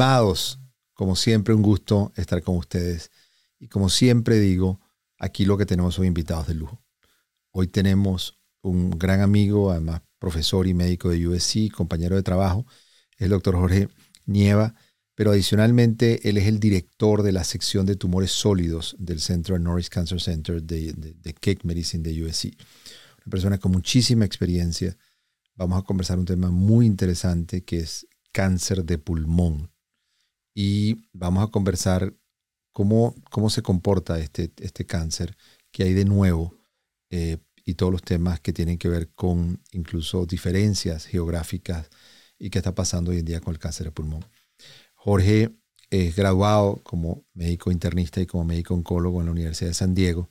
Estimados, 0.00 0.58
como 0.94 1.14
siempre, 1.14 1.52
un 1.52 1.60
gusto 1.60 2.10
estar 2.16 2.42
con 2.42 2.56
ustedes. 2.56 3.10
Y 3.58 3.68
como 3.68 3.90
siempre 3.90 4.40
digo, 4.40 4.80
aquí 5.18 5.44
lo 5.44 5.58
que 5.58 5.66
tenemos 5.66 5.96
son 5.96 6.06
invitados 6.06 6.46
de 6.46 6.54
lujo. 6.54 6.82
Hoy 7.50 7.66
tenemos 7.66 8.40
un 8.62 8.92
gran 8.98 9.20
amigo, 9.20 9.70
además 9.70 10.00
profesor 10.18 10.66
y 10.66 10.72
médico 10.72 11.10
de 11.10 11.28
USC, 11.28 11.70
compañero 11.70 12.16
de 12.16 12.22
trabajo, 12.22 12.64
el 13.18 13.28
doctor 13.28 13.56
Jorge 13.56 13.88
Nieva, 14.24 14.74
pero 15.14 15.32
adicionalmente 15.32 16.26
él 16.26 16.38
es 16.38 16.46
el 16.46 16.60
director 16.60 17.22
de 17.22 17.32
la 17.32 17.44
sección 17.44 17.84
de 17.84 17.96
tumores 17.96 18.30
sólidos 18.30 18.96
del 18.98 19.20
centro 19.20 19.58
Norris 19.58 19.90
Cancer 19.90 20.18
Center 20.18 20.62
de, 20.62 20.94
de, 20.94 21.34
Cake 21.34 21.64
Medicine 21.64 22.02
de 22.02 22.24
USC. 22.24 22.46
Una 23.26 23.30
persona 23.30 23.58
con 23.58 23.72
muchísima 23.72 24.24
experiencia. 24.24 24.96
Vamos 25.56 25.78
a 25.78 25.84
conversar 25.84 26.18
un 26.18 26.24
tema 26.24 26.50
muy 26.50 26.86
interesante 26.86 27.64
que 27.64 27.80
es 27.80 28.06
cáncer 28.32 28.86
de 28.86 28.96
pulmón. 28.96 29.69
Y 30.54 31.08
vamos 31.12 31.46
a 31.46 31.50
conversar 31.50 32.14
cómo, 32.72 33.14
cómo 33.30 33.50
se 33.50 33.62
comporta 33.62 34.18
este, 34.18 34.52
este 34.58 34.86
cáncer, 34.86 35.36
que 35.72 35.84
hay 35.84 35.94
de 35.94 36.04
nuevo 36.04 36.56
eh, 37.10 37.38
y 37.64 37.74
todos 37.74 37.92
los 37.92 38.02
temas 38.02 38.40
que 38.40 38.52
tienen 38.52 38.78
que 38.78 38.88
ver 38.88 39.10
con 39.14 39.62
incluso 39.72 40.26
diferencias 40.26 41.06
geográficas 41.06 41.88
y 42.38 42.50
qué 42.50 42.58
está 42.58 42.74
pasando 42.74 43.10
hoy 43.10 43.18
en 43.18 43.26
día 43.26 43.40
con 43.40 43.54
el 43.54 43.60
cáncer 43.60 43.86
de 43.86 43.92
pulmón. 43.92 44.24
Jorge 44.94 45.54
es 45.90 46.16
graduado 46.16 46.82
como 46.82 47.24
médico 47.34 47.70
internista 47.70 48.20
y 48.20 48.26
como 48.26 48.44
médico 48.44 48.74
oncólogo 48.74 49.20
en 49.20 49.26
la 49.26 49.32
Universidad 49.32 49.70
de 49.70 49.74
San 49.74 49.94
Diego 49.94 50.30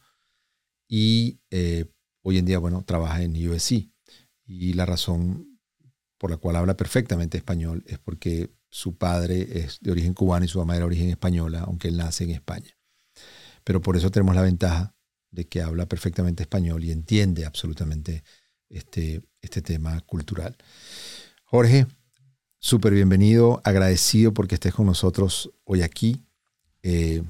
y 0.90 1.40
eh, 1.52 1.86
hoy 2.24 2.40
en 2.40 2.46
día, 2.46 2.58
bueno, 2.58 2.84
trabaja 2.84 3.22
en 3.22 3.36
USC. 3.48 3.90
Y 4.46 4.74
la 4.74 4.86
razón 4.86 5.60
por 6.18 6.32
la 6.32 6.38
cual 6.38 6.56
habla 6.56 6.76
perfectamente 6.76 7.38
español 7.38 7.84
es 7.86 8.00
porque 8.00 8.50
su 8.70 8.96
padre 8.96 9.60
es 9.60 9.80
de 9.82 9.92
origen 9.92 10.14
cubano 10.14 10.46
y 10.46 10.48
su 10.48 10.60
mamá 10.60 10.76
de 10.76 10.84
origen 10.84 11.10
española, 11.10 11.64
aunque 11.66 11.88
él 11.88 11.98
nace 11.98 12.24
en 12.24 12.32
España. 12.32 12.78
Pero 13.64 13.82
por 13.82 13.98
eso 13.98 14.12
tenemos 14.12 14.36
la 14.36 14.42
ventaja 14.42 14.96
de 15.32 15.46
que 15.48 15.62
habla 15.62 15.86
perfectamente 15.86 16.44
español 16.44 16.84
y 16.84 16.92
entiende 16.92 17.46
absolutamente 17.46 18.24
este, 18.70 19.22
este 19.42 19.62
tema 19.62 20.00
cultural. 20.02 20.56
Jorge, 21.44 21.88
súper 22.60 22.94
bienvenido, 22.94 23.62
agradecido 23.64 24.34
porque 24.34 24.56
estés 24.56 24.74
con 24.74 24.86
nosotros 24.86 25.52
hoy 25.64 25.82
aquí. 25.82 26.24
Eh, 26.84 27.24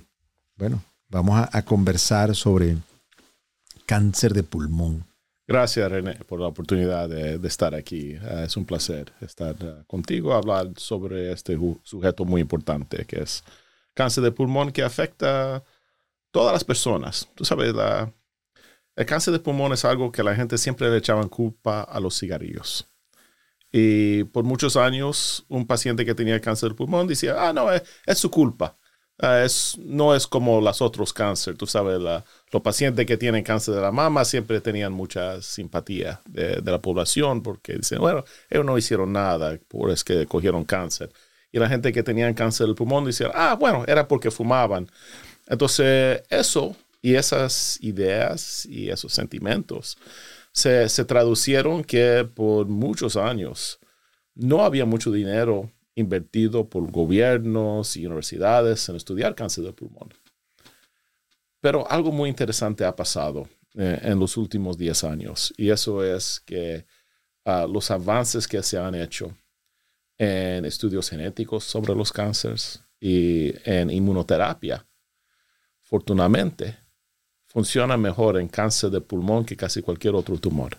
bueno, 0.57 0.83
vamos 1.07 1.47
a, 1.51 1.61
conversar 1.63 2.35
sobre 2.35 2.77
cáncer 3.85 4.33
de 4.33 4.43
pulmón. 4.43 5.05
Gracias, 5.49 5.91
René, 5.91 6.13
por 6.27 6.39
la 6.39 6.45
oportunidad 6.45 7.09
de, 7.09 7.39
estar 7.47 7.73
aquí. 7.73 8.11
Eh, 8.11 8.43
es 8.45 8.55
un 8.55 8.65
placer 8.65 9.11
estar 9.19 9.55
uh, 9.63 9.83
contigo, 9.87 10.35
hablar 10.35 10.67
sobre 10.75 11.31
este 11.31 11.57
sujeto 11.81 12.23
muy 12.23 12.39
importante 12.39 13.03
que 13.05 13.23
es 13.23 13.43
cáncer 13.95 14.23
de 14.23 14.31
pulmón 14.31 14.71
que 14.71 14.83
afecta 14.83 15.63
todas 16.29 16.53
las 16.53 16.63
personas. 16.63 17.27
Tú 17.33 17.45
sabes, 17.45 17.73
la, 17.73 18.13
el 18.95 19.05
cáncer 19.07 19.33
de 19.33 19.39
pulmón 19.39 19.73
es 19.73 19.85
algo 19.85 20.11
que 20.11 20.21
la 20.21 20.35
gente 20.35 20.55
siempre 20.59 20.87
le 20.87 20.97
echaban 20.97 21.27
culpa 21.29 21.81
a 21.81 21.99
los 21.99 22.19
cigarrillos. 22.19 22.87
Y 23.71 24.25
por 24.25 24.43
muchos 24.43 24.77
años, 24.77 25.45
un 25.49 25.65
paciente 25.65 26.05
que 26.05 26.13
tenía 26.13 26.39
cáncer 26.39 26.69
de 26.69 26.75
pulmón 26.75 27.07
decía, 27.07 27.35
ah, 27.39 27.53
no, 27.53 27.71
es, 27.71 27.83
su 28.19 28.29
culpa. 28.29 28.77
Ah, 29.21 29.45
no 29.79 30.15
es 30.15 30.27
como 30.27 30.61
los 30.61 30.81
otros 30.81 31.11
cánceres. 31.11 31.57
Tú 31.57 31.67
sabes, 31.67 31.99
los 31.99 32.61
pacientes 32.61 33.05
que 33.05 33.17
tienen 33.17 33.43
cáncer 33.43 33.75
de 33.75 33.81
la 33.81 33.91
mama 33.91 34.23
siempre 34.23 34.61
tenían 34.61 34.93
mucha 34.93 35.41
simpatía 35.41 36.21
de, 36.25 36.61
la 36.63 36.81
población 36.81 37.43
porque 37.43 37.73
dicen, 37.73 37.99
bueno, 37.99 38.23
ellos 38.49 38.65
no 38.65 38.77
hicieron 38.77 39.11
nada, 39.11 39.59
por 39.67 39.91
es 39.91 40.03
que 40.05 40.25
cogieron 40.25 40.63
cáncer. 40.63 41.11
Y 41.51 41.59
la 41.59 41.67
gente 41.67 41.91
que 41.91 42.03
tenía 42.03 42.33
cáncer 42.33 42.67
del 42.67 42.75
pulmón 42.75 43.05
decía, 43.05 43.31
ah, 43.33 43.55
bueno, 43.59 43.83
era 43.87 44.07
porque 44.07 44.31
fumaban. 44.31 44.89
Entonces, 45.47 46.23
eso 46.29 46.75
y 47.01 47.15
esas 47.15 47.77
ideas 47.81 48.65
y 48.65 48.89
esos 48.89 49.13
sentimientos 49.13 49.97
se, 50.53 50.87
se 50.89 51.05
traducieron 51.05 51.83
que 51.83 52.25
por 52.33 52.67
muchos 52.67 53.17
años 53.17 53.79
no 54.35 54.63
había 54.63 54.85
mucho 54.85 55.11
dinero 55.11 55.71
invertido 55.99 56.69
por 56.69 56.89
gobiernos 56.91 57.95
y 57.97 58.05
universidades 58.05 58.87
en 58.89 58.95
estudiar 58.95 59.35
cáncer 59.35 59.63
de 59.63 59.73
pulmón. 59.73 60.13
Pero 61.61 61.89
algo 61.89 62.11
muy 62.11 62.29
interesante 62.29 62.85
ha 62.85 62.95
pasado 62.95 63.47
eh, 63.75 63.99
en 64.03 64.19
los 64.19 64.37
últimos 64.37 64.77
10 64.77 65.03
años 65.03 65.53
y 65.57 65.69
eso 65.69 66.03
es 66.03 66.39
que 66.39 66.85
ah, 67.45 67.67
los 67.69 67.91
avances 67.91 68.47
que 68.47 68.63
se 68.63 68.77
han 68.77 68.95
hecho 68.95 69.35
en 70.17 70.65
estudios 70.65 71.09
genéticos 71.09 71.63
sobre 71.63 71.95
los 71.95 72.11
cánceres 72.11 72.81
y 72.99 73.53
en 73.69 73.89
inmunoterapia 73.89 74.85
Afortunadamente, 75.89 76.77
funciona 77.47 77.97
mejor 77.97 78.39
en 78.39 78.47
cáncer 78.47 78.91
de 78.91 79.01
pulmón 79.01 79.43
que 79.43 79.57
casi 79.57 79.81
cualquier 79.81 80.13
otro 80.13 80.37
tumor. 80.37 80.77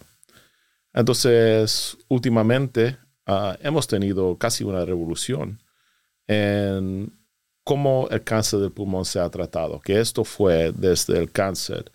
Entonces, 0.93 1.99
últimamente 2.07 2.97
ah, 3.27 3.57
hemos 3.63 3.87
tenido 3.87 4.37
casi 4.39 4.65
una 4.65 4.85
revolución 4.85 5.61
en 6.27 7.13
cómo 7.65 8.09
el 8.11 8.23
cáncer 8.25 8.61
de 8.61 8.71
pulmón 8.71 9.05
se 9.05 9.21
ha 9.21 9.29
tratado, 9.31 9.81
que 9.81 10.01
esto 10.01 10.25
fue 10.25 10.73
desde 10.73 11.19
el 11.19 11.31
cáncer 11.31 11.91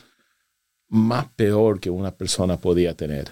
más 0.88 1.28
peor 1.36 1.80
que 1.80 1.90
una 1.90 2.16
persona 2.16 2.58
podía 2.58 2.96
tener, 2.96 3.32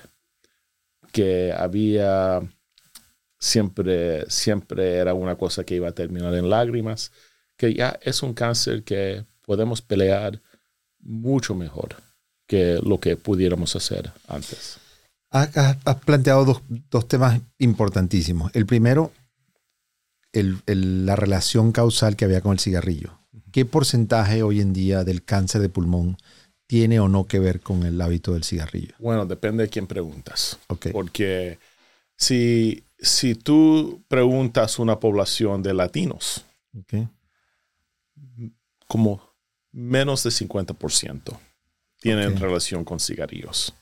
que 1.12 1.54
había 1.56 2.42
siempre, 3.40 4.30
siempre 4.30 4.96
era 4.96 5.14
una 5.14 5.36
cosa 5.36 5.64
que 5.64 5.76
iba 5.76 5.90
a 5.90 5.94
terminar 5.94 6.34
en 6.34 6.50
lágrimas, 6.50 7.12
que 7.58 7.74
ya 7.74 8.00
es 8.02 8.24
un 8.24 8.34
cáncer 8.34 8.84
que 8.84 9.26
podemos 9.42 9.82
pelear 9.82 10.42
mucho 11.00 11.54
mejor 11.54 11.96
que 12.48 12.80
lo 12.84 13.00
que 13.00 13.18
pudiéramos 13.18 13.76
hacer 13.76 14.12
antes. 14.28 14.78
Has, 15.34 15.78
planteado 16.06 16.62
dos, 16.92 17.08
temas 17.08 17.42
importantísimos. 17.58 18.52
El 18.54 18.68
primero, 18.68 19.12
la 20.32 21.16
relación 21.16 21.72
causal 21.72 22.16
que 22.16 22.26
había 22.26 22.42
con 22.42 22.52
el 22.52 22.60
cigarrillo. 22.60 23.18
¿Qué 23.52 23.66
porcentaje 23.66 24.44
hoy 24.44 24.62
en 24.62 24.74
día 24.74 25.04
del 25.04 25.24
cáncer 25.24 25.62
de 25.62 25.70
pulmón 25.70 26.18
tiene 26.68 27.00
o 27.00 27.08
no 27.08 27.26
que 27.26 27.40
ver 27.40 27.62
con 27.62 27.84
el 27.84 28.00
hábito 28.00 28.34
del 28.34 28.44
cigarrillo? 28.44 28.94
Bueno, 29.00 29.26
depende 29.26 29.64
de 29.64 29.70
quién 29.70 29.88
preguntas. 29.88 30.60
Porque 30.92 31.58
si, 32.16 32.84
si 33.00 33.34
tú 33.34 34.04
preguntas 34.08 34.78
una 34.78 35.00
población 35.00 35.64
de 35.64 35.74
latinos, 35.74 36.46
como 38.88 39.34
menos 39.72 40.22
de 40.24 40.30
50% 40.30 41.40
tienen 42.00 42.38
relación 42.38 42.86
con 42.86 43.00
cigarrillos. 43.00 43.74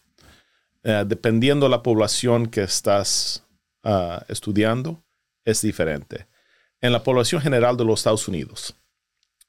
Eh, 0.84 1.04
dependiendo 1.08 1.66
de 1.66 1.70
la 1.70 1.84
población 1.84 2.48
que 2.48 2.64
estás 2.64 3.46
ah, 3.84 4.26
estudiando, 4.28 5.04
es 5.46 5.62
diferente. 5.62 6.28
En 6.80 6.92
la 6.92 7.04
población 7.04 7.42
general 7.42 7.78
de 7.78 7.86
los 7.86 8.00
Estados 8.00 8.28
Unidos, 8.28 8.76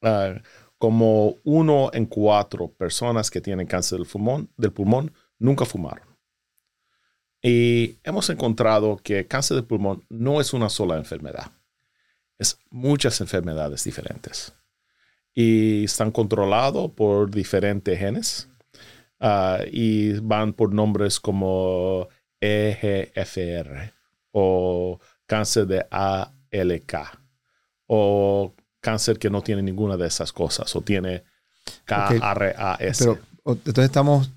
ah, 0.03 0.35
como 0.79 1.37
uno 1.45 1.91
en 1.95 2.07
cuatro 2.07 2.69
personas 2.69 3.31
que 3.31 3.41
tienen 3.41 3.67
cáncer 3.67 3.99
del 3.99 4.09
pulmón, 4.09 4.51
del 4.57 4.73
pulmón 4.73 5.13
nunca 5.39 5.65
fumaron. 5.65 6.07
Y 7.41 7.99
hemos 8.05 8.29
encontrado 8.31 8.99
que 8.99 9.27
cáncer 9.27 9.57
del 9.57 9.65
pulmón 9.65 10.05
no 10.09 10.41
es 10.41 10.53
una 10.53 10.69
sola 10.69 10.97
enfermedad, 10.97 11.51
es 12.39 12.59
muchas 12.71 13.21
enfermedades 13.21 13.85
diferentes 13.85 14.55
y 15.35 15.85
están 15.85 16.11
controlados 16.11 16.91
por 16.93 17.31
diferentes 17.31 17.99
genes 17.99 18.49
ah, 19.23 19.61
y 19.71 20.19
van 20.21 20.53
por 20.53 20.75
nombres 20.75 21.21
como 21.21 22.09
EGFR 22.41 23.93
o 24.33 25.01
cáncer 25.27 25.67
de 25.67 25.87
ALK 25.91 26.95
o 27.87 28.55
cáncer 28.81 29.19
que 29.19 29.31
no 29.31 29.43
tiene 29.43 29.63
ninguna 29.63 29.97
de 29.97 30.07
esas 30.09 30.33
cosas 30.33 30.75
o 30.77 30.81
tiene 30.83 31.23
KRAS. 31.85 32.99
Pero 32.99 33.19
entonces 33.45 33.85
estamos 33.85 34.31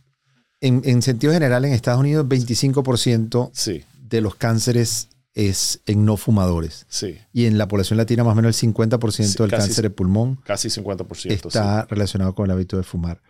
en, 0.61 0.81
en, 0.85 1.01
sentido 1.01 1.33
general 1.33 1.65
en 1.65 1.73
Estados 1.73 1.99
Unidos 1.99 2.25
25% 2.27 3.49
sí. 3.53 3.83
de 3.97 4.21
los 4.21 4.35
cánceres 4.35 5.09
es 5.33 5.81
en 5.85 6.05
no 6.05 6.15
fumadores. 6.15 6.85
Sí. 6.89 7.17
Y 7.33 7.45
en 7.45 7.57
la 7.57 7.67
población 7.67 7.97
latina 7.97 8.23
más 8.23 8.33
o 8.33 8.35
menos 8.35 8.63
el 8.63 8.73
50% 8.73 9.37
del 9.37 9.51
cáncer 9.51 9.83
de 9.83 9.89
pulmón 9.89 10.37
casi 10.43 10.69
50% 10.69 11.47
está 11.47 11.85
relacionado 11.85 12.33
con 12.33 12.45
el 12.45 12.51
hábito 12.51 12.77
de 12.77 12.83
fumar. 12.83 13.21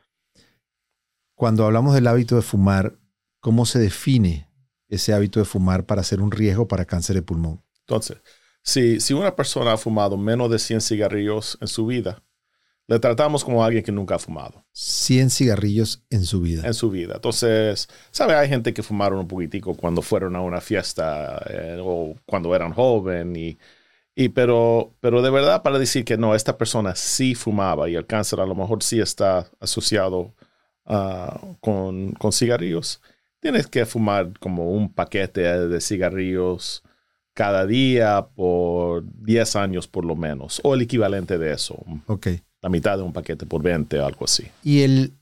Cuando 1.35 1.65
hablamos 1.65 1.93
del 1.93 2.07
hábito 2.07 2.35
de 2.35 2.41
fumar, 2.41 2.97
¿cómo 3.39 3.65
se 3.65 3.79
define 3.79 4.49
ese 4.87 5.13
hábito 5.13 5.39
de 5.39 5.45
fumar 5.45 5.85
para 5.85 6.03
ser 6.03 6.21
un 6.21 6.31
riesgo 6.31 6.67
para 6.67 6.85
cáncer 6.85 7.15
de 7.15 7.21
pulmón? 7.21 7.61
Entonces, 7.81 8.17
si, 8.63 8.99
si 8.99 9.13
una 9.13 9.35
persona 9.35 9.73
ha 9.73 9.77
fumado 9.77 10.17
menos 10.17 10.49
de 10.49 10.59
100 10.59 10.81
cigarrillos 10.81 11.57
en 11.61 11.67
su 11.67 11.85
vida, 11.85 12.23
le 12.87 12.99
tratamos 12.99 13.43
como 13.43 13.63
alguien 13.63 13.83
que 13.83 13.91
nunca 13.91 14.15
ha 14.15 14.19
fumado. 14.19 14.63
100 14.71 15.29
cigarrillos 15.29 16.03
en 16.09 16.23
su 16.23 16.41
vida. 16.41 16.65
En 16.65 16.73
su 16.73 16.89
vida. 16.89 17.15
Entonces, 17.15 17.89
¿sabe? 18.11 18.35
Hay 18.35 18.47
gente 18.47 18.73
que 18.73 18.83
fumaron 18.83 19.19
un 19.19 19.27
poquitico 19.27 19.75
cuando 19.75 20.01
fueron 20.01 20.35
a 20.35 20.41
una 20.41 20.61
fiesta 20.61 21.43
eh, 21.49 21.79
o 21.81 22.15
cuando 22.25 22.55
eran 22.55 22.73
joven 22.73 23.35
y, 23.35 23.57
Y 24.15 24.29
pero, 24.29 24.93
pero 25.01 25.21
de 25.21 25.29
verdad 25.29 25.61
para 25.63 25.79
decir 25.79 26.05
que 26.05 26.17
no, 26.17 26.35
esta 26.35 26.57
persona 26.57 26.95
sí 26.95 27.35
fumaba 27.35 27.89
y 27.89 27.95
el 27.95 28.05
cáncer 28.05 28.39
a 28.39 28.45
lo 28.45 28.55
mejor 28.55 28.81
sí 28.81 28.99
está 28.99 29.49
asociado 29.59 30.33
ah, 30.85 31.39
con, 31.61 32.11
con, 32.13 32.31
cigarrillos, 32.31 33.01
tienes 33.39 33.67
que 33.67 33.85
fumar 33.85 34.37
como 34.39 34.71
un 34.71 34.91
paquete 34.91 35.41
de 35.41 35.81
cigarrillos 35.81 36.83
cada 37.35 37.65
día 37.65 38.27
por 38.33 39.03
10 39.23 39.55
años 39.57 39.87
por 39.87 40.05
lo 40.05 40.15
menos, 40.15 40.61
o 40.63 40.73
el 40.73 40.81
equivalente 40.81 41.37
de 41.37 41.53
eso. 41.53 41.83
Ok. 42.07 42.27
La 42.61 42.69
mitad 42.69 42.97
de 42.97 43.03
un 43.03 43.13
paquete 43.13 43.45
por 43.45 43.61
20, 43.61 43.99
algo 43.99 44.25
así. 44.25 44.47
Y, 44.63 44.81
el, 44.81 45.13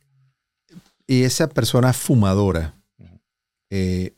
y 1.08 1.24
esa 1.24 1.50
persona 1.50 1.92
fumadora, 1.92 2.76
eh, 3.70 4.14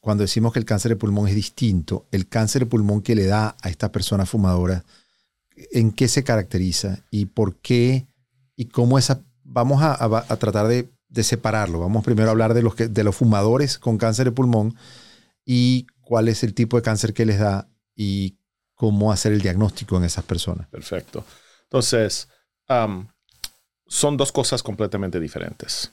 cuando 0.00 0.22
decimos 0.22 0.52
que 0.52 0.58
el 0.58 0.64
cáncer 0.64 0.90
de 0.90 0.96
pulmón 0.96 1.28
es 1.28 1.34
distinto, 1.34 2.06
el 2.10 2.26
cáncer 2.26 2.62
de 2.62 2.66
pulmón 2.66 3.02
que 3.02 3.14
le 3.14 3.26
da 3.26 3.54
a 3.62 3.68
esta 3.68 3.92
persona 3.92 4.24
fumadora, 4.24 4.82
¿en 5.72 5.92
qué 5.92 6.08
se 6.08 6.24
caracteriza 6.24 7.04
y 7.10 7.26
por 7.26 7.56
qué 7.56 8.06
y 8.56 8.64
cómo 8.66 8.98
esa... 8.98 9.22
Vamos 9.52 9.82
a, 9.82 10.36
tratar 10.36 10.68
de, 10.68 10.88
separarlo. 11.22 11.80
Vamos 11.80 12.04
primero 12.04 12.28
a 12.28 12.30
hablar 12.30 12.54
de 12.54 12.62
de 12.88 13.04
los 13.04 13.16
fumadores 13.16 13.78
con 13.78 13.98
cáncer 13.98 14.26
de 14.26 14.32
pulmón 14.32 14.76
y 15.44 15.86
cuál 16.00 16.28
es 16.28 16.44
el 16.44 16.54
tipo 16.54 16.76
de 16.76 16.82
cáncer 16.82 17.12
que 17.12 17.26
les 17.26 17.40
da 17.40 17.68
y 17.96 18.38
cómo 18.76 19.12
hacer 19.12 19.32
el 19.32 19.42
diagnóstico 19.42 19.96
en 19.96 20.04
esas 20.04 20.24
personas. 20.24 20.68
Perfecto. 20.68 21.24
Entonces, 21.64 22.28
son 23.86 24.16
dos 24.16 24.32
cosas 24.32 24.62
completamente 24.62 25.18
diferentes. 25.18 25.92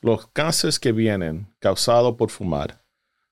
Los 0.00 0.26
cánceres 0.28 0.78
que 0.78 0.92
vienen 0.92 1.54
causados 1.58 2.16
por 2.16 2.30
fumar 2.30 2.82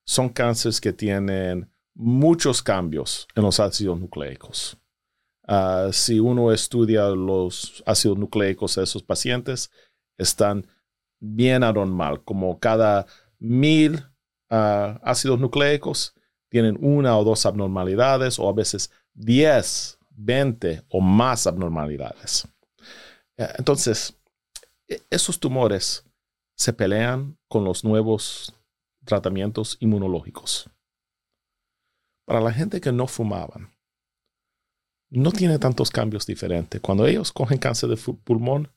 son 0.05 0.28
cánceres 0.28 0.81
que 0.81 0.93
tienen 0.93 1.70
muchos 1.94 2.62
cambios 2.62 3.26
en 3.34 3.43
los 3.43 3.58
ácidos 3.61 3.99
nucleicos. 3.99 4.76
Ah, 5.46 5.91
si 5.93 6.20
uno 6.20 6.52
estudia 6.52 7.08
los 7.08 7.82
ácidos 7.87 8.19
nucleicos 8.19 8.76
de 8.76 8.85
esos 8.85 9.02
pacientes, 9.02 9.70
están 10.19 10.67
bien 11.20 11.62
anormal, 11.62 12.23
como 12.25 12.58
cada 12.58 13.06
mil 13.38 14.05
ah, 14.50 15.00
ácidos 15.02 15.38
nucleicos 15.41 16.14
tienen 16.49 16.79
una 16.81 17.19
o 17.19 17.25
dos 17.25 17.46
abnormalidades 17.46 18.38
o 18.38 18.49
a 18.49 18.52
veces 18.52 18.91
10, 19.14 19.99
20 20.11 20.85
o 20.88 21.00
más 21.00 21.47
abnormalidades. 21.47 22.49
Entonces, 23.37 24.17
e, 24.88 25.02
esos 25.11 25.40
tumores 25.40 26.05
se 26.56 26.73
pelean 26.73 27.37
con 27.49 27.64
los 27.64 27.85
nuevos 27.85 28.55
tratamientos 29.05 29.76
inmunológicos. 29.81 30.70
Para 32.25 32.40
la 32.40 32.52
gente 32.52 32.81
que 32.81 32.93
no 32.93 33.06
fumaban, 33.06 33.74
no 35.10 35.32
tiene 35.32 35.58
tantos 35.58 35.90
cambios 35.90 36.26
diferentes. 36.26 36.80
Cuando 36.80 37.06
ellos 37.06 37.32
cogen 37.32 37.58
cáncer 37.58 37.90
de 37.90 37.96
pulmón, 37.96 38.72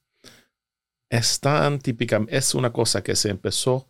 es 1.09 1.39
tan 1.39 1.79
típica, 1.79 2.25
es 2.29 2.53
una 2.53 2.71
cosa 2.71 3.01
que 3.01 3.15
se 3.15 3.29
empezó 3.29 3.87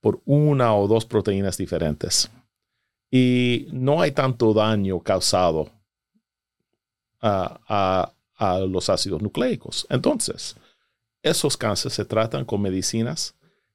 por 0.00 0.22
una 0.24 0.74
o 0.74 0.88
dos 0.88 1.04
proteínas 1.04 1.56
diferentes. 1.56 2.30
Y 3.10 3.68
no 3.72 4.00
hay 4.00 4.12
tanto 4.12 4.52
daño 4.52 5.00
causado 5.00 5.70
a, 7.20 8.12
a 8.36 8.58
los 8.60 8.90
ácidos 8.90 9.22
nucleicos. 9.22 9.86
Entonces, 9.88 10.56
esos 11.22 11.56
cánceres 11.56 11.94
se 11.94 12.04
tratan 12.04 12.44
con 12.44 12.60
medicinas 12.60 13.34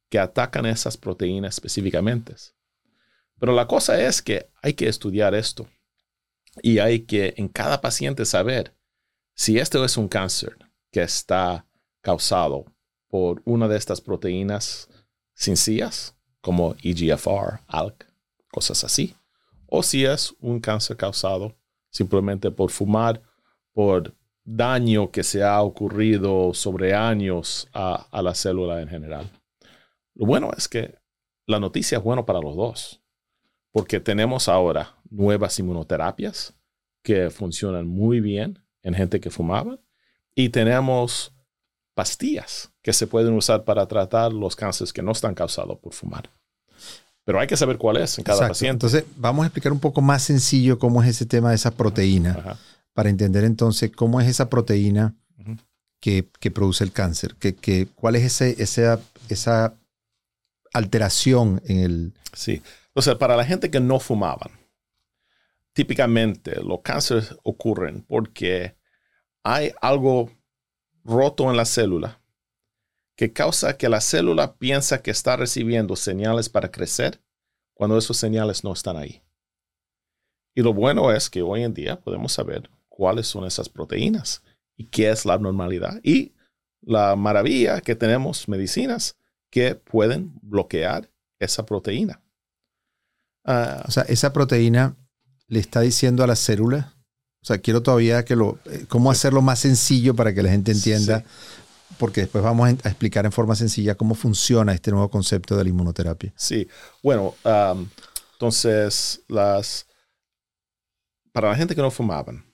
que 0.09 0.19
atacan 0.19 0.65
esas 0.65 0.97
proteínas 0.97 1.55
específicamente. 1.55 2.35
Pero 3.39 3.53
la 3.53 3.67
cosa 3.67 3.99
es 4.01 4.21
que 4.21 4.49
hay 4.61 4.73
que 4.73 4.87
estudiar 4.87 5.33
esto 5.33 5.67
y 6.61 6.79
hay 6.79 7.01
que 7.01 7.33
en 7.37 7.47
cada 7.47 7.81
paciente 7.81 8.25
saber 8.25 8.75
si 9.33 9.57
esto 9.59 9.83
es 9.85 9.97
un 9.97 10.07
cáncer 10.07 10.57
que 10.91 11.01
está 11.01 11.65
causado 12.01 12.65
por 13.07 13.41
una 13.45 13.67
de 13.67 13.77
estas 13.77 14.01
proteínas 14.01 14.89
sencillas 15.33 16.15
como 16.41 16.75
EGFR, 16.83 17.61
ALK, 17.67 18.05
cosas 18.51 18.83
así, 18.83 19.15
o 19.67 19.83
si 19.83 20.05
es 20.05 20.35
un 20.39 20.59
cáncer 20.59 20.97
causado 20.97 21.55
simplemente 21.89 22.51
por 22.51 22.71
fumar, 22.71 23.21
por 23.73 24.15
daño 24.43 25.11
que 25.11 25.23
se 25.23 25.43
ha 25.43 25.61
ocurrido 25.61 26.53
sobre 26.53 26.93
años 26.93 27.67
a, 27.73 28.07
a 28.11 28.21
la 28.21 28.33
célula 28.35 28.81
en 28.81 28.89
general. 28.89 29.29
Lo 30.15 30.25
bueno 30.25 30.51
es 30.55 30.67
que 30.67 30.95
la 31.45 31.59
noticia 31.59 31.97
es 31.97 32.03
buena 32.03 32.25
para 32.25 32.41
los 32.41 32.55
dos, 32.55 33.01
porque 33.71 33.99
tenemos 33.99 34.47
ahora 34.47 34.98
nuevas 35.09 35.57
inmunoterapias 35.59 36.53
que 37.03 37.29
funcionan 37.29 37.87
muy 37.87 38.19
bien 38.19 38.59
en 38.83 38.93
gente 38.93 39.19
que 39.19 39.29
fumaba 39.29 39.79
y 40.35 40.49
tenemos 40.49 41.33
pastillas 41.93 42.71
que 42.81 42.93
se 42.93 43.07
pueden 43.07 43.33
usar 43.33 43.65
para 43.65 43.87
tratar 43.87 44.31
los 44.31 44.55
cánceres 44.55 44.93
que 44.93 45.01
no 45.01 45.11
están 45.11 45.35
causados 45.35 45.77
por 45.79 45.93
fumar. 45.93 46.29
Pero 47.25 47.39
hay 47.39 47.47
que 47.47 47.57
saber 47.57 47.77
cuál 47.77 47.97
es 47.97 48.17
en 48.17 48.23
cada 48.23 48.47
paciente. 48.47 48.71
Entonces, 48.87 49.03
vamos 49.17 49.43
a 49.43 49.47
explicar 49.47 49.71
un 49.71 49.79
poco 49.79 50.01
más 50.01 50.23
sencillo 50.23 50.79
cómo 50.79 51.03
es 51.03 51.09
ese 51.09 51.25
tema 51.25 51.49
de 51.49 51.55
esa 51.55 51.71
proteína, 51.71 52.57
para 52.93 53.09
entender 53.09 53.43
entonces 53.43 53.91
cómo 53.91 54.19
es 54.21 54.27
esa 54.27 54.49
proteína 54.49 55.15
que, 55.99 56.23
produce 56.53 56.83
el 56.83 56.91
cáncer, 56.91 57.35
que, 57.35 57.53
que, 57.53 57.87
cuál 57.95 58.15
es 58.15 58.23
ese, 58.23 58.61
esa, 58.63 58.99
esa 59.27 59.73
alteración 60.73 61.61
en 61.65 61.79
el... 61.79 62.13
Sí. 62.33 62.61
O 62.93 63.01
sea, 63.01 63.17
para 63.17 63.35
la 63.35 63.45
gente 63.45 63.69
que 63.69 63.79
no 63.79 63.99
fumaban, 63.99 64.51
típicamente 65.79 66.61
los 66.61 66.81
cánceres 66.81 67.37
ocurren 67.41 68.01
porque 68.01 68.75
hay 69.45 69.71
algo 69.81 70.29
roto 71.05 71.49
en 71.49 71.55
la 71.55 71.63
célula 71.63 72.21
que 73.15 73.31
causa 73.31 73.77
que 73.77 73.87
la 73.87 74.01
célula 74.01 74.57
piensa 74.57 75.01
que 75.01 75.11
está 75.11 75.37
recibiendo 75.37 75.95
señales 75.95 76.49
para 76.49 76.69
crecer 76.69 77.21
cuando 77.73 77.97
esos 77.97 78.17
señales 78.17 78.61
no 78.65 78.73
están 78.73 78.97
ahí. 78.97 79.23
Y 80.53 80.63
lo 80.63 80.73
bueno 80.73 81.13
es 81.13 81.29
que 81.29 81.43
hoy 81.43 81.63
en 81.63 81.73
día 81.73 81.97
podemos 81.97 82.33
saber 82.33 82.69
cuáles 82.89 83.27
son 83.27 83.45
esas 83.45 83.69
proteínas 83.69 84.43
y 84.75 84.83
qué 84.87 85.09
es 85.09 85.25
la 85.25 85.35
abnormalidad. 85.35 86.01
Y 86.03 86.33
la 86.81 87.15
maravilla 87.15 87.79
que 87.79 87.95
tenemos 87.95 88.49
medicinas 88.49 89.17
que 89.49 89.75
pueden 89.75 90.33
bloquear 90.41 91.09
esa 91.39 91.65
proteína. 91.65 92.21
Ah, 93.45 93.85
o 93.87 93.91
sea, 93.91 94.03
esa 94.03 94.33
proteína 94.33 94.97
le 95.49 95.59
está 95.59 95.81
diciendo 95.81 96.23
a 96.23 96.27
la 96.27 96.35
célula, 96.35 96.93
o 97.41 97.45
sea, 97.45 97.57
quiero 97.57 97.81
todavía 97.81 98.23
que 98.23 98.35
lo, 98.35 98.59
eh, 98.65 98.85
cómo 98.87 99.11
hacerlo 99.11 99.41
más 99.41 99.59
sencillo 99.59 100.15
para 100.15 100.33
que 100.33 100.43
la 100.43 100.51
gente 100.51 100.71
entienda, 100.71 101.23
porque 101.97 102.21
después 102.21 102.43
vamos 102.43 102.67
a 102.67 102.71
explicar 102.71 103.25
en 103.25 103.31
forma 103.31 103.55
sencilla 103.55 103.95
cómo 103.95 104.15
funciona 104.15 104.73
este 104.73 104.91
nuevo 104.91 105.09
concepto 105.09 105.57
de 105.57 105.63
la 105.63 105.69
inmunoterapia. 105.69 106.33
Sí, 106.35 106.67
bueno, 107.01 107.35
entonces 108.33 109.23
las, 109.27 109.87
para 111.31 111.49
la 111.49 111.55
gente 111.55 111.75
que 111.75 111.81
no 111.81 111.91
fumaban, 111.91 112.45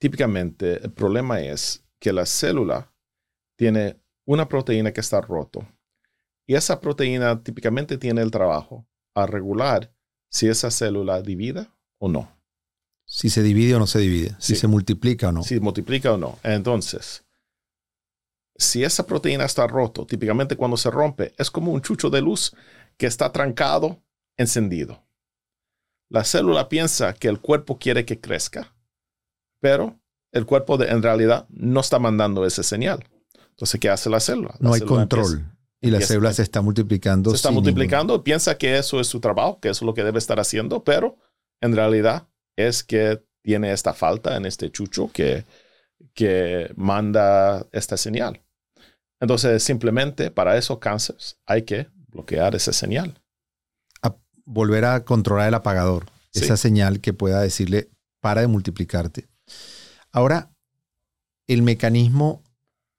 típicamente 0.00 0.82
el 0.82 0.92
problema 0.92 1.40
es 1.40 1.84
que 2.00 2.12
la 2.12 2.26
célula 2.26 2.92
tiene 3.56 4.00
una 4.26 4.48
proteína 4.48 4.92
que 4.92 5.00
está 5.00 5.20
roto. 5.20 5.66
Y 6.46 6.54
esa 6.54 6.80
proteína 6.80 7.42
típicamente 7.42 7.98
tiene 7.98 8.20
el 8.22 8.30
trabajo 8.30 8.86
a 9.14 9.26
regular 9.26 9.94
si 10.30 10.48
esa 10.48 10.70
célula 10.70 11.22
divide 11.22 11.68
o 12.04 12.08
no. 12.08 12.30
Si 13.06 13.28
se 13.28 13.42
divide 13.42 13.74
o 13.74 13.78
no 13.78 13.86
se 13.86 13.98
divide, 13.98 14.34
si 14.38 14.56
se 14.56 14.66
multiplica 14.66 15.28
o 15.28 15.32
no. 15.32 15.42
Si 15.42 15.60
multiplica 15.60 16.12
o 16.12 16.16
no. 16.16 16.38
Entonces, 16.42 17.24
si 18.56 18.84
esa 18.84 19.06
proteína 19.06 19.44
está 19.44 19.66
roto, 19.66 20.06
típicamente 20.06 20.56
cuando 20.56 20.76
se 20.76 20.90
rompe, 20.90 21.34
es 21.36 21.50
como 21.50 21.72
un 21.72 21.80
chucho 21.82 22.10
de 22.10 22.20
luz 22.22 22.54
que 22.96 23.06
está 23.06 23.32
trancado, 23.32 24.02
encendido. 24.36 25.02
La 26.08 26.24
célula 26.24 26.68
piensa 26.68 27.14
que 27.14 27.28
el 27.28 27.40
cuerpo 27.40 27.78
quiere 27.78 28.04
que 28.04 28.20
crezca, 28.20 28.74
pero 29.60 29.98
el 30.32 30.46
cuerpo 30.46 30.82
en 30.82 31.02
realidad 31.02 31.46
no 31.50 31.80
está 31.80 31.98
mandando 31.98 32.46
esa 32.46 32.62
señal. 32.62 33.04
Entonces, 33.50 33.80
¿qué 33.80 33.88
hace 33.88 34.10
la 34.10 34.20
célula? 34.20 34.54
no 34.60 34.72
hay 34.72 34.80
control. 34.80 35.44
y 35.80 35.90
la 35.90 36.00
célula 36.00 36.32
se 36.32 36.42
está 36.42 36.62
multiplicando. 36.62 37.30
Se 37.30 37.36
está 37.36 37.50
multiplicando, 37.50 38.22
piensa 38.22 38.56
que 38.56 38.78
eso 38.78 39.00
es 39.00 39.06
su 39.06 39.20
trabajo, 39.20 39.60
que 39.60 39.68
eso 39.68 39.84
es 39.84 39.86
lo 39.86 39.94
que 39.94 40.04
debe 40.04 40.18
estar 40.18 40.40
haciendo, 40.40 40.82
pero 40.84 41.16
en 41.64 41.74
realidad 41.74 42.28
es 42.56 42.84
que 42.84 43.24
tiene 43.42 43.72
esta 43.72 43.94
falta 43.94 44.36
en 44.36 44.44
este 44.44 44.70
chucho 44.70 45.10
que, 45.12 45.46
que 46.12 46.70
manda 46.76 47.66
esta 47.72 47.96
señal. 47.96 48.42
Entonces, 49.18 49.62
simplemente 49.62 50.30
para 50.30 50.58
esos 50.58 50.78
cánceres 50.78 51.38
hay 51.46 51.62
que 51.62 51.88
bloquear 52.08 52.54
esa 52.54 52.72
señal. 52.72 53.20
volver 54.46 54.84
a 54.84 55.04
controlar 55.04 55.48
el 55.48 55.54
apagador, 55.54 56.04
esa 56.34 56.58
señal 56.58 57.00
que 57.00 57.14
pueda 57.14 57.40
decirle 57.40 57.88
para 58.20 58.42
de 58.42 58.46
multiplicarte. 58.46 59.28
Ahora, 60.12 60.50
el 61.46 61.62
mecanismo 61.62 62.42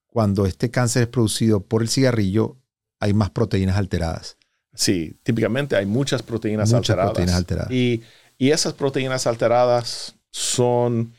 cuando 0.07 0.47
este 0.47 0.71
cáncer 0.71 1.03
es 1.03 1.09
producido 1.09 1.59
por 1.59 1.83
el 1.83 1.89
cigarrillo, 1.89 2.57
hay 2.99 3.13
más 3.13 3.29
proteínas 3.29 3.77
alteradas. 3.77 4.37
Sí, 4.73 5.19
típicamente 5.23 5.75
hay 5.75 5.85
muchas 5.85 6.23
proteínas 6.23 6.69
muchas 6.69 6.91
alteradas. 6.91 7.11
Proteínas 7.11 7.35
alteradas. 7.35 7.71
Y, 7.71 8.01
y, 8.37 8.51
esas 8.51 8.73
proteínas 8.73 9.27
alteradas 9.27 10.15
son, 10.31 11.13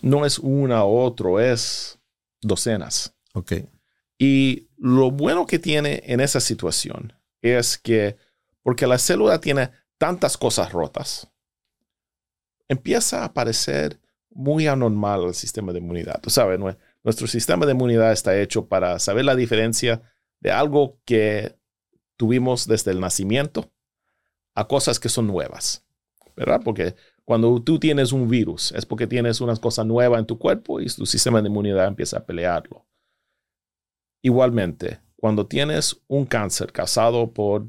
no 0.00 0.24
es 0.26 0.38
una 0.38 0.84
u 0.84 0.96
otro, 0.96 1.40
es 1.40 1.98
docenas. 2.40 3.14
Ok. 3.34 3.52
Y 4.18 4.68
lo 4.76 5.10
bueno 5.10 5.46
que 5.46 5.58
tiene 5.58 6.02
en 6.06 6.20
esa 6.20 6.40
situación 6.40 7.12
es 7.40 7.78
que, 7.78 8.16
porque 8.62 8.86
la 8.86 8.98
célula 8.98 9.40
tiene 9.40 9.70
tantas 9.98 10.36
cosas 10.36 10.72
rotas, 10.72 11.28
empieza 12.68 13.24
a 13.24 13.32
parecer 13.32 14.00
muy 14.30 14.66
anormal 14.66 15.24
el 15.24 15.34
sistema 15.34 15.72
de 15.72 15.78
inmunidad. 15.78 16.20
Tú 16.20 16.30
sabes, 16.30 16.58
nuestro 17.02 17.26
sistema 17.26 17.66
de 17.66 17.72
inmunidad 17.72 18.12
está 18.12 18.38
hecho 18.38 18.66
para 18.66 18.98
saber 18.98 19.24
la 19.24 19.36
diferencia 19.36 20.02
de 20.40 20.50
algo 20.50 20.98
que 21.04 21.56
tuvimos 22.16 22.66
desde 22.66 22.90
el 22.90 23.00
nacimiento 23.00 23.72
a 24.54 24.68
cosas 24.68 25.00
que 25.00 25.08
son 25.08 25.26
nuevas, 25.26 25.81
¿verdad? 26.36 26.60
Porque 26.64 26.94
cuando 27.24 27.62
tú 27.62 27.78
tienes 27.78 28.12
un 28.12 28.28
virus 28.28 28.72
es 28.72 28.84
porque 28.84 29.06
tienes 29.06 29.40
una 29.40 29.56
cosa 29.56 29.84
nueva 29.84 30.18
en 30.18 30.26
tu 30.26 30.38
cuerpo 30.38 30.80
y 30.80 30.86
tu 30.86 31.06
sistema 31.06 31.40
de 31.40 31.48
inmunidad 31.48 31.86
empieza 31.86 32.18
a 32.18 32.26
pelearlo. 32.26 32.86
Igualmente, 34.22 35.00
cuando 35.16 35.46
tienes 35.46 36.00
un 36.08 36.26
cáncer 36.26 36.72
causado 36.72 37.32
por 37.32 37.66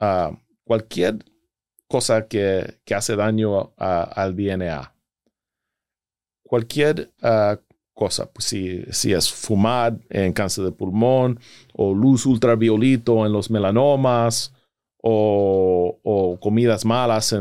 ah, 0.00 0.36
cualquier 0.64 1.24
cosa 1.88 2.26
que, 2.26 2.80
hace 2.94 3.16
daño 3.16 3.72
al 3.76 4.34
DNA, 4.34 4.94
cualquier 6.42 7.12
uh, 7.22 7.56
cosa, 7.92 8.30
pues 8.32 8.46
si, 8.46 8.82
si, 8.90 9.12
es 9.12 9.30
fumar 9.30 9.98
en 10.10 10.32
cáncer 10.32 10.64
de 10.64 10.72
pulmón 10.72 11.38
o 11.72 11.94
luz 11.94 12.26
ultraviolito 12.26 13.24
en 13.26 13.32
los 13.32 13.50
melanomas 13.50 14.52
o, 15.06 16.38
comidas 16.40 16.84
malas 16.84 17.34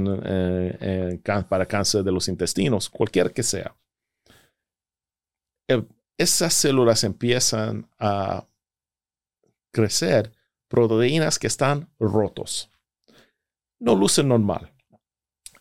para 1.48 1.65
cáncer 1.65 2.03
de 2.03 2.12
los 2.12 2.27
intestinos, 2.27 2.89
cualquier 2.89 3.32
que 3.32 3.43
sea. 3.43 3.75
Eh, 5.70 5.84
esas 6.17 6.53
células 6.53 7.03
empiezan 7.05 7.89
a 7.98 8.46
crecer 9.72 10.34
proteínas 10.67 11.39
que 11.39 11.48
están 11.48 11.89
rotos. 12.00 12.70
No 13.79 13.96
lucen 13.96 14.27
normal. 14.27 14.74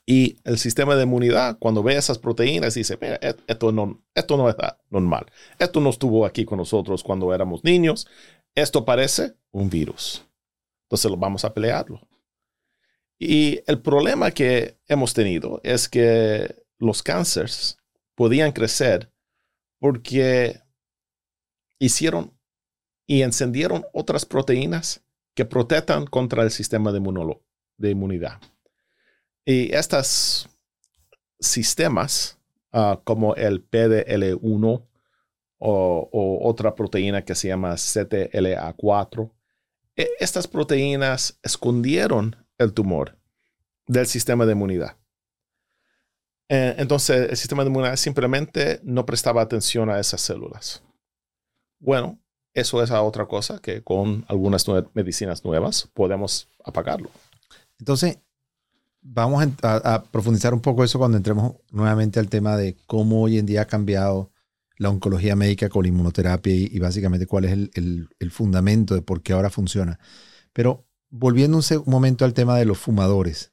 Y 0.04 0.36
el 0.42 0.58
sistema 0.58 0.96
de 0.96 1.04
inmunidad, 1.04 1.56
cuando 1.60 1.84
ve 1.84 1.94
esas 1.94 2.18
proteínas, 2.18 2.74
dice, 2.74 2.98
mira, 3.00 3.18
e-, 3.22 3.36
esto 3.46 3.70
no, 3.70 4.02
esto 4.14 4.36
no 4.36 4.48
está 4.48 4.80
normal. 4.90 5.26
Esto 5.58 5.80
no 5.80 5.90
estuvo 5.90 6.26
aquí 6.26 6.44
con 6.44 6.58
nosotros 6.58 7.04
cuando 7.04 7.32
éramos 7.32 7.62
niños. 7.62 8.08
Esto 8.56 8.84
parece 8.84 9.34
un 9.52 9.70
virus. 9.70 10.26
Entonces 10.92 11.18
vamos 11.18 11.42
a 11.46 11.54
pelearlo. 11.54 12.06
Y 13.18 13.62
el 13.66 13.80
problema 13.80 14.30
que 14.30 14.76
hemos 14.88 15.14
tenido 15.14 15.58
es 15.64 15.88
que 15.88 16.54
los 16.78 17.02
cánceres 17.02 17.78
podían 18.14 18.52
crecer 18.52 19.10
porque 19.78 20.60
hicieron 21.78 22.36
y 23.06 23.22
encendieron 23.22 23.86
otras 23.94 24.26
proteínas 24.26 25.02
que 25.34 25.46
protejan 25.46 26.04
contra 26.04 26.42
el 26.42 26.50
sistema 26.50 26.92
de, 26.92 26.98
inmunidad. 27.90 28.38
Y 29.46 29.74
estos 29.74 30.50
sistemas, 31.40 32.38
ah, 32.70 33.00
como 33.02 33.34
el 33.34 33.66
PDL1 33.66 34.86
o, 35.56 36.38
otra 36.42 36.74
proteína 36.74 37.24
que 37.24 37.34
se 37.34 37.48
llama 37.48 37.72
CTLA4, 37.76 39.30
e, 39.30 39.41
estas 39.96 40.46
proteínas 40.48 41.38
escondieron 41.42 42.36
el 42.58 42.72
tumor 42.72 43.18
del 43.86 44.06
sistema 44.06 44.46
de 44.46 44.52
inmunidad. 44.52 44.96
Eh, 46.48 46.74
entonces, 46.78 47.30
el 47.30 47.36
sistema 47.36 47.62
de 47.62 47.70
inmunidad 47.70 47.96
simplemente 47.96 48.80
no 48.82 49.06
prestaba 49.06 49.42
atención 49.42 49.90
a 49.90 49.98
esas 49.98 50.20
células. 50.20 50.82
Bueno, 51.78 52.18
eso 52.54 52.82
es 52.82 52.90
otra 52.90 53.26
cosa 53.26 53.58
que 53.58 53.82
con 53.82 54.24
algunas 54.28 54.66
medicinas 54.94 55.44
nuevas 55.44 55.88
podemos 55.94 56.48
apagarlo. 56.64 57.10
Entonces, 57.78 58.18
vamos 59.00 59.44
a, 59.62 60.04
profundizar 60.04 60.54
un 60.54 60.60
poco 60.60 60.84
eso 60.84 60.98
cuando 60.98 61.16
entremos 61.16 61.54
nuevamente 61.70 62.20
al 62.20 62.28
tema 62.28 62.56
de 62.56 62.76
cómo 62.86 63.22
hoy 63.22 63.38
en 63.38 63.46
día 63.46 63.62
ha 63.62 63.66
cambiado 63.66 64.30
la 64.82 64.90
oncología 64.90 65.36
médica 65.36 65.68
con 65.68 65.82
la 65.82 65.88
inmunoterapia 65.88 66.54
y, 66.54 66.78
básicamente 66.78 67.26
cuál 67.26 67.44
es 67.44 67.52
el, 67.52 68.08
fundamento 68.30 68.94
de 68.94 69.02
por 69.02 69.22
qué 69.22 69.32
ahora 69.32 69.50
funciona. 69.50 69.98
Pero 70.52 70.86
volviendo 71.10 71.56
un, 71.56 71.64
un 71.78 71.90
momento 71.90 72.24
al 72.24 72.34
tema 72.34 72.58
de 72.58 72.64
los 72.64 72.78
fumadores, 72.78 73.52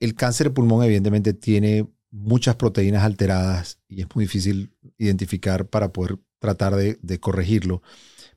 el 0.00 0.14
cáncer 0.14 0.48
de 0.48 0.54
pulmón 0.54 0.84
evidentemente 0.84 1.32
tiene 1.32 1.88
muchas 2.10 2.56
proteínas 2.56 3.04
alteradas 3.04 3.78
y 3.88 4.02
es 4.02 4.06
muy 4.14 4.24
difícil 4.24 4.74
identificar 4.98 5.68
para 5.68 5.92
poder 5.92 6.18
tratar 6.38 6.76
de, 6.76 6.98
de 7.02 7.20
corregirlo. 7.20 7.82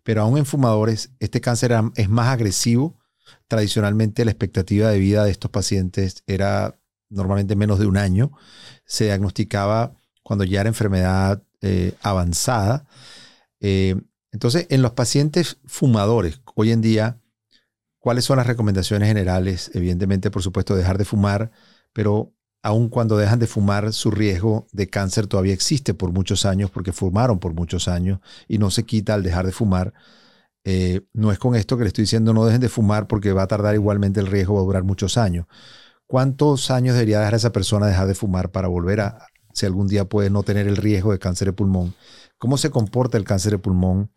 Pero 0.03 0.21
aún 0.21 0.37
en 0.37 0.45
fumadores, 0.45 1.11
este 1.19 1.41
cáncer 1.41 1.73
es 1.95 2.09
más 2.09 2.27
agresivo 2.27 2.99
Tradicionalmente 3.47 4.25
la 4.25 4.31
expectativa 4.31 4.89
de 4.89 4.99
vida 4.99 5.23
de 5.23 5.31
estos 5.31 5.51
pacientes 5.51 6.23
era 6.27 6.79
normalmente 7.09 7.55
menos 7.55 7.79
de 7.79 7.87
un 7.87 7.97
año. 7.97 8.31
Se 8.85 9.05
diagnosticaba 9.05 9.93
cuando 10.23 10.43
ya 10.43 10.61
era 10.61 10.69
enfermedad 10.69 11.43
eh, 11.61 11.95
avanzada. 12.01 12.85
Eh, 13.59 13.95
entonces, 14.31 14.67
en 14.69 14.81
los 14.81 14.91
pacientes 14.91 15.57
fumadores, 15.65 16.41
hoy 16.55 16.71
en 16.71 16.81
día, 16.81 17.19
¿cuáles 17.99 18.25
son 18.25 18.37
las 18.37 18.47
recomendaciones 18.47 19.07
generales? 19.07 19.71
Evidentemente, 19.73 20.31
por 20.31 20.43
supuesto, 20.43 20.75
dejar 20.75 20.97
de 20.97 21.05
fumar, 21.05 21.51
pero 21.93 22.33
aun 22.61 22.89
cuando 22.89 23.17
dejan 23.17 23.39
de 23.39 23.47
fumar, 23.47 23.93
su 23.93 24.11
riesgo 24.11 24.67
de 24.71 24.89
cáncer 24.89 25.27
todavía 25.27 25.53
existe 25.53 25.93
por 25.93 26.11
muchos 26.11 26.45
años 26.45 26.71
porque 26.71 26.91
fumaron 26.91 27.39
por 27.39 27.53
muchos 27.53 27.87
años 27.87 28.19
y 28.47 28.57
no 28.57 28.69
se 28.71 28.83
quita 28.83 29.13
al 29.13 29.23
dejar 29.23 29.45
de 29.45 29.51
fumar. 29.51 29.93
Eh, 30.65 31.01
no 31.13 31.31
es 31.31 31.39
con 31.39 31.55
esto 31.55 31.77
que 31.77 31.83
le 31.83 31.87
estoy 31.87 32.03
diciendo 32.03 32.33
no 32.33 32.45
dejen 32.45 32.61
de 32.61 32.69
fumar 32.69 33.07
porque 33.07 33.31
va 33.33 33.43
a 33.43 33.47
tardar 33.47 33.75
igualmente 33.75 34.19
el 34.19 34.27
riesgo, 34.27 34.55
va 34.55 34.61
a 34.61 34.63
durar 34.65 34.83
muchos 34.83 35.17
años. 35.17 35.47
¿Cuántos 36.05 36.71
años 36.71 36.95
debería 36.95 37.19
dejar 37.19 37.35
esa 37.35 37.51
persona 37.51 37.87
dejar 37.87 38.07
de 38.07 38.15
fumar 38.15 38.51
para 38.51 38.67
volver 38.67 39.01
a, 39.01 39.27
si 39.59 39.65
algún 39.65 39.87
día 39.87 40.05
puede 40.05 40.29
no 40.29 40.43
tener 40.43 40.67
el 40.67 40.77
riesgo 40.77 41.11
de 41.11 41.19
cáncer 41.19 41.47
de 41.49 41.53
pulmón? 41.53 41.93
¿Cómo 42.37 42.57
se 42.57 42.69
comporta 42.69 43.17
el 43.17 43.25
cáncer 43.25 43.51
de 43.51 43.57
pulmón 43.57 44.09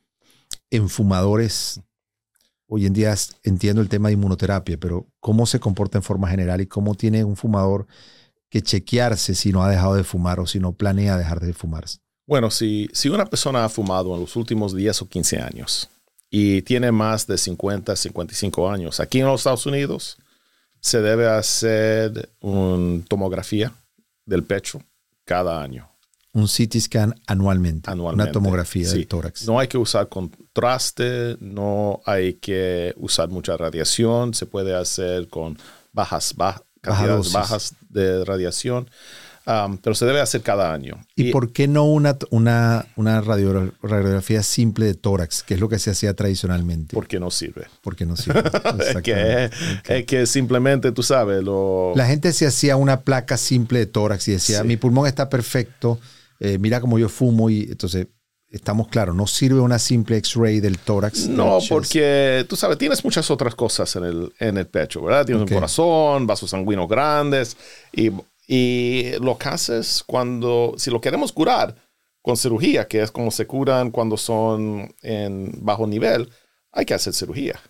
en 0.71 0.89
fumadores? 0.89 1.81
Hoy 2.69 2.87
en 2.87 2.93
día 2.93 3.15
entiendo 3.43 3.83
el 3.83 3.89
tema 3.89 4.09
de 4.09 4.15
inmunoterapia, 4.15 4.79
pero 4.79 5.07
¿cómo 5.21 5.47
se 5.47 5.61
comporta 5.61 5.99
en 5.99 6.03
forma 6.03 6.29
general 6.29 6.61
y 6.61 6.67
cómo 6.67 6.95
tiene 6.95 7.25
un 7.25 7.37
fumador 7.37 7.87
que 8.49 8.63
chequearse 8.63 9.35
si 9.35 9.53
no 9.53 9.63
ha 9.63 9.71
dejado 9.71 9.95
de 9.95 10.05
fumar 10.05 10.41
o 10.41 10.47
si 10.47 10.61
no 10.61 10.73
planea 10.73 11.19
dejar 11.19 11.41
de 11.41 11.53
fumar? 11.53 11.85
Bueno, 12.27 12.51
si, 12.51 12.89
si 12.93 13.09
una 13.09 13.27
persona 13.27 13.65
ha 13.65 13.69
fumado 13.69 14.15
en 14.15 14.21
los 14.21 14.37
últimos 14.37 14.75
10 14.75 15.03
o 15.03 15.09
15 15.09 15.39
años, 15.41 15.89
y 16.35 16.63
tiene 16.63 16.91
más 16.93 17.27
de 17.27 17.37
50, 17.37 17.95
55 17.95 18.71
años. 18.71 19.01
Aquí 19.01 19.21
en 19.21 19.27
los 19.27 19.41
Estados 19.41 19.67
Unidos 19.67 20.17
se 20.81 21.03
debe 21.03 21.29
hacer 21.29 22.31
una 22.41 23.05
tomografía 23.07 23.75
del 24.25 24.43
pecho 24.43 24.83
cada 25.25 25.63
año. 25.63 25.89
Un 26.35 26.47
CT 26.47 26.79
scan 26.81 27.15
anualmente. 27.27 27.91
anualmente 27.91 28.31
una 28.31 28.33
tomografía 28.33 28.89
del 28.89 29.07
tórax. 29.07 29.47
No 29.47 29.59
hay 29.59 29.69
que 29.69 29.77
usar 29.77 30.09
contraste, 30.09 31.37
no 31.41 32.01
hay 32.07 32.35
que 32.35 32.95
usar 32.97 33.29
mucha 33.29 33.57
radiación. 33.57 34.33
Se 34.33 34.47
puede 34.47 34.75
hacer 34.75 35.29
con 35.29 35.59
bajas, 35.93 36.35
cantidades 36.81 37.33
bajas 37.33 37.75
de 37.91 38.25
radiación 38.25 38.89
pero 39.45 39.95
se 39.95 40.07
debe 40.07 40.21
hacer 40.21 40.43
cada 40.43 40.73
año. 40.73 41.01
¿Y, 41.17 41.33
por 41.33 41.53
qué 41.53 41.69
no 41.69 41.85
una, 41.85 42.17
una, 42.31 42.87
una 42.97 43.21
radiografía 43.21 44.43
simple 44.43 44.87
de 44.87 44.95
tórax, 44.95 45.43
que 45.43 45.55
es 45.55 45.61
lo 45.61 45.69
que 45.69 45.79
se 45.79 45.91
hacía 45.91 46.15
tradicionalmente? 46.15 46.95
Porque 46.95 47.19
no 47.19 47.31
sirve. 47.31 47.67
Porque 47.83 48.07
no 48.07 48.17
sirve. 48.17 48.43
es, 48.79 49.03
que, 49.03 49.51
es 49.89 50.07
que 50.07 50.27
simplemente, 50.27 50.93
tú 50.93 51.03
sabes, 51.03 51.43
lo... 51.43 51.93
La 51.97 52.07
gente 52.07 52.33
se 52.33 52.47
hacía 52.47 52.77
una 52.77 53.01
placa 53.01 53.37
simple 53.37 53.81
de 53.81 53.87
tórax 53.87 54.29
y 54.29 54.33
decía, 54.33 54.65
mi 54.65 54.77
pulmón 54.77 55.07
está 55.07 55.29
perfecto, 55.29 55.99
eh, 56.41 56.59
mira 56.59 56.81
cómo 56.81 56.99
yo 56.99 57.09
fumo 57.09 57.51
y 57.51 57.63
entonces 57.63 58.07
estamos 58.53 58.89
claros, 58.89 59.17
no 59.17 59.27
sirve 59.27 59.61
una 59.61 59.79
simple 59.79 60.19
X-ray 60.19 60.61
del 60.61 60.79
tórax. 60.79 61.27
No, 61.27 61.59
porque 61.69 62.45
tú 62.49 62.55
sabes, 62.55 62.77
tienes 62.77 63.03
muchas 63.03 63.31
otras 63.31 63.55
cosas 63.55 63.97
en 63.97 64.05
el, 64.05 64.33
en 64.39 64.59
el 64.59 64.67
pecho, 64.67 65.03
¿verdad? 65.03 65.25
Tienes 65.25 65.43
un 65.43 65.55
corazón, 65.55 66.27
vasos 66.27 66.51
sanguíneos 66.51 66.89
grandes 66.89 67.57
y 67.93 68.11
y 68.47 69.13
lo 69.21 69.39
que 69.39 69.49
haces 69.49 70.03
cuando, 70.07 70.75
si 70.77 70.91
lo 70.91 71.01
queremos 71.01 71.33
curar 71.33 71.77
con 72.21 72.37
cirugía, 72.37 72.87
que 72.87 73.03
es 73.03 73.11
como 73.11 73.31
se 73.31 73.47
curan 73.47 73.91
cuando 73.91 74.17
son 74.17 74.95
en 75.03 75.53
bajo 75.61 75.87
nivel, 75.87 76.29
hay 76.71 76.85
que 76.85 76.95
hacer 76.95 77.13
cirugía. 77.13 77.61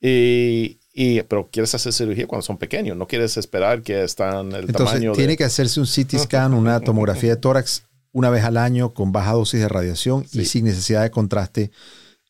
Y, 0.00 0.80
y, 0.92 1.22
pero 1.22 1.48
quieres 1.50 1.74
hacer 1.74 1.92
cirugía 1.92 2.26
cuando 2.26 2.42
son 2.42 2.58
pequeños, 2.58 2.96
no 2.96 3.06
quieres 3.06 3.36
esperar 3.36 3.82
que 3.82 4.02
están 4.02 4.52
el 4.52 4.66
Entonces, 4.66 4.94
tamaño. 4.94 5.12
Tiene 5.12 5.36
que 5.36 5.44
hacerse 5.44 5.80
un 5.80 5.86
CT 5.86 6.18
scan, 6.18 6.54
una 6.54 6.80
tomografía 6.80 7.30
de 7.30 7.36
tórax 7.36 7.84
una 8.12 8.28
vez 8.28 8.44
al 8.44 8.56
año 8.56 8.92
con 8.92 9.12
baja 9.12 9.32
dosis 9.32 9.60
de 9.60 9.68
radiación 9.68 10.26
y 10.32 10.44
sin 10.44 10.64
necesidad 10.66 11.02
de 11.02 11.10
contraste 11.10 11.70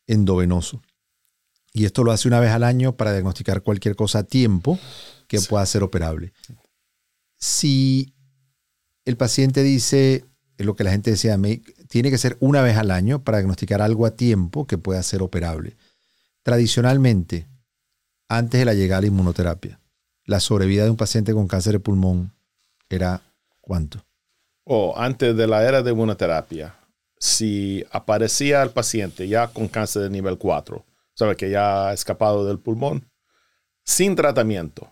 endovenoso. 0.07 0.83
Y 1.73 1.87
esto 1.87 2.05
lo 2.05 2.13
hace 2.13 2.29
una 2.29 2.39
vez 2.39 2.51
al 2.51 2.65
año 2.65 2.97
para 2.97 3.13
diagnosticar 3.13 3.63
cualquier 3.63 3.97
cosa 3.97 4.21
a 4.21 4.23
tiempo 4.25 4.79
que 5.27 5.41
pueda 5.41 5.65
ser 5.65 5.83
operable 5.83 6.33
si 7.43 8.15
el 9.05 9.17
paciente 9.17 9.65
dice, 9.65 10.25
lo 10.59 10.77
que 10.77 10.85
la 10.85 10.93
gente 10.93 11.11
decía, 11.11 11.37
tiene 11.89 12.11
que 12.11 12.19
ser 12.19 12.37
una 12.39 12.63
vez 12.63 12.77
al 12.77 12.93
año 12.93 13.25
para 13.25 13.39
diagnosticar 13.39 13.83
algo 13.83 14.07
a 14.07 14.13
tiempo 14.13 14.69
que 14.69 14.79
pueda 14.79 15.03
ser 15.03 15.23
operable. 15.23 15.77
Tradicionalmente, 16.45 17.49
antes 18.29 18.61
de 18.61 18.65
la 18.65 18.75
llegada 18.75 18.99
a 18.99 19.01
la 19.01 19.07
inmunoterapia, 19.09 19.81
la 20.25 20.39
sobrevida 20.39 20.85
de 20.85 20.91
un 20.91 20.97
paciente 20.97 21.35
con 21.35 21.49
cáncer 21.49 21.73
de 21.73 21.81
pulmón 21.81 22.33
era 22.89 23.21
cuánto? 23.61 24.07
O 24.63 24.95
antes 24.97 25.37
de 25.37 25.49
la 25.49 25.67
era 25.67 25.83
de 25.83 25.91
inmunoterapia, 25.91 26.77
si 27.19 27.85
aparecía 27.91 28.63
el 28.63 28.71
paciente 28.71 29.27
ya 29.27 29.49
con 29.49 29.67
cáncer 29.67 30.03
de 30.03 30.11
nivel 30.11 30.39
4, 30.39 30.85
sabe 31.13 31.35
que 31.35 31.51
ya 31.51 31.89
ha 31.89 31.93
escapado 31.93 32.47
del 32.47 32.61
pulmón, 32.61 33.11
sin 33.83 34.15
tratamiento, 34.15 34.89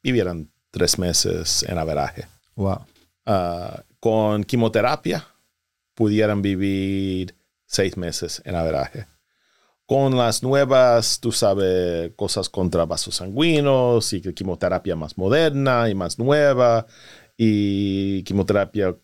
vivieran 0.00 0.48
tres 0.76 0.98
meses 0.98 1.64
en 1.66 1.78
averaje. 1.78 2.26
Wow. 2.54 2.84
Ah, 3.24 3.82
con 3.98 4.44
quimioterapia, 4.44 5.26
pudieran 5.94 6.42
vivir 6.42 7.34
seis 7.64 7.96
meses 7.96 8.42
en 8.44 8.54
averaje. 8.56 9.06
Con 9.86 10.18
las 10.18 10.42
nuevas, 10.42 11.18
tú 11.18 11.32
sabes, 11.32 12.12
cosas 12.14 12.50
contra 12.50 12.84
vasos 12.84 13.14
sanguíneos 13.14 14.12
y 14.12 14.20
quimioterapia 14.20 14.96
más 14.96 15.16
moderna 15.16 15.88
y 15.88 15.94
más 15.94 16.18
nueva 16.18 16.86
y 17.38 18.22
quimioterapia 18.24 18.94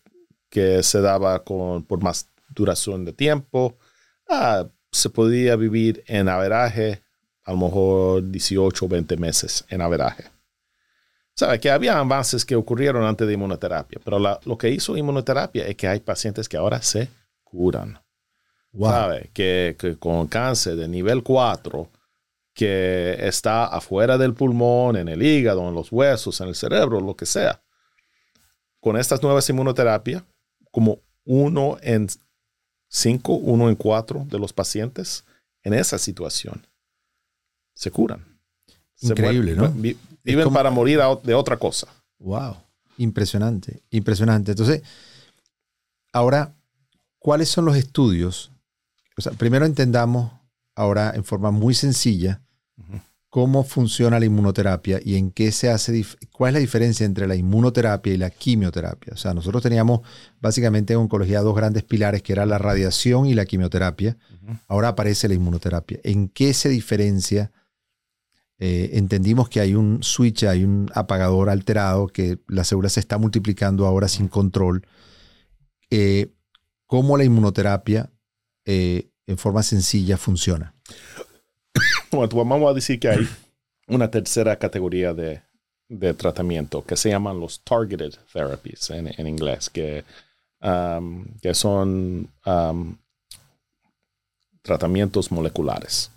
que 0.51 0.83
se 0.83 1.01
daba 1.01 1.43
con, 1.43 1.83
por 1.85 2.03
más 2.03 2.29
duración 2.49 3.03
de 3.03 3.13
tiempo, 3.13 3.79
ah, 4.29 4.67
se 4.91 5.09
podía 5.09 5.55
vivir 5.55 6.03
en 6.05 6.29
averaje 6.29 7.01
a 7.45 7.51
lo 7.51 7.57
mejor 7.57 8.29
18 8.29 8.85
o 8.85 8.87
20 8.87 9.17
meses 9.17 9.65
en 9.69 9.81
averaje. 9.81 10.32
Sabe 11.35 11.59
que 11.59 11.71
había 11.71 11.97
avances 11.97 12.45
que 12.45 12.55
ocurrieron 12.55 13.03
antes 13.03 13.27
de 13.27 13.33
inmunoterapia, 13.33 13.99
pero 14.03 14.19
lo 14.19 14.57
que 14.57 14.69
hizo 14.69 14.95
inmunoterapia 14.95 15.65
es 15.65 15.75
que 15.75 15.87
hay 15.87 15.99
pacientes 15.99 16.47
que 16.47 16.57
ahora 16.57 16.81
se 16.81 17.09
curan. 17.43 17.99
Sabe 18.79 19.29
que, 19.33 19.75
que, 19.77 19.97
con 19.97 20.27
cáncer 20.27 20.75
de 20.75 20.87
nivel 20.87 21.23
4, 21.23 21.89
que 22.53 23.17
está 23.19 23.65
afuera 23.65 24.17
del 24.17 24.33
pulmón, 24.33 24.95
en 24.95 25.07
el 25.07 25.21
hígado, 25.21 25.67
en 25.67 25.75
los 25.75 25.91
huesos, 25.91 26.39
en 26.41 26.49
el 26.49 26.55
cerebro, 26.55 26.99
lo 26.99 27.15
que 27.15 27.25
sea. 27.25 27.61
Con 28.79 28.97
estas 28.97 29.21
nuevas 29.23 29.49
inmunoterapias, 29.49 30.23
como 30.71 30.99
uno 31.25 31.77
en 31.81 32.07
cinco, 32.89 33.33
uno 33.33 33.69
en 33.69 33.75
cuatro 33.75 34.25
de 34.27 34.39
los 34.39 34.53
pacientes 34.53 35.25
en 35.63 35.73
esa 35.73 35.97
situación 35.97 36.67
se 37.73 37.91
curan. 37.91 38.32
Increíble, 39.03 39.55
¿no? 39.55 39.73
viven 40.23 40.53
para 40.53 40.71
morir 40.71 40.99
de 41.23 41.33
otra 41.33 41.57
cosa. 41.57 41.87
Wow, 42.19 42.57
impresionante, 42.97 43.81
impresionante. 43.91 44.51
Entonces, 44.51 44.81
ahora, 46.11 46.55
¿cuáles 47.19 47.49
son 47.49 47.65
los 47.65 47.75
estudios? 47.75 48.51
O 49.17 49.21
sea, 49.21 49.33
primero 49.33 49.65
entendamos 49.65 50.31
ahora 50.75 51.11
en 51.15 51.23
forma 51.23 51.51
muy 51.51 51.73
sencilla 51.73 52.41
cómo 53.33 53.63
funciona 53.63 54.19
la 54.19 54.27
inmunoterapia 54.27 54.99
y 55.03 55.15
en 55.15 55.31
qué 55.31 55.51
se 55.51 55.71
hace, 55.71 56.05
cuál 56.31 56.49
es 56.49 56.53
la 56.53 56.59
diferencia 56.59 57.03
entre 57.03 57.25
la 57.25 57.35
inmunoterapia 57.35 58.13
y 58.13 58.17
la 58.17 58.29
quimioterapia. 58.29 59.13
O 59.13 59.17
sea, 59.17 59.33
nosotros 59.33 59.63
teníamos 59.63 60.01
básicamente 60.39 60.93
en 60.93 60.99
oncología 60.99 61.41
dos 61.41 61.55
grandes 61.55 61.81
pilares 61.81 62.21
que 62.21 62.33
era 62.33 62.45
la 62.45 62.59
radiación 62.59 63.25
y 63.25 63.33
la 63.33 63.45
quimioterapia. 63.45 64.17
Ahora 64.67 64.89
aparece 64.89 65.27
la 65.27 65.33
inmunoterapia. 65.33 65.99
¿En 66.03 66.29
qué 66.29 66.53
se 66.53 66.69
diferencia? 66.69 67.51
Eh, 68.59 68.91
entendimos 68.93 69.49
que 69.49 69.59
hay 69.59 69.75
un 69.75 70.03
switch, 70.03 70.43
hay 70.43 70.63
un 70.63 70.89
apagador 70.93 71.49
alterado, 71.49 72.07
que 72.07 72.39
la 72.47 72.63
célula 72.63 72.89
se 72.89 72.99
está 72.99 73.17
multiplicando 73.17 73.85
ahora 73.85 74.07
sin 74.07 74.27
control. 74.27 74.85
Eh, 75.89 76.33
¿Cómo 76.87 77.17
la 77.17 77.23
inmunoterapia 77.23 78.09
eh, 78.65 79.09
en 79.27 79.37
forma 79.37 79.63
sencilla 79.63 80.17
funciona? 80.17 80.73
Bueno, 82.11 82.45
vamos 82.45 82.69
a 82.69 82.75
decir 82.75 82.99
que 82.99 83.09
hay 83.09 83.27
una 83.87 84.11
tercera 84.11 84.55
categoría 84.57 85.15
de, 85.15 85.41
tratamiento 86.13 86.85
que 86.85 86.95
se 86.95 87.09
llaman 87.09 87.39
los 87.39 87.63
targeted 87.63 88.13
therapies 88.31 88.91
en, 88.91 89.27
inglés, 89.27 89.71
que, 89.71 90.03
um, 90.61 91.25
que 91.41 91.55
son 91.55 92.29
um, 92.45 92.95
tratamientos 94.61 95.31
moleculares, 95.31 96.11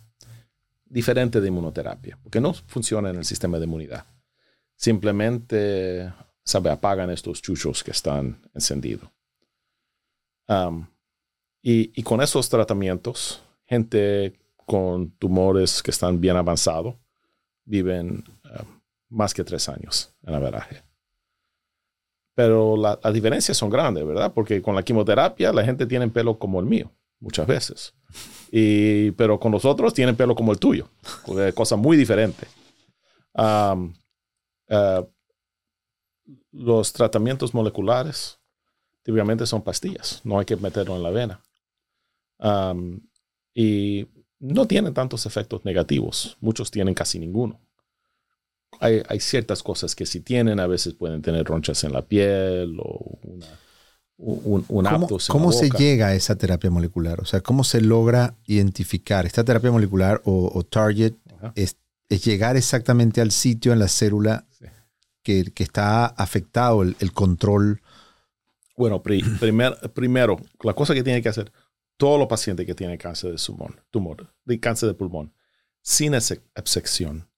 diferente 0.96 1.42
de 1.42 1.48
inmunoterapia, 1.48 2.18
porque 2.22 2.40
no 2.40 2.54
funciona 2.54 3.10
en 3.10 3.16
el 3.16 3.26
sistema 3.26 3.58
de 3.58 3.66
inmunidad. 3.66 4.06
Simplemente, 4.76 6.10
sabe, 6.42 6.70
apagan 6.70 7.10
estos 7.10 7.42
chuchos 7.42 7.84
que 7.84 7.90
están 7.90 8.40
encendidos. 8.54 9.10
Um, 10.48 10.86
y, 11.60 11.92
y, 12.00 12.02
con 12.02 12.22
esos 12.22 12.48
tratamientos, 12.48 13.42
gente 13.66 14.40
con 14.64 15.10
tumores 15.18 15.82
que 15.82 15.90
están 15.90 16.18
bien 16.18 16.38
avanzados 16.38 16.94
viven 17.66 18.24
eh, 18.44 18.62
más 19.10 19.34
que 19.34 19.44
tres 19.44 19.68
años 19.68 20.14
en 20.22 20.32
averaje. 20.32 20.82
Pero 22.34 22.74
las 22.78 23.12
diferencias 23.12 23.54
son 23.54 23.68
grandes, 23.68 24.06
¿verdad? 24.06 24.32
Porque 24.32 24.62
con 24.62 24.74
la 24.74 24.82
quimioterapia 24.82 25.52
la 25.52 25.62
gente 25.62 25.84
tiene 25.84 26.08
pelo 26.08 26.38
como 26.38 26.58
el 26.58 26.64
mío, 26.64 26.90
muchas 27.20 27.46
veces. 27.46 27.94
Y, 28.50 29.10
pero 29.12 29.40
con 29.40 29.52
nosotros 29.52 29.92
tienen 29.92 30.16
pelo 30.16 30.34
como 30.34 30.52
el 30.52 30.58
tuyo, 30.58 30.88
cosa 31.54 31.76
muy 31.76 31.96
diferente. 31.96 32.46
Uh, 33.34 33.90
los 36.52 36.92
tratamientos 36.92 37.54
moleculares 37.54 38.38
típicamente 39.02 39.46
son 39.46 39.62
pastillas, 39.62 40.20
no 40.24 40.38
hay 40.38 40.44
que 40.44 40.56
meterlo 40.56 40.96
en 40.96 41.02
la 41.02 41.10
vena. 41.10 41.40
Um, 42.38 43.00
y 43.54 44.08
no 44.38 44.66
tienen 44.66 44.94
tantos 44.94 45.26
efectos 45.26 45.64
negativos. 45.64 46.36
Muchos 46.40 46.70
tienen 46.70 46.94
casi 46.94 47.18
ninguno. 47.18 47.60
Hay, 48.80 49.20
ciertas 49.20 49.62
cosas 49.62 49.94
que 49.94 50.04
si 50.04 50.20
tienen, 50.20 50.60
a 50.60 50.66
veces 50.66 50.92
pueden 50.92 51.22
tener 51.22 51.46
ronchas 51.46 51.82
en 51.84 51.92
la 51.92 52.02
piel 52.02 52.76
o 52.78 53.18
un, 54.18 54.64
un 54.68 54.84
¿Cómo, 54.84 55.08
¿cómo 55.28 55.52
se 55.52 55.68
llega 55.70 56.08
a 56.08 56.14
esa 56.14 56.36
terapia 56.36 56.70
molecular? 56.70 57.20
O 57.20 57.26
sea, 57.26 57.40
¿cómo 57.40 57.64
se 57.64 57.80
logra 57.80 58.34
identificar 58.46 59.26
esta 59.26 59.44
terapia 59.44 59.70
molecular 59.70 60.22
o, 60.24 60.62
target? 60.64 61.14
Es, 61.54 61.76
llegar 62.08 62.56
exactamente 62.56 63.20
al 63.20 63.30
sitio 63.30 63.72
en 63.72 63.78
la 63.78 63.88
célula 63.88 64.46
que, 65.22 65.52
está 65.56 66.06
afectado 66.06 66.82
el, 66.82 67.12
control. 67.12 67.82
Bueno, 68.76 69.02
primero, 69.02 70.40
la 70.62 70.74
cosa 70.74 70.94
que 70.94 71.02
tiene 71.02 71.20
que 71.20 71.28
hacer, 71.28 71.52
todos 71.96 72.18
los 72.18 72.28
pacientes 72.28 72.64
que 72.64 72.74
tienen 72.74 72.96
cáncer 72.96 73.32
de 73.32 73.38
pulmón, 73.44 73.80
tumor, 73.90 74.32
de 74.44 74.60
cáncer 74.60 74.88
de 74.88 74.94
pulmón, 74.94 75.32
sin 75.82 76.14
excepción, 76.14 77.28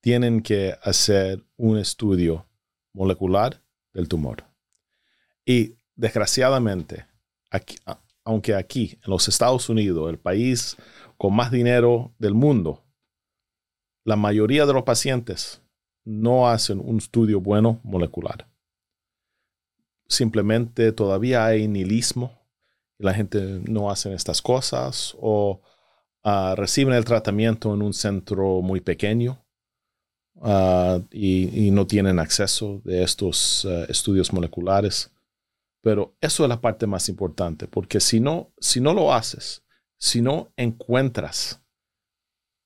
tienen 0.00 0.42
que 0.42 0.74
hacer 0.82 1.44
un 1.56 1.78
estudio 1.78 2.46
molecular 2.92 3.62
del 3.92 4.08
tumor. 4.08 4.44
Y 5.44 5.77
desgraciadamente, 5.98 7.04
aunque 8.24 8.54
aquí, 8.54 8.98
en 9.04 9.10
los 9.10 9.28
Estados 9.28 9.68
Unidos, 9.68 10.08
el 10.08 10.18
país 10.18 10.78
con 11.18 11.36
más 11.36 11.50
dinero 11.50 12.14
del 12.18 12.32
mundo, 12.32 12.82
la 14.04 14.16
mayoría 14.16 14.64
de 14.64 14.72
los 14.72 14.84
pacientes 14.84 15.60
no 16.06 16.48
hacen 16.48 16.80
un 16.80 16.96
estudio 16.96 17.42
bueno 17.42 17.80
molecular. 17.82 18.48
Simplemente 20.06 20.92
todavía 20.92 21.44
hay 21.44 21.68
nihilismo 21.68 22.38
la 22.98 23.14
gente 23.14 23.60
no 23.68 23.90
hace 23.90 24.12
estas 24.12 24.42
cosas 24.42 25.16
o 25.20 25.60
ah, 26.24 26.54
reciben 26.56 26.94
el 26.94 27.04
tratamiento 27.04 27.72
en 27.72 27.82
un 27.82 27.94
centro 27.94 28.60
muy 28.60 28.80
pequeño 28.80 29.44
ah, 30.42 31.00
y, 31.12 31.70
no 31.70 31.86
tienen 31.86 32.18
acceso 32.18 32.80
de 32.84 33.04
estos 33.04 33.66
ah, 33.70 33.86
estudios 33.88 34.32
moleculares. 34.32 35.12
Pero 35.88 36.14
eso 36.20 36.42
es 36.42 36.50
la 36.50 36.60
parte 36.60 36.86
más 36.86 37.08
importante, 37.08 37.66
porque 37.66 37.98
si 37.98 38.20
no, 38.20 38.52
si 38.60 38.78
no 38.78 38.92
lo 38.92 39.14
haces, 39.14 39.62
si 39.96 40.20
no 40.20 40.52
encuentras 40.58 41.62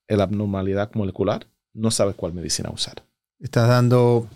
la 0.09 0.25
abnormalidad 0.25 0.91
molecular, 0.95 1.47
no 1.73 1.93
sabes 1.93 2.17
cuál 2.17 2.33
medicina 2.33 2.71
usar. 2.71 3.05
Estás 3.39 3.69
dando 3.69 4.29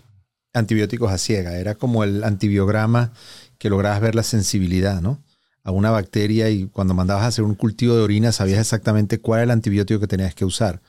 antibióticos 0.53 1.11
a 1.11 1.17
ciega. 1.17 1.57
Era 1.57 1.75
como 1.75 2.05
el 2.05 2.23
antibiograma 2.23 3.11
que 3.57 3.69
lograbas 3.69 3.99
ver 3.99 4.15
la 4.15 4.23
sensibilidad, 4.23 5.01
¿no? 5.01 5.21
a 5.65 5.71
una 5.71 5.91
bacteria 5.91 6.49
y 6.49 6.67
cuando 6.67 6.93
mandabas 6.93 7.25
a 7.25 7.27
hacer 7.27 7.43
un 7.43 7.55
cultivo 7.55 7.93
de 7.93 8.01
orina 8.01 8.31
sabías 8.31 8.61
exactamente 8.61 9.19
cuál 9.19 9.39
era 9.39 9.43
el 9.43 9.51
antibiótico 9.51 9.99
que 9.99 10.07
tenías 10.07 10.33
que 10.33 10.45
usar. 10.45 10.81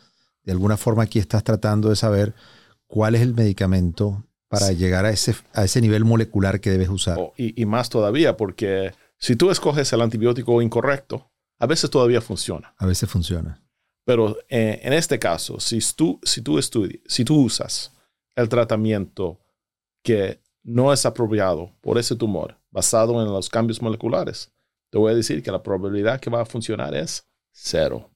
De 0.44 0.52
alguna 0.52 0.76
forma 0.76 1.02
aquí 1.02 1.18
estás 1.18 1.42
tratando 1.42 1.88
de 1.88 1.96
saber 1.96 2.32
cuál 2.87 3.16
es 3.16 3.22
el 3.22 3.34
medicamento 3.34 4.24
para 4.48 4.72
llegar 4.72 5.04
a 5.04 5.11
ese, 5.11 5.34
a 5.52 5.64
ese 5.64 5.80
nivel 5.80 6.04
molecular 6.04 6.61
que 6.61 6.70
debes 6.70 6.88
usar. 6.88 7.18
Oh, 7.18 7.32
y, 7.37 7.64
más 7.66 7.88
todavía, 7.88 8.37
porque 8.37 8.92
si 9.18 9.37
tú 9.37 9.50
escoges 9.50 9.92
el 9.92 10.00
antibiótico 10.00 10.61
incorrecto, 10.62 11.30
a 11.58 11.66
veces 11.66 11.90
todavía 11.90 12.20
funciona. 12.20 12.74
A 12.78 12.87
veces 12.87 13.08
funciona. 13.11 13.62
Pero 14.04 14.38
eh, 14.48 14.80
en 14.82 14.94
este 14.94 15.18
caso, 15.18 15.61
si 15.61 15.80
tú, 15.94 16.18
si, 16.22 16.40
tú 16.40 16.58
si 16.61 17.24
tú 17.24 17.42
usas 17.42 17.92
el 18.34 18.48
tratamiento 18.48 19.38
que 20.02 20.40
no 20.62 20.92
es 20.92 21.04
apropiado 21.04 21.72
por 21.80 21.98
ese 21.98 22.16
tumor 22.16 22.56
basado 22.70 23.20
en 23.20 23.30
los 23.30 23.50
cambios 23.50 23.82
moleculares, 23.82 24.50
te 24.90 24.98
voy 24.98 25.12
a 25.12 25.14
decir 25.14 25.42
que 25.42 25.50
la 25.50 25.62
probabilidad 25.62 26.20
que 26.20 26.30
va 26.30 26.40
a 26.40 26.46
funcionar 26.46 26.94
es 26.94 27.26
cero. 27.52 28.11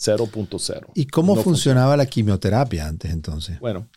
0.0. 0.00 0.90
¿Y 0.94 1.06
cómo 1.06 1.36
funcionaba 1.36 1.96
la 1.96 2.06
quimioterapia 2.06 2.88
antes 2.88 3.12
entonces? 3.12 3.60
Bueno. 3.60 3.88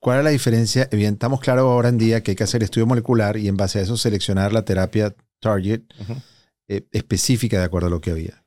¿Cuál 0.00 0.18
es 0.18 0.24
la 0.24 0.30
diferencia? 0.30 0.88
Bien, 0.90 1.12
estamos 1.12 1.40
claros 1.40 1.64
ahora 1.64 1.90
en 1.90 1.98
día 1.98 2.22
que 2.22 2.30
hay 2.30 2.36
que 2.36 2.44
hacer 2.44 2.62
estudio 2.62 2.86
molecular 2.86 3.36
y 3.36 3.48
en 3.48 3.58
base 3.58 3.78
a 3.78 3.82
eso 3.82 3.98
seleccionar 3.98 4.50
la 4.50 4.64
terapia 4.64 5.14
target 5.40 5.82
eh, 6.68 6.86
específica 6.90 7.58
de 7.58 7.64
acuerdo 7.64 7.88
a 7.88 7.90
lo 7.90 8.00
que 8.00 8.10
había. 8.10 8.42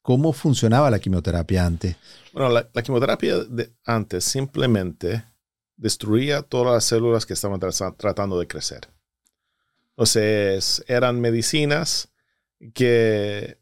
¿Cómo 0.00 0.32
funcionaba 0.32 0.88
la 0.88 1.00
quimioterapia 1.00 1.66
antes? 1.66 1.96
Bueno, 2.32 2.50
la, 2.50 2.82
quimioterapia 2.82 3.38
de 3.38 3.72
antes 3.84 4.24
simplemente 4.24 5.24
destruía 5.76 6.42
todas 6.42 6.72
las 6.72 6.84
células 6.84 7.26
que 7.26 7.34
estaban 7.34 7.58
tratando 7.58 8.38
de 8.38 8.46
crecer. 8.46 8.88
Entonces, 9.90 10.84
eran 10.86 11.20
medicinas 11.20 12.12
que 12.74 13.58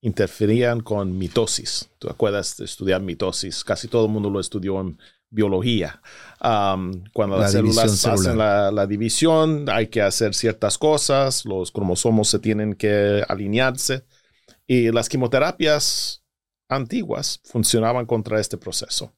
interferían 0.00 0.80
con 0.80 1.18
mitosis. 1.18 1.90
¿Tú 1.98 2.08
acuerdas 2.08 2.56
de 2.56 2.66
estudiar 2.66 3.02
mitosis? 3.02 3.64
Casi 3.64 3.88
todo 3.88 4.06
el 4.06 4.12
mundo 4.12 4.30
lo 4.30 4.38
estudió 4.38 4.80
en 4.80 4.98
biología. 5.30 6.02
cuando 6.40 7.38
las 7.38 7.52
células 7.52 8.04
hacen 8.04 8.36
la, 8.36 8.86
división, 8.86 9.66
hay 9.70 9.88
que 9.88 10.02
hacer 10.02 10.34
ciertas 10.34 10.76
cosas, 10.76 11.44
los 11.44 11.72
cromosomos 11.72 12.28
se 12.28 12.38
tienen 12.38 12.74
que 12.74 13.24
alinearse. 13.28 14.04
Y 14.66 14.92
las 14.92 15.08
quimioterapias 15.08 16.22
antiguas 16.68 17.40
funcionaban 17.44 18.06
contra 18.06 18.38
este 18.38 18.56
proceso. 18.56 19.12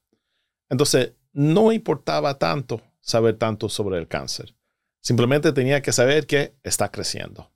Entonces, 0.69 1.13
no 1.33 1.71
importaba 1.71 2.39
tanto 2.39 2.81
saber 3.01 3.37
tanto 3.37 3.69
sobre 3.69 3.99
el 3.99 4.07
cáncer. 4.07 4.55
Simplemente 5.01 5.51
tenía 5.51 5.81
que 5.81 5.91
saber 5.91 6.25
que 6.25 6.55
está 6.63 6.89
creciendo. 6.89 7.52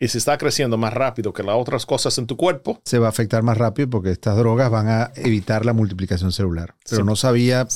Y 0.00 0.08
si 0.08 0.18
está 0.18 0.38
creciendo 0.38 0.78
más 0.78 0.94
rápido 0.94 1.32
que 1.32 1.42
las 1.42 1.56
otras 1.56 1.84
cosas 1.84 2.16
en 2.18 2.26
tu 2.28 2.36
cuerpo. 2.36 2.80
Se 2.84 3.00
va 3.00 3.06
a 3.06 3.10
afectar 3.10 3.42
más 3.42 3.58
rápido 3.58 3.90
porque 3.90 4.12
estas 4.12 4.36
drogas 4.36 4.70
van 4.70 4.88
a 4.88 5.10
evitar 5.16 5.66
la 5.66 5.72
multiplicación 5.72 6.30
celular. 6.30 6.76
Pero 6.88 7.04
no 7.04 7.16
sabía 7.16 7.66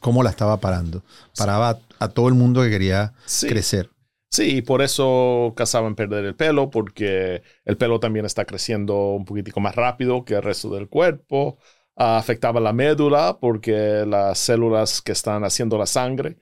cómo 0.00 0.22
la 0.22 0.30
estaba 0.30 0.58
parando. 0.58 1.04
Paraba 1.36 1.78
a, 1.98 2.08
todo 2.08 2.28
el 2.28 2.34
mundo 2.34 2.62
que 2.62 2.70
quería 2.70 3.12
crecer. 3.42 3.90
Sí, 4.30 4.56
y 4.58 4.62
por 4.62 4.80
eso 4.80 5.52
cazaban 5.56 5.96
perder 5.96 6.24
el 6.24 6.36
pelo, 6.36 6.70
porque 6.70 7.42
el 7.64 7.76
pelo 7.76 8.00
también 8.00 8.24
está 8.24 8.46
creciendo 8.46 9.10
un 9.10 9.24
poquitico 9.24 9.60
más 9.60 9.74
rápido 9.74 10.24
que 10.24 10.34
el 10.34 10.42
resto 10.42 10.70
del 10.70 10.88
cuerpo. 10.88 11.58
Ah, 12.02 12.16
afectaba 12.16 12.60
la 12.60 12.72
médula 12.72 13.36
porque 13.38 14.06
las 14.06 14.38
células 14.38 15.02
que 15.02 15.12
están 15.12 15.44
haciendo 15.44 15.76
la 15.76 15.84
sangre 15.84 16.38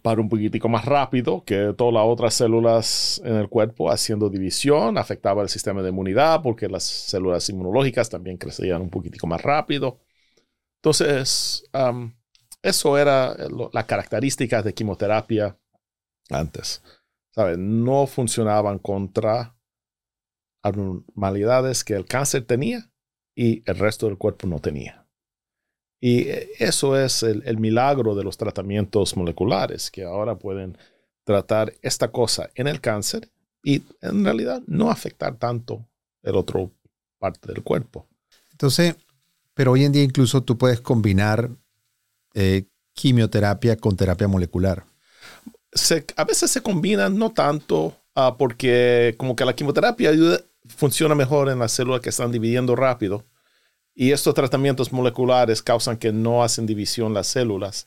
para 0.00 0.18
un 0.18 0.30
poquitico 0.30 0.70
más 0.70 0.86
rápido 0.86 1.44
que 1.44 1.74
todas 1.76 1.92
las 1.92 2.04
otras 2.06 2.32
células 2.32 3.20
en 3.22 3.36
el 3.36 3.50
cuerpo 3.50 3.90
haciendo 3.90 4.30
división, 4.30 4.96
afectaba 4.96 5.42
el 5.42 5.50
sistema 5.50 5.82
de 5.82 5.90
inmunidad 5.90 6.40
porque 6.40 6.70
las 6.70 6.84
células 6.84 7.46
inmunológicas 7.50 8.08
también 8.08 8.38
crecían 8.38 8.80
un 8.80 8.88
poquitico 8.88 9.26
más 9.26 9.42
rápido. 9.42 10.00
Entonces, 10.76 11.68
eso 12.62 12.96
era 12.96 13.36
la 13.74 13.86
característica 13.86 14.62
de 14.62 14.72
quimioterapia 14.72 15.58
antes. 16.30 16.82
No 17.58 18.06
funcionaban 18.06 18.78
contra 18.78 19.54
anormalidades 20.62 21.84
que 21.84 21.92
el 21.92 22.06
cáncer 22.06 22.46
tenía 22.46 22.90
y 23.34 23.62
el 23.66 23.78
resto 23.78 24.06
del 24.06 24.18
cuerpo 24.18 24.46
no 24.46 24.60
tenía. 24.60 25.06
Y 26.00 26.28
eh, 26.28 26.50
eso 26.58 26.98
es 26.98 27.22
el, 27.22 27.56
milagro 27.58 28.14
de 28.14 28.24
los 28.24 28.36
tratamientos 28.36 29.16
moleculares, 29.16 29.90
que 29.90 30.04
ahora 30.04 30.36
pueden 30.36 30.76
tratar 31.24 31.72
esta 31.80 32.08
cosa 32.08 32.50
en 32.54 32.66
el 32.66 32.80
cáncer 32.80 33.30
y 33.62 33.82
en 34.02 34.24
realidad 34.24 34.62
no 34.66 34.90
afectar 34.90 35.36
tanto 35.36 35.88
el 36.22 36.36
otro 36.36 36.70
parte 37.18 37.52
del 37.52 37.62
cuerpo. 37.62 38.06
Entonces, 38.52 38.96
pero 39.54 39.72
hoy 39.72 39.84
en 39.84 39.92
día 39.92 40.02
incluso 40.02 40.42
tú 40.42 40.58
puedes 40.58 40.80
combinar 40.80 41.48
eh, 42.34 42.66
quimioterapia 42.92 43.76
con 43.76 43.96
terapia 43.96 44.28
molecular. 44.28 44.84
a 46.16 46.24
veces 46.24 46.50
se 46.50 46.62
combinan, 46.62 47.18
no 47.18 47.32
tanto, 47.32 47.96
ah, 48.14 48.36
porque 48.36 49.14
como 49.16 49.34
que 49.34 49.44
la 49.44 49.54
quimioterapia 49.54 50.10
ayuda, 50.10 50.40
funciona 50.66 51.14
mejor 51.14 51.48
en 51.48 51.58
las 51.58 51.72
células 51.72 52.00
que 52.00 52.10
están 52.10 52.32
dividiendo 52.32 52.76
rápido. 52.76 53.24
Y 53.94 54.10
estos 54.10 54.34
tratamientos 54.34 54.92
moleculares 54.92 55.62
causan 55.62 55.96
que 55.96 56.12
no 56.12 56.42
hacen 56.42 56.66
división 56.66 57.14
las 57.14 57.28
células. 57.28 57.86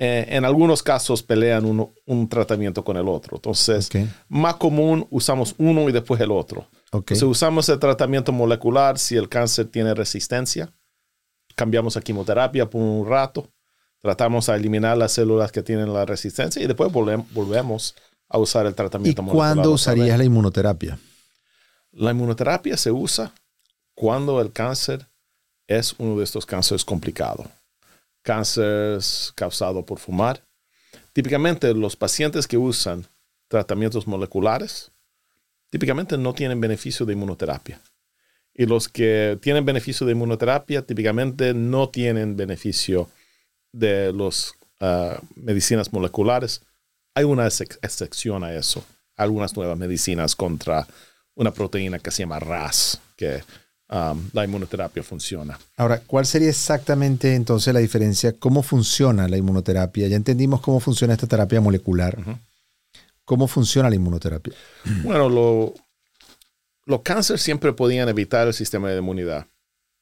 Eh, 0.00 0.26
en 0.28 0.44
algunos 0.44 0.82
casos 0.82 1.22
pelean 1.22 1.64
uno, 1.64 1.92
un 2.06 2.28
tratamiento 2.28 2.84
con 2.84 2.96
el 2.96 3.08
otro. 3.08 3.36
Entonces, 3.36 3.90
más 4.28 4.54
común 4.54 5.06
usamos 5.10 5.54
uno 5.58 5.88
y 5.88 5.92
después 5.92 6.20
el 6.20 6.30
otro. 6.30 6.68
Si 7.12 7.24
usamos 7.24 7.68
el 7.68 7.78
tratamiento 7.78 8.32
molecular 8.32 8.98
si 8.98 9.16
el 9.16 9.28
cáncer 9.28 9.66
tiene 9.66 9.94
resistencia. 9.94 10.72
Cambiamos 11.56 11.96
a 11.96 12.00
quimioterapia 12.00 12.70
por 12.70 12.80
un 12.80 13.06
rato. 13.06 13.50
Tratamos 14.00 14.48
a 14.48 14.54
eliminar 14.54 14.96
las 14.96 15.12
células 15.12 15.50
que 15.50 15.62
tienen 15.62 15.92
la 15.92 16.06
resistencia 16.06 16.62
y 16.62 16.66
después 16.68 16.92
volvemos 16.92 17.96
a 18.28 18.38
usar 18.38 18.66
el 18.66 18.74
tratamiento 18.74 19.22
molecular. 19.22 19.50
¿Y 19.50 19.54
cuándo 19.54 19.72
usarías 19.72 20.16
la 20.16 20.24
inmunoterapia? 20.24 20.96
La 21.92 22.10
inmunoterapia 22.10 22.76
se 22.76 22.90
usa 22.90 23.34
cuando 23.94 24.40
el 24.40 24.52
cáncer 24.52 25.06
es 25.66 25.94
uno 25.98 26.18
de 26.18 26.24
estos 26.24 26.46
cánceres 26.46 26.84
complicados. 26.84 27.46
Cánceres 28.22 29.32
causados 29.34 29.84
por 29.84 29.98
fumar. 29.98 30.42
Típicamente 31.12 31.72
los 31.74 31.96
pacientes 31.96 32.46
que 32.46 32.56
usan 32.56 33.06
tratamientos 33.48 34.06
moleculares, 34.06 34.90
típicamente 35.70 36.16
no 36.16 36.34
tienen 36.34 36.60
beneficio 36.60 37.04
de 37.06 37.14
inmunoterapia. 37.14 37.80
Y 38.54 38.66
los 38.66 38.88
que 38.88 39.38
tienen 39.40 39.64
beneficio 39.64 40.06
de 40.06 40.12
inmunoterapia, 40.12 40.82
típicamente 40.82 41.54
no 41.54 41.88
tienen 41.88 42.36
beneficio 42.36 43.08
de 43.72 44.12
las 44.12 44.52
ah, 44.80 45.20
medicinas 45.36 45.92
moleculares. 45.92 46.62
Hay 47.14 47.24
una 47.24 47.46
excepción 47.46 48.44
a 48.44 48.52
eso. 48.54 48.84
Algunas 49.16 49.56
nuevas 49.56 49.78
medicinas 49.78 50.36
contra 50.36 50.86
una 51.38 51.52
proteína 51.52 52.00
que 52.00 52.10
se 52.10 52.24
llama 52.24 52.40
RAS, 52.40 53.00
que 53.16 53.42
um, 53.90 54.28
la 54.32 54.44
inmunoterapia 54.44 55.04
funciona. 55.04 55.56
Ahora, 55.76 56.00
¿cuál 56.00 56.26
sería 56.26 56.48
exactamente 56.48 57.34
entonces 57.34 57.72
la 57.72 57.78
diferencia? 57.78 58.32
¿Cómo 58.32 58.64
funciona 58.64 59.28
la 59.28 59.36
inmunoterapia? 59.36 60.08
Ya 60.08 60.16
entendimos 60.16 60.60
cómo 60.60 60.80
funciona 60.80 61.14
esta 61.14 61.28
terapia 61.28 61.60
molecular. 61.60 62.18
¿Cómo 63.24 63.46
funciona 63.46 63.88
la 63.88 63.94
inmunoterapia? 63.94 64.52
Bueno, 65.04 65.28
lo, 65.28 65.74
los 66.86 67.02
cánceres 67.02 67.40
siempre 67.40 67.72
podían 67.72 68.08
evitar 68.08 68.48
el 68.48 68.54
sistema 68.54 68.90
de 68.90 68.98
inmunidad 68.98 69.46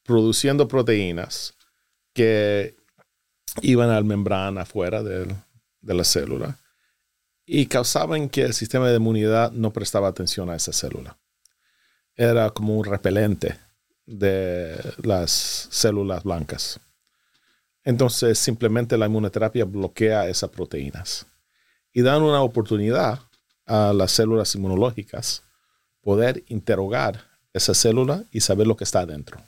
produciendo 0.04 0.68
proteínas 0.68 1.52
que 2.14 2.76
iban 3.60 3.90
a 3.90 3.94
la 3.94 4.02
membrana 4.02 4.62
afuera 4.62 5.02
de, 5.02 5.26
de 5.82 5.94
la 5.94 6.04
célula 6.04 6.56
y 7.44 7.66
causaban 7.66 8.30
que 8.30 8.42
el 8.42 8.54
sistema 8.54 8.88
de 8.88 8.96
inmunidad 8.96 9.52
no 9.52 9.74
prestaba 9.74 10.08
atención 10.08 10.48
a 10.48 10.56
esa 10.56 10.72
célula 10.72 11.18
era 12.16 12.50
como 12.50 12.76
un 12.76 12.84
repelente 12.84 13.58
de 14.06 14.78
las 15.02 15.30
células 15.70 16.24
blancas. 16.24 16.80
Entonces 17.84 18.38
simplemente 18.38 18.96
la 18.98 19.06
inmunoterapia 19.06 19.64
bloquea 19.64 20.28
esas 20.28 20.50
proteínas 20.50 21.26
y 21.92 22.02
dan 22.02 22.22
una 22.22 22.42
oportunidad 22.42 23.20
a 23.66 23.92
las 23.92 24.12
células 24.12 24.54
inmunológicas 24.54 25.42
poder 26.00 26.44
interrogar 26.48 27.24
esa 27.52 27.74
célula 27.74 28.24
y 28.30 28.40
saber 28.40 28.66
lo 28.66 28.76
que 28.76 28.84
está 28.84 29.00
adentro. 29.00 29.42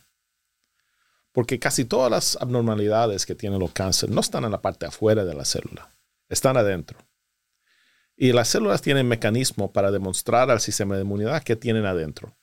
Porque 1.32 1.58
casi 1.58 1.84
todas 1.84 2.10
las 2.10 2.36
abnormalidades 2.40 3.26
que 3.26 3.34
tienen 3.34 3.60
los 3.60 3.72
cánceres 3.72 4.14
no 4.14 4.20
están 4.20 4.44
en 4.44 4.50
la 4.50 4.60
parte 4.60 4.86
afuera 4.86 5.24
de 5.24 5.34
la 5.34 5.44
célula, 5.44 5.90
están 6.28 6.56
adentro. 6.56 6.98
Y 8.16 8.32
las 8.32 8.48
células 8.48 8.82
tienen 8.82 9.06
mecanismo 9.06 9.72
para 9.72 9.92
demostrar 9.92 10.50
al 10.50 10.60
sistema 10.60 10.96
de 10.96 11.02
inmunidad 11.02 11.44
que 11.44 11.54
tienen 11.54 11.86
adentro. 11.86 12.36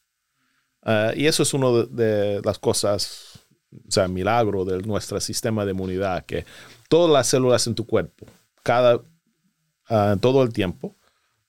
Ah, 0.85 1.11
y 1.15 1.25
eso 1.25 1.41
es 1.41 1.53
una 1.53 1.85
de, 1.89 2.41
las 2.45 2.59
cosas, 2.59 3.39
o 3.87 3.91
sea, 3.91 4.07
milagro 4.07 4.63
de 4.63 4.83
nuestro 4.83 5.19
sistema 5.19 5.65
de 5.65 5.71
inmunidad, 5.71 6.25
que 6.25 6.45
todas 6.87 7.11
las 7.11 7.27
células 7.27 7.65
en 7.65 7.73
tu 7.73 7.87
cuerpo, 7.87 8.27
cada, 8.61 8.97
uh, 8.97 10.17
todo 10.21 10.43
el 10.43 10.53
tiempo, 10.53 10.95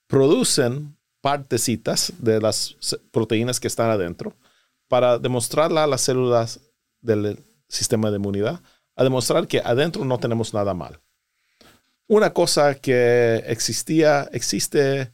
producen 0.07 0.97
partecitas 1.21 2.15
de 2.19 2.41
las 2.41 2.77
proteínas 3.11 3.61
que 3.61 3.69
están 3.69 3.91
adentro 3.91 4.35
para 4.89 5.19
demostrarle 5.19 5.81
a 5.81 5.87
las 5.87 6.01
células 6.01 6.61
del 7.03 7.39
sistema 7.69 8.11
de 8.11 8.17
inmunidad, 8.17 8.61
a 8.95 9.05
demostrar 9.05 9.47
que 9.47 9.61
adentro 9.61 10.05
no 10.05 10.19
tenemos 10.19 10.55
nada 10.55 10.73
mal. 10.73 10.99
Una 12.07 12.33
cosa 12.33 12.77
que 12.77 13.43
existía, 13.47 14.29
existe 14.33 15.13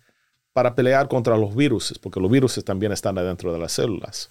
para 0.53 0.75
pelear 0.75 1.09
contra 1.09 1.37
los 1.37 1.55
virus, 1.55 1.99
porque 2.01 2.21
los 2.21 2.31
virus 2.31 2.63
también 2.65 2.93
están 2.93 3.17
adentro 3.19 3.53
de 3.53 3.59
las 3.59 3.73
células. 3.73 4.31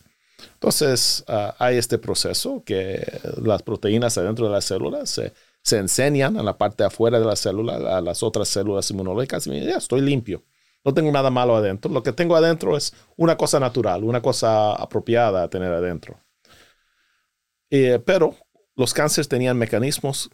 Entonces, 0.54 1.24
ah, 1.28 1.56
hay 1.60 1.78
este 1.78 1.98
proceso 1.98 2.64
que 2.66 3.06
las 3.42 3.62
proteínas 3.64 4.18
adentro 4.18 4.46
de 4.46 4.52
las 4.52 4.66
células 4.66 5.10
se, 5.10 5.34
se 5.62 5.78
enseñan 5.78 6.38
en 6.38 6.46
la 6.46 6.58
parte 6.58 6.84
afuera 6.84 7.20
de 7.20 7.26
la 7.26 7.36
célula 7.36 7.98
a 7.98 8.02
las 8.02 8.24
otras 8.24 8.48
células 8.48 8.90
inmunológicas 8.92 9.46
y 9.48 9.66
ya 9.66 9.78
estoy 9.78 10.02
limpio. 10.02 10.44
No 10.84 10.94
tengo 10.94 11.12
nada 11.12 11.30
malo 11.30 11.56
adentro. 11.56 11.92
Lo 11.92 12.02
que 12.02 12.12
tengo 12.12 12.36
adentro 12.36 12.76
es 12.76 12.94
una 13.16 13.38
cosa 13.38 13.60
natural, 13.60 14.04
una 14.04 14.22
cosa 14.22 14.74
apropiada 14.74 15.44
a 15.44 15.50
tener 15.50 15.72
adentro. 15.72 16.20
Eh, 17.70 18.00
pero 18.04 18.36
los 18.76 18.94
cánceres 18.94 19.28
tenían 19.28 19.58
mecanismos 19.58 20.30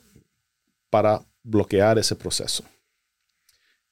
para 0.90 1.22
bloquear 1.44 2.00
ese 2.00 2.16
proceso. 2.16 2.64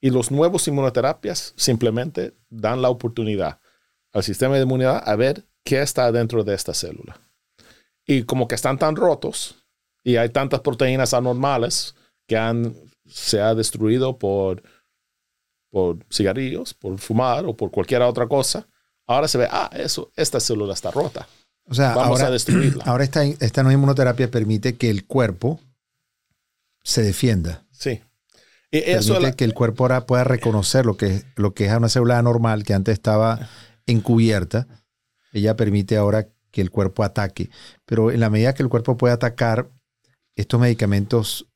Y 0.06 0.12
los 0.12 0.30
nuevos 0.30 0.68
inmunoterapias 0.68 1.56
simplemente 1.58 2.38
dan 2.52 2.84
la 2.84 2.91
oportunidad 2.91 3.60
al 4.13 4.22
sistema 4.22 4.54
de 4.54 4.62
inmunidad 4.62 5.02
a 5.04 5.15
ver 5.15 5.48
qué 5.63 5.82
está 5.82 6.12
dentro 6.12 6.44
de 6.44 6.54
esta 6.54 6.76
célula. 6.76 7.20
Y 8.06 8.22
como 8.22 8.48
que 8.48 8.54
están 8.54 8.78
tan 8.78 8.96
rotos 8.96 9.65
y 10.04 10.18
hay 10.18 10.30
tantas 10.30 10.60
proteínas 10.60 11.15
anormales 11.15 11.96
que 12.28 12.38
han, 12.38 12.76
se 13.08 13.41
ha 13.41 13.56
destruido 13.56 14.20
por, 14.20 14.62
por 15.72 15.98
cigarrillos, 16.12 16.76
por 16.76 17.00
fumar 17.00 17.48
o 17.48 17.58
por 17.58 17.72
cualquier 17.72 18.04
otra 18.04 18.28
cosa, 18.28 18.68
ahora 19.08 19.28
se 19.28 19.39
ve, 19.39 19.48
ah, 19.50 19.72
eso, 19.74 20.12
esta 20.15 20.39
célula 20.39 20.76
está 20.76 20.91
rota. 20.91 21.28
O 21.68 21.74
sea, 21.74 21.96
Vamos 21.96 22.20
ahora, 22.20 22.28
a 22.28 22.32
destruirla. 22.32 22.84
ahora 22.86 23.06
esta, 23.06 23.24
esta 23.24 23.63
nueva 23.63 23.74
inmunoterapia 23.74 24.30
permite 24.30 24.78
que 24.78 24.91
el 24.91 25.08
cuerpo 25.08 25.60
se 26.84 27.02
defienda. 27.02 27.65
Sí. 27.72 28.02
Eso 28.80 29.14
Permite 29.14 29.14
es 29.18 29.22
la- 29.24 29.32
que 29.36 29.46
el 29.46 29.54
cuerpo 29.54 29.84
ahora 29.84 30.06
pueda 30.06 30.24
reconocer 30.24 30.86
lo 30.86 30.98
que, 30.98 31.24
lo 31.36 31.54
que 31.54 31.66
es 31.66 31.74
una 31.74 31.90
célula 31.90 32.18
anormal 32.20 32.64
que 32.64 32.74
antes 32.74 32.94
estaba 32.94 33.50
encubierta. 33.86 34.68
Ella 35.34 35.56
permite 35.56 35.98
ahora 35.98 36.28
que 36.52 36.62
el 36.62 36.72
cuerpo 36.72 37.04
ataque. 37.04 37.50
Pero 37.86 38.12
en 38.12 38.20
la 38.20 38.30
medida 38.30 38.54
que 38.54 38.64
el 38.64 38.70
cuerpo 38.70 38.98
puede 38.98 39.14
atacar, 39.14 39.70
estos 40.36 40.60
medicamentos 40.60 41.48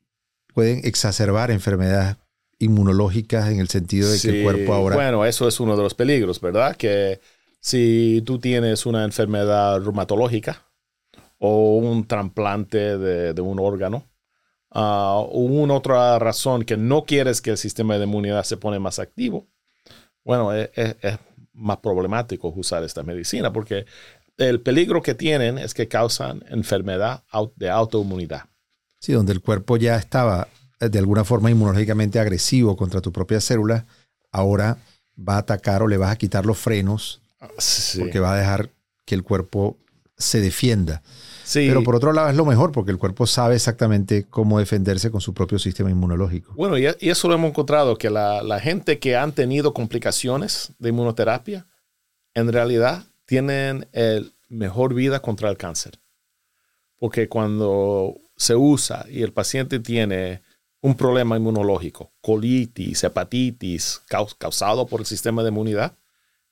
pueden 0.54 0.80
exacerbar 0.84 1.50
enfermedades 1.50 2.16
inmunológicas 2.58 3.48
en 3.50 3.58
el 3.60 3.68
sentido 3.68 4.10
de 4.10 4.20
que 4.20 4.28
el 4.38 4.44
cuerpo 4.44 4.74
ahora... 4.74 4.96
Bueno, 4.96 5.24
eso 5.24 5.48
es 5.48 5.60
uno 5.60 5.76
de 5.76 5.82
los 5.82 5.94
peligros, 5.94 6.40
¿verdad? 6.40 6.76
Que 6.76 7.20
si 7.60 8.22
tú 8.26 8.38
tienes 8.38 8.84
una 8.84 9.04
enfermedad 9.04 9.80
reumatológica 9.80 10.62
o 11.38 11.78
un 11.78 12.06
trasplante 12.06 12.98
de, 12.98 13.32
de 13.32 13.40
un 13.40 13.58
órgano 13.58 14.04
ah, 14.70 15.16
o 15.18 15.38
una 15.40 15.74
otra 15.74 16.18
razón 16.18 16.64
que 16.64 16.76
no 16.76 17.04
quieres 17.04 17.40
que 17.40 17.50
el 17.50 17.58
sistema 17.58 17.96
de 17.98 18.04
inmunidad 18.04 18.44
se 18.44 18.56
pone 18.56 18.78
más 18.78 18.98
activo, 18.98 19.46
bueno, 20.24 20.52
es, 20.52 20.70
es- 20.74 20.96
es 21.02 21.18
más 21.52 21.78
problemático 21.78 22.48
usar 22.56 22.84
esta 22.84 23.02
medicina 23.02 23.52
porque 23.52 23.84
el 24.38 24.60
peligro 24.60 25.02
que 25.02 25.14
tienen 25.14 25.58
es 25.58 25.74
que 25.74 25.88
causan 25.88 26.42
enfermedad 26.48 27.22
de 27.56 27.68
autoinmunidad. 27.68 28.44
Sí, 28.98 29.12
donde 29.12 29.32
el 29.32 29.40
cuerpo 29.42 29.76
ya 29.76 29.96
estaba 29.96 30.48
eh, 30.80 30.88
de 30.88 30.98
alguna 30.98 31.24
forma 31.24 31.50
inmunológicamente 31.50 32.18
agresivo 32.20 32.76
contra 32.76 33.00
tu 33.02 33.12
propia 33.12 33.40
célula, 33.40 33.86
ahora 34.32 34.78
va 35.18 35.34
a 35.34 35.38
atacar 35.38 35.82
o 35.82 35.88
le 35.88 35.98
vas 35.98 36.10
a 36.12 36.16
quitar 36.16 36.46
los 36.46 36.56
frenos 36.58 37.20
Sí. 37.58 37.98
porque 38.00 38.20
va 38.20 38.34
a 38.34 38.38
dejar 38.38 38.70
que 39.06 39.14
el 39.14 39.22
cuerpo 39.22 39.76
se 40.16 40.40
defienda. 40.40 41.02
Sí. 41.50 41.66
Pero 41.66 41.82
por 41.82 41.96
otro 41.96 42.12
lado 42.12 42.30
es 42.30 42.36
lo 42.36 42.44
mejor 42.44 42.70
porque 42.70 42.92
el 42.92 42.98
cuerpo 42.98 43.26
sabe 43.26 43.56
exactamente 43.56 44.24
cómo 44.30 44.60
defenderse 44.60 45.10
con 45.10 45.20
su 45.20 45.34
propio 45.34 45.58
sistema 45.58 45.90
inmunológico. 45.90 46.54
Bueno, 46.54 46.78
y, 46.78 46.86
eso 46.86 47.26
lo 47.26 47.34
hemos 47.34 47.50
encontrado, 47.50 47.98
que 47.98 48.08
la, 48.08 48.40
la 48.44 48.60
gente 48.60 49.00
que 49.00 49.16
han 49.16 49.32
tenido 49.32 49.74
complicaciones 49.74 50.70
de 50.78 50.90
inmunoterapia, 50.90 51.66
en 52.34 52.52
realidad 52.52 53.02
tienen 53.26 53.88
el 53.90 54.32
mejor 54.48 54.94
vida 54.94 55.22
contra 55.22 55.50
el 55.50 55.56
cáncer. 55.56 55.98
Porque 57.00 57.28
cuando 57.28 58.14
se 58.36 58.54
usa 58.54 59.04
y 59.10 59.22
el 59.22 59.32
paciente 59.32 59.80
tiene 59.80 60.42
un 60.80 60.94
problema 60.94 61.36
inmunológico, 61.36 62.12
colitis, 62.20 63.02
hepatitis, 63.02 64.02
caus- 64.08 64.36
causado 64.38 64.86
por 64.86 65.00
el 65.00 65.06
sistema 65.06 65.42
de 65.42 65.48
inmunidad, 65.48 65.96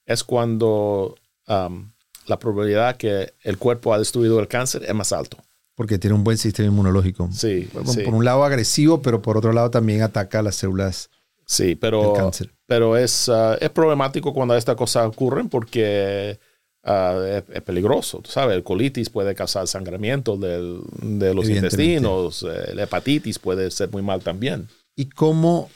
es 0.07 0.25
cuando 0.25 1.15
um, 1.47 1.93
la 2.29 2.39
probabilidad 2.39 2.97
que 2.97 3.33
el 3.43 3.59
cuerpo 3.59 3.93
ha 3.93 3.99
destruido 3.99 4.39
el 4.41 4.49
cáncer 4.49 4.85
es 4.85 4.95
más 4.95 5.13
alto. 5.13 5.39
Porque 5.75 5.99
tiene 5.99 6.15
un 6.17 6.25
buen 6.25 6.39
sistema 6.39 6.69
inmunológico. 6.69 7.29
Sí, 7.33 7.69
por, 7.73 7.87
sí. 7.87 8.03
por 8.03 8.15
un 8.15 8.25
lado 8.25 8.45
agresivo, 8.45 9.01
pero 9.01 9.23
por 9.23 9.37
otro 9.37 9.53
lado 9.53 9.71
también 9.71 10.03
ataca 10.03 10.43
las 10.43 10.57
células 10.57 11.09
Sí, 11.47 11.77
pero, 11.77 12.03
del 12.03 12.13
cáncer. 12.15 12.51
pero 12.67 12.97
es, 12.97 13.29
ah, 13.29 13.57
es 13.61 13.71
problemático 13.71 14.35
cuando 14.35 14.55
estas 14.57 14.77
cosas 14.77 15.07
ocurren 15.07 15.49
porque 15.49 16.39
ah, 16.85 17.17
es, 17.27 17.45
es 17.57 17.63
peligroso. 17.63 18.19
Tú 18.21 18.31
sabes, 18.31 18.57
el 18.57 18.65
colitis 18.65 19.09
puede 19.09 19.35
causar 19.35 19.67
sangramiento 19.69 20.37
del- 20.37 20.81
de 21.01 21.33
los 21.33 21.49
intestinos, 21.49 22.43
eh, 22.43 22.75
la 22.75 22.83
hepatitis 22.83 23.39
puede 23.39 23.71
ser 23.71 23.89
muy 23.91 24.03
mal 24.03 24.21
también. 24.21 24.69
¿Y 24.97 25.09
cómo, 25.09 25.71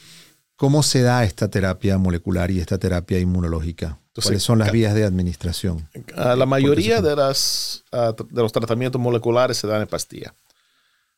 cómo 0.56 0.82
se 0.82 1.00
da 1.02 1.22
esta 1.24 1.48
terapia 1.48 1.96
molecular 1.96 2.50
y 2.50 2.58
esta 2.60 2.76
terapia 2.76 3.18
inmunológica? 3.20 3.98
Entonces, 4.12 4.28
¿Cuáles 4.30 4.42
son 4.42 4.58
las 4.58 4.70
vías 4.72 4.94
de 4.94 5.04
administración? 5.04 5.88
La 6.14 6.44
mayoría 6.44 7.00
de, 7.00 7.16
las, 7.16 7.82
ah, 7.92 8.14
de 8.28 8.42
los 8.42 8.52
tratamientos 8.52 9.00
moleculares 9.00 9.56
se 9.56 9.66
dan 9.66 9.80
en 9.80 9.88
pastilla. 9.88 10.34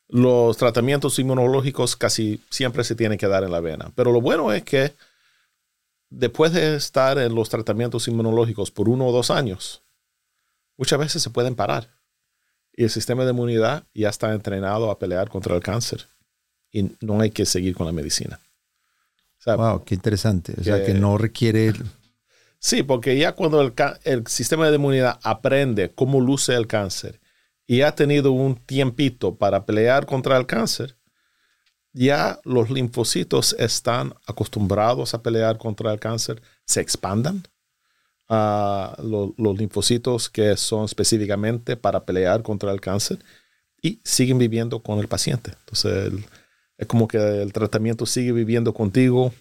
Los 0.07 0.55
tratamientos 0.55 1.19
inmunológicos 1.19 1.97
casi 1.97 2.41
siempre 2.49 2.85
se 2.85 2.95
tienen 2.95 3.17
que 3.17 3.27
dar 3.27 3.43
en 3.43 3.51
la 3.51 3.59
vena. 3.59 3.91
Pero 3.95 4.13
lo 4.13 4.21
bueno 4.21 4.53
es 4.53 4.63
que 4.63 4.93
después 6.09 6.53
de 6.53 6.75
estar 6.77 7.17
en 7.17 7.35
los 7.35 7.49
tratamientos 7.49 8.07
inmunológicos 8.07 8.71
por 8.71 8.87
uno 8.87 9.07
o 9.07 9.11
dos 9.11 9.29
años, 9.29 9.81
muchas 10.77 10.97
veces 10.99 11.21
se 11.21 11.29
pueden 11.31 11.55
parar. 11.55 11.89
Y 12.77 12.83
el 12.85 12.89
sistema 12.89 13.25
de 13.25 13.31
inmunidad 13.31 13.83
ya 13.93 14.07
está 14.07 14.33
entrenado 14.33 14.89
a 14.89 14.99
pelear 14.99 15.27
contra 15.29 15.53
el 15.55 15.61
cáncer. 15.61 16.07
Y 16.71 16.91
no 17.01 17.19
hay 17.19 17.31
que 17.31 17.45
seguir 17.45 17.75
con 17.75 17.87
la 17.87 17.91
medicina. 17.91 18.39
O 19.39 19.43
sea, 19.43 19.55
Wow, 19.57 19.83
qué 19.83 19.95
interesante. 19.95 20.53
O 20.59 20.63
sea, 20.63 20.77
que- 20.79 20.93
que 20.93 20.93
no 20.93 21.17
requiere... 21.17 21.73
Sí, 22.65 22.81
porque 22.81 23.15
ya 23.15 23.33
cuando 23.35 23.61
el, 23.61 24.25
sistema 24.25 24.67
de 24.71 24.77
inmunidad 24.77 25.19
aprende 25.21 25.91
cómo 25.93 26.19
luce 26.19 26.55
el 26.55 26.65
cáncer 26.65 27.21
y 27.67 27.81
ha 27.81 27.93
tenido 27.93 28.31
un 28.31 28.55
tiempito 28.55 29.35
para 29.35 29.67
pelear 29.67 30.07
contra 30.07 30.35
el 30.35 30.47
cáncer, 30.47 30.97
ya 31.93 32.39
los 32.43 32.71
linfocitos 32.71 33.55
están 33.59 34.15
acostumbrados 34.25 35.13
a 35.13 35.21
pelear 35.21 35.59
contra 35.59 35.93
el 35.93 35.99
cáncer, 35.99 36.41
se 36.65 36.81
expandan. 36.81 37.43
lo- 38.27 39.35
los 39.37 39.57
linfocitos 39.59 40.27
que 40.31 40.57
son 40.57 40.85
específicamente 40.85 41.77
para 41.77 42.03
pelear 42.03 42.41
contra 42.41 42.71
el 42.71 42.81
cáncer 42.81 43.19
y 43.79 43.99
siguen 44.03 44.39
viviendo 44.39 44.81
con 44.81 44.97
el 44.97 45.07
paciente. 45.07 45.51
Entonces, 45.59 46.13
es 46.79 46.87
como 46.87 47.07
que 47.07 47.19
el 47.19 47.53
tratamiento 47.53 48.07
sigue 48.07 48.31
viviendo 48.31 48.73
contigo. 48.73 49.31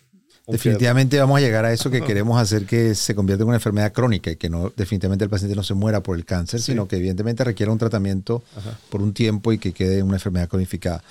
Definitivamente 0.46 1.18
vamos 1.18 1.38
a 1.38 1.40
llegar 1.40 1.64
a 1.64 1.72
eso 1.72 1.90
que 1.90 2.02
queremos 2.04 2.40
hacer 2.40 2.66
que 2.66 2.94
se 2.94 3.14
convierta 3.14 3.42
en 3.42 3.48
una 3.48 3.57
enfermedad 3.57 3.92
crónica 3.92 4.30
y 4.30 4.37
que 4.37 4.50
no 4.50 4.70
definitivamente 4.76 5.24
el 5.24 5.30
paciente 5.30 5.57
no 5.57 5.62
se 5.62 5.74
muera 5.74 6.02
por 6.02 6.16
el 6.16 6.24
cáncer, 6.24 6.61
Sí. 6.61 6.72
sino 6.72 6.87
que 6.87 6.96
evidentemente 6.96 7.44
requiera 7.44 7.72
un 7.72 7.78
tratamiento 7.78 8.42
Ajá. 8.57 8.78
por 8.90 9.00
un 9.02 9.14
tiempo 9.14 9.52
y 9.52 9.59
que 9.59 9.72
quede 9.72 10.02
una 10.02 10.16
enfermedad 10.16 10.48
cronificada. 10.48 11.02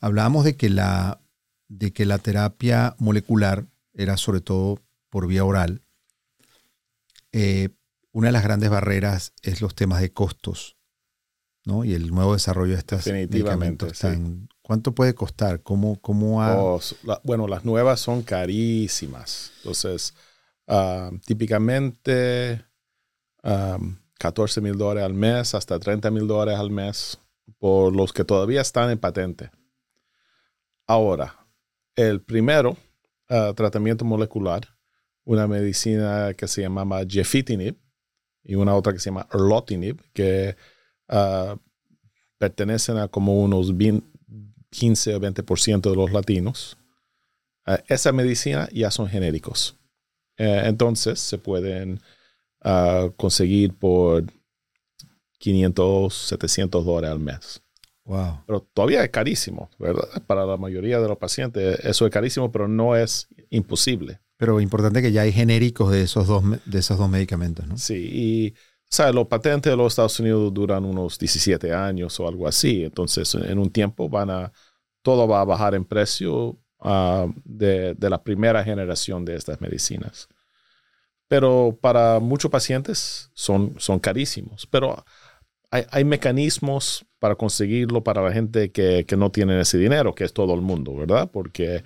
Hablábamos 0.00 0.44
de 0.44 0.56
que 0.56 0.68
la, 0.68 1.20
de 1.68 1.92
que 1.92 2.04
la 2.04 2.18
terapia 2.18 2.94
molecular 2.98 3.64
era 3.94 4.16
sobre 4.18 4.40
todo 4.40 4.78
por 5.08 5.26
vía 5.26 5.44
oral. 5.44 5.80
Eh, 7.32 7.70
una 8.12 8.28
de 8.28 8.32
las 8.32 8.42
grandes 8.44 8.70
barreras 8.70 9.32
es 9.42 9.60
los 9.60 9.74
temas 9.74 10.00
de 10.00 10.10
costos, 10.12 10.75
¿no? 11.66 11.84
Y 11.84 11.92
el 11.92 12.10
nuevo 12.10 12.32
desarrollo 12.32 12.72
de 12.72 12.78
estos 12.78 13.04
medicamentos. 13.12 13.88
tan- 14.14 14.48
¿Cuánto 14.62 14.92
puede 14.94 15.14
costar? 15.14 15.62
¿Cómo, 15.62 16.00
cómo 16.00 16.42
ha- 16.42 16.56
Oh, 16.56 16.78
s- 16.78 16.96
la- 17.04 17.20
bueno, 17.24 17.46
las 17.46 17.64
nuevas 17.64 18.00
son 18.00 18.22
carísimas. 18.22 19.52
Entonces, 19.58 20.14
ah, 20.66 21.10
típicamente 21.26 22.64
ah, 23.42 23.78
14 24.18 24.60
mil 24.60 24.76
dólares 24.78 25.04
al 25.04 25.14
mes 25.14 25.54
hasta 25.54 25.78
30 25.78 26.10
mil 26.10 26.26
dólares 26.26 26.58
al 26.58 26.70
mes 26.70 27.18
por 27.58 27.94
los 27.94 28.12
que 28.12 28.24
todavía 28.24 28.60
están 28.62 28.90
en 28.90 28.98
patente. 28.98 29.50
Ahora, 30.86 31.46
el 31.96 32.20
primero 32.22 32.76
ah, 33.28 33.52
tratamiento 33.56 34.04
molecular, 34.04 34.62
una 35.24 35.46
medicina 35.48 36.34
que 36.34 36.46
se 36.48 36.62
llamaba 36.62 37.02
Gefitinib 37.08 37.76
y 38.44 38.54
una 38.54 38.74
otra 38.74 38.92
que 38.92 38.98
se 39.00 39.10
llama 39.10 39.26
Erlotinib, 39.32 40.00
que 40.12 40.56
ah, 41.08 41.56
pertenecen 42.38 42.98
a 42.98 43.08
como 43.08 43.42
unos 43.42 43.76
20 43.76 44.16
15 44.70 45.14
o 45.14 45.20
20% 45.20 45.90
de 45.90 45.96
los 45.96 46.12
latinos, 46.12 46.76
eh, 47.66 47.82
esa 47.88 48.12
medicina 48.12 48.68
ya 48.72 48.90
son 48.90 49.08
genéricos. 49.08 49.76
Eh, 50.36 50.62
entonces 50.64 51.18
se 51.18 51.38
pueden 51.38 52.00
ah, 52.62 53.08
conseguir 53.16 53.74
por 53.74 54.24
500, 55.38 56.14
700 56.14 56.84
dólares 56.84 57.10
al 57.10 57.20
mes. 57.20 57.62
Wow. 58.04 58.42
Pero 58.46 58.60
todavía 58.72 59.02
es 59.02 59.10
carísimo, 59.10 59.68
¿verdad? 59.78 60.22
Para 60.26 60.46
la 60.46 60.56
mayoría 60.56 61.00
de 61.00 61.08
los 61.08 61.18
pacientes 61.18 61.80
eso 61.84 62.06
es 62.06 62.12
carísimo, 62.12 62.52
pero 62.52 62.68
no 62.68 62.94
es 62.94 63.28
imposible. 63.50 64.20
Pero 64.36 64.60
importante 64.60 65.02
que 65.02 65.10
ya 65.10 65.22
hay 65.22 65.32
genéricos 65.32 65.90
de 65.90 66.02
esos 66.02 66.26
dos, 66.26 66.44
de 66.66 66.78
esos 66.78 66.98
dos 66.98 67.08
medicamentos, 67.08 67.66
¿no? 67.66 67.78
Sí, 67.78 68.10
y 68.12 68.54
¿sabes? 68.88 69.14
los 69.14 69.26
patentes 69.26 69.70
de 69.70 69.76
los 69.76 69.92
Estados 69.92 70.18
Unidos 70.20 70.52
duran 70.52 70.84
unos 70.84 71.18
17 71.18 71.72
años 71.72 72.18
o 72.20 72.28
algo 72.28 72.46
así. 72.46 72.84
Entonces, 72.84 73.34
en 73.34 73.58
un 73.58 73.70
tiempo 73.70 74.08
van 74.08 74.30
a 74.30 74.52
todo 75.02 75.28
va 75.28 75.40
a 75.40 75.44
bajar 75.44 75.74
en 75.76 75.84
precio 75.84 76.58
ah, 76.80 77.26
de, 77.44 77.94
de, 77.94 78.10
la 78.10 78.22
primera 78.22 78.64
generación 78.64 79.24
de 79.24 79.36
estas 79.36 79.60
medicinas. 79.60 80.28
Pero 81.28 81.78
para 81.80 82.18
muchos 82.18 82.50
pacientes 82.50 83.30
son, 83.32 83.74
son 83.78 84.00
carísimos. 84.00 84.66
Pero 84.66 85.04
hay, 85.70 85.84
hay 85.90 86.04
mecanismos 86.04 87.06
para 87.18 87.34
conseguirlo 87.34 88.02
para 88.02 88.22
la 88.22 88.32
gente 88.32 88.72
que, 88.72 89.04
que, 89.06 89.16
no 89.16 89.30
tiene 89.30 89.60
ese 89.60 89.78
dinero, 89.78 90.14
que 90.14 90.24
es 90.24 90.32
todo 90.32 90.54
el 90.54 90.60
mundo, 90.60 90.94
¿verdad? 90.94 91.30
Porque 91.32 91.82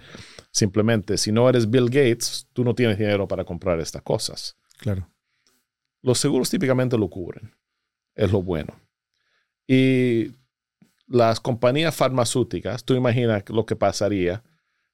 simplemente 0.51 1.19
si 1.19 1.31
no 1.31 1.49
eres 1.49 1.69
Bill 1.69 1.87
Gates, 1.87 2.49
tú 2.53 2.65
no 2.65 2.75
tienes 2.75 2.99
dinero 2.99 3.29
para 3.29 3.45
comprar 3.45 3.81
estas 3.81 4.03
cosas. 4.03 4.57
Claro. 4.79 5.09
Los 6.03 6.19
seguros 6.19 6.51
típicamente 6.51 6.97
lo 6.97 7.09
cubren. 7.09 7.55
Es 8.15 8.33
lo 8.33 8.43
bueno. 8.43 8.75
Y 9.67 10.33
las 11.07 11.41
compañías 11.41 11.95
farmacéuticas, 11.95 12.85
tú 12.85 12.95
imaginas 12.95 13.45
lo 13.49 13.67
que 13.67 13.77
pasaría 13.77 14.43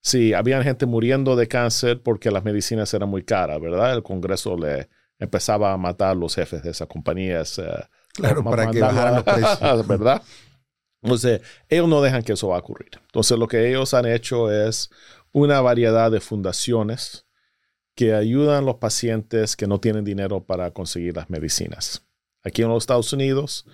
si 0.06 0.34
había 0.34 0.62
gente 0.62 0.86
muriendo 0.86 1.34
de 1.34 1.48
cáncer 1.48 2.00
porque 2.00 2.30
las 2.30 2.44
medicinas 2.44 2.94
eran 2.94 3.08
muy 3.08 3.24
caras, 3.24 3.60
¿verdad? 3.60 3.92
El 3.92 4.04
Congreso 4.04 4.56
le 4.56 4.88
empezaba 5.18 5.72
a 5.72 5.76
matar 5.76 6.10
a 6.10 6.14
los 6.14 6.34
jefes 6.34 6.62
de 6.62 6.70
esas 6.70 6.86
compañías. 6.86 7.58
Eh, 7.58 7.64
claro, 8.14 8.44
para 8.44 8.70
que 8.70 8.80
bajaran 8.80 9.16
los 9.16 9.24
precios. 9.34 9.86
¿Verdad? 9.88 10.22
Entonces, 11.02 11.40
ellos 11.68 11.88
no 11.88 12.00
dejan 12.00 12.22
que 12.22 12.34
eso 12.34 12.48
va 12.48 12.56
a 12.56 12.60
ocurrir. 12.60 12.90
Entonces, 13.02 13.36
lo 13.36 13.48
que 13.48 13.68
ellos 13.68 13.94
han 13.94 14.06
hecho 14.06 14.50
es 14.50 14.90
una 15.32 15.60
variedad 15.60 16.10
de 16.10 16.20
fundaciones 16.20 17.25
que 17.96 18.14
ayudan 18.14 18.62
a 18.62 18.66
los 18.66 18.76
pacientes 18.76 19.56
que 19.56 19.66
no 19.66 19.80
tienen 19.80 20.04
dinero 20.04 20.44
para 20.44 20.70
conseguir 20.70 21.16
las 21.16 21.30
medicinas. 21.30 22.04
Aquí 22.44 22.62
en 22.62 22.68
los 22.68 22.82
Estados 22.82 23.12
Unidos, 23.12 23.66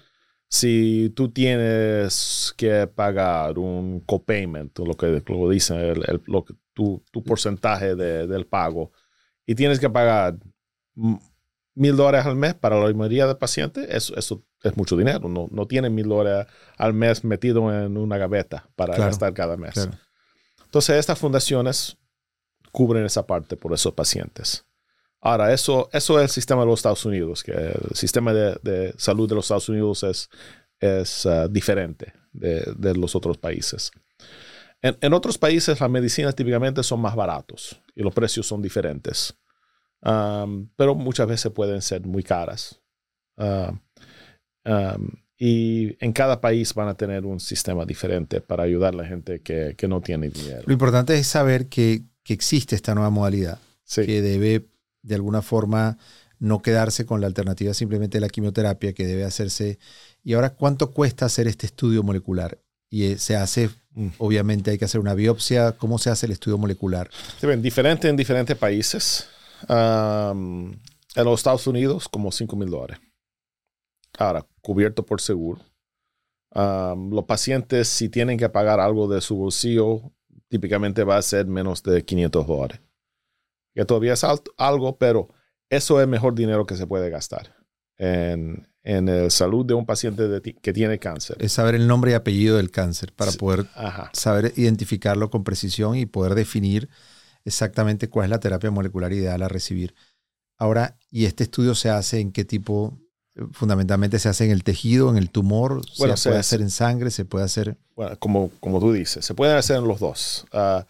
si 0.48 1.12
tú 1.16 1.28
tienes 1.30 2.54
que 2.56 2.87
pagar 2.87 3.58
un 3.58 4.00
copayment, 4.00 4.78
lo 4.78 4.94
que 4.94 5.22
lo 5.26 5.50
dicen, 5.50 5.76
el, 5.78 6.22
lo 6.26 6.46
tu, 6.72 7.02
tu, 7.11 7.22
porcentaje 7.24 7.96
de, 7.96 8.26
del 8.28 8.46
pago, 8.46 8.92
y 9.44 9.56
tienes 9.56 9.80
que 9.80 9.90
pagar 9.90 10.38
mil 10.94 11.96
dólares 11.96 12.24
al 12.24 12.37
mes 12.37 12.54
para 12.54 12.78
la 12.78 12.94
mayoría 12.94 13.26
de 13.26 13.35
pacientes, 13.35 13.88
eso, 13.90 14.16
eso 14.16 14.44
es 14.62 14.76
mucho 14.76 14.96
dinero. 14.96 15.28
No, 15.28 15.48
no 15.50 15.66
tienen 15.66 15.94
mil 15.96 16.08
dólares 16.08 16.46
al 16.78 16.94
mes 16.94 17.24
metido 17.24 17.72
en 17.72 17.96
una 17.96 18.18
gaveta 18.18 18.70
para 18.76 18.96
gastar 18.96 19.35
cada 19.35 19.56
mes. 19.56 19.74
Claro. 19.74 19.92
Entonces, 20.64 20.96
estas 20.96 21.18
fundaciones 21.18 21.98
cubren 22.72 23.04
esa 23.04 23.26
parte 23.26 23.56
por 23.56 23.72
esos 23.72 23.92
pacientes. 23.92 24.64
Ahora, 25.20 25.52
eso, 25.52 25.88
eso 25.92 26.18
es 26.18 26.24
el 26.24 26.28
sistema 26.30 26.62
de 26.62 26.66
los 26.66 26.80
Estados 26.80 27.04
Unidos, 27.04 27.44
que 27.44 27.52
el 27.52 27.94
sistema 27.94 28.32
de, 28.32 28.58
de 28.62 28.92
salud 28.96 29.28
de 29.28 29.37
los 29.37 29.44
Estados 29.44 29.68
Unidos 29.68 30.02
es, 30.02 30.28
es 30.80 31.24
uh, 31.26 31.48
diferente 31.48 32.12
de, 32.32 32.64
de, 32.76 32.94
los 32.94 33.14
otros 33.14 33.38
países. 33.38 33.92
En, 34.80 34.98
en, 35.00 35.12
otros 35.12 35.38
países 35.38 35.80
las 35.80 35.90
medicinas 35.90 36.35
típicamente 36.35 36.82
son 36.82 37.00
más 37.00 37.14
baratos 37.14 37.80
y 37.94 38.02
los 38.02 38.12
precios 38.12 38.48
son 38.48 38.61
diferentes, 38.61 39.32
pero 40.00 40.96
muchas 40.96 41.28
veces 41.28 41.52
pueden 41.52 41.80
ser 41.82 42.04
muy 42.04 42.24
caras. 42.24 42.80
Y 45.38 45.96
en 46.04 46.12
cada 46.12 46.40
país 46.40 46.74
van 46.74 46.88
a 46.88 46.94
tener 46.94 47.26
un 47.26 47.40
sistema 47.40 47.85
diferente 47.85 48.40
para 48.40 48.64
ayudar 48.64 48.94
a 48.94 48.98
la 48.98 49.04
gente 49.04 49.40
que, 49.40 49.74
que 49.76 49.88
no 49.88 50.00
tiene 50.00 50.28
dinero. 50.28 50.62
Lo 50.66 50.72
importante 50.72 51.16
es 51.16 51.26
saber 51.26 51.68
que, 51.68 52.02
que 52.24 52.35
existe 52.35 52.76
esta 52.76 52.94
nueva 52.94 53.11
modalidad, 53.11 53.58
sí. 53.85 54.04
que 54.06 54.22
debe 54.22 54.68
de 55.02 55.14
alguna 55.14 55.42
forma 55.42 55.98
no 56.38 56.61
quedarse 56.61 57.06
con 57.06 57.20
la 57.20 57.28
alternativa 57.28 57.72
simplemente 57.72 58.16
de 58.18 58.22
la 58.22 58.28
quimioterapia 58.28 58.92
que 58.92 59.06
debe 59.06 59.24
hacerse. 59.24 59.78
Y 60.24 60.32
ahora, 60.32 60.50
¿cuánto 60.50 60.90
cuesta 60.90 61.26
hacer 61.26 61.46
este 61.46 61.66
estudio 61.66 62.02
molecular? 62.02 62.58
Y 62.90 63.04
eh, 63.04 63.18
se 63.18 63.37
hace, 63.37 63.70
mm. 63.92 64.08
obviamente 64.18 64.72
hay 64.72 64.78
que 64.78 64.85
hacer 64.85 65.00
una 65.00 65.14
biopsia. 65.14 65.72
¿Cómo 65.72 65.98
se 65.98 66.11
hace 66.11 66.26
el 66.26 66.32
estudio 66.32 66.58
molecular? 66.58 67.11
Sí, 67.40 67.46
bien, 67.46 67.62
diferente 67.62 68.08
en 68.08 68.16
diferentes 68.16 68.56
países. 68.56 69.28
Um, 69.68 70.72
en 71.14 71.24
los 71.24 71.40
Estados 71.40 71.66
Unidos, 71.68 72.08
como 72.08 72.32
5 72.32 72.56
mil 72.56 72.70
dólares. 72.70 72.98
Ahora, 74.18 74.44
cubierto 74.61 75.06
por 75.06 75.20
seguro. 75.20 75.61
Um, 76.54 77.11
los 77.14 77.24
pacientes, 77.24 77.88
si 77.88 78.08
tienen 78.08 78.37
que 78.37 78.48
pagar 78.48 78.80
algo 78.80 79.06
de 79.06 79.20
su 79.20 79.37
bolsillo, 79.37 80.12
típicamente 80.52 81.02
va 81.02 81.16
a 81.16 81.22
ser 81.22 81.46
menos 81.46 81.82
de 81.82 82.04
500 82.04 82.46
dólares 82.46 82.80
que 83.74 83.84
todavía 83.86 84.12
es 84.12 84.22
alto, 84.22 84.52
algo, 84.58 84.98
pero 84.98 85.28
eso 85.70 86.00
es 86.00 86.06
mejor 86.06 86.34
dinero 86.34 86.66
que 86.66 86.76
se 86.76 86.86
puede 86.86 87.08
gastar 87.08 87.56
en, 87.96 88.68
en 88.82 89.06
la 89.06 89.30
salud 89.30 89.64
de 89.64 89.72
un 89.72 89.86
paciente 89.86 90.28
de 90.28 90.42
que 90.42 90.72
tiene 90.74 90.98
cáncer. 90.98 91.36
Es 91.40 91.52
saber 91.52 91.74
el 91.74 91.86
nombre 91.86 92.10
y 92.10 92.14
apellido 92.14 92.58
del 92.58 92.70
cáncer 92.70 93.14
para 93.14 93.32
poder 93.32 93.66
Ajá. 93.74 94.10
saber 94.12 94.52
identificarlo 94.56 95.30
con 95.30 95.42
precisión 95.42 95.96
y 95.96 96.04
poder 96.04 96.34
definir 96.34 96.90
exactamente 97.44 98.10
cuál 98.10 98.24
es 98.24 98.30
la 98.30 98.40
terapia 98.40 98.70
molecular 98.70 99.12
ideal 99.12 99.42
a 99.42 99.48
recibir. 99.48 99.94
Ahora, 100.58 100.98
¿y 101.10 101.24
este 101.24 101.44
estudio 101.44 101.74
se 101.74 101.88
hace 101.88 102.20
en 102.20 102.30
qué 102.30 102.44
tipo? 102.44 102.98
Fundamentalmente 103.52 104.18
se 104.18 104.28
hace 104.28 104.44
en 104.44 104.50
el 104.50 104.62
tejido, 104.62 105.08
en 105.10 105.16
el 105.16 105.30
tumor, 105.30 105.82
bueno, 105.98 106.16
se, 106.16 106.28
puede 106.28 106.40
hacer 106.40 106.60
en 106.60 106.70
sangre, 106.70 107.10
se 107.10 107.24
puede 107.24 107.44
hacer... 107.44 107.78
Bueno, 107.96 108.18
como, 108.18 108.50
como 108.60 108.78
tú 108.78 108.92
dices, 108.92 109.24
se 109.24 109.34
puede 109.34 109.54
hacer 109.54 109.76
en 109.76 109.88
los 109.88 110.00
dos, 110.00 110.44
uh, 110.52 110.82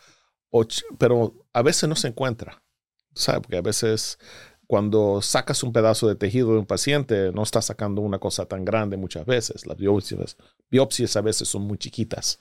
och, 0.51 0.69
pero 0.99 1.35
a 1.53 1.63
veces 1.63 1.89
no 1.89 1.95
se 1.95 2.09
encuentra. 2.09 2.63
¿sabes? 3.15 3.41
Porque 3.43 3.57
a 3.57 3.63
veces 3.63 4.19
cuando 4.67 5.21
sacas 5.21 5.63
un 5.63 5.73
pedazo 5.73 6.09
de 6.09 6.15
tejido 6.15 6.53
de 6.53 6.59
un 6.59 6.67
paciente, 6.67 7.31
no 7.33 7.43
estás 7.43 7.67
sacando 7.67 8.01
una 8.01 8.19
cosa 8.19 8.47
tan 8.47 8.65
grande 8.65 8.97
muchas 8.97 9.27
veces. 9.27 9.67
Las 9.67 9.77
biopsias, 9.77 10.37
biopsias 10.71 11.17
a 11.17 11.21
veces 11.21 11.49
son 11.49 11.63
muy 11.63 11.79
chiquitas. 11.79 12.39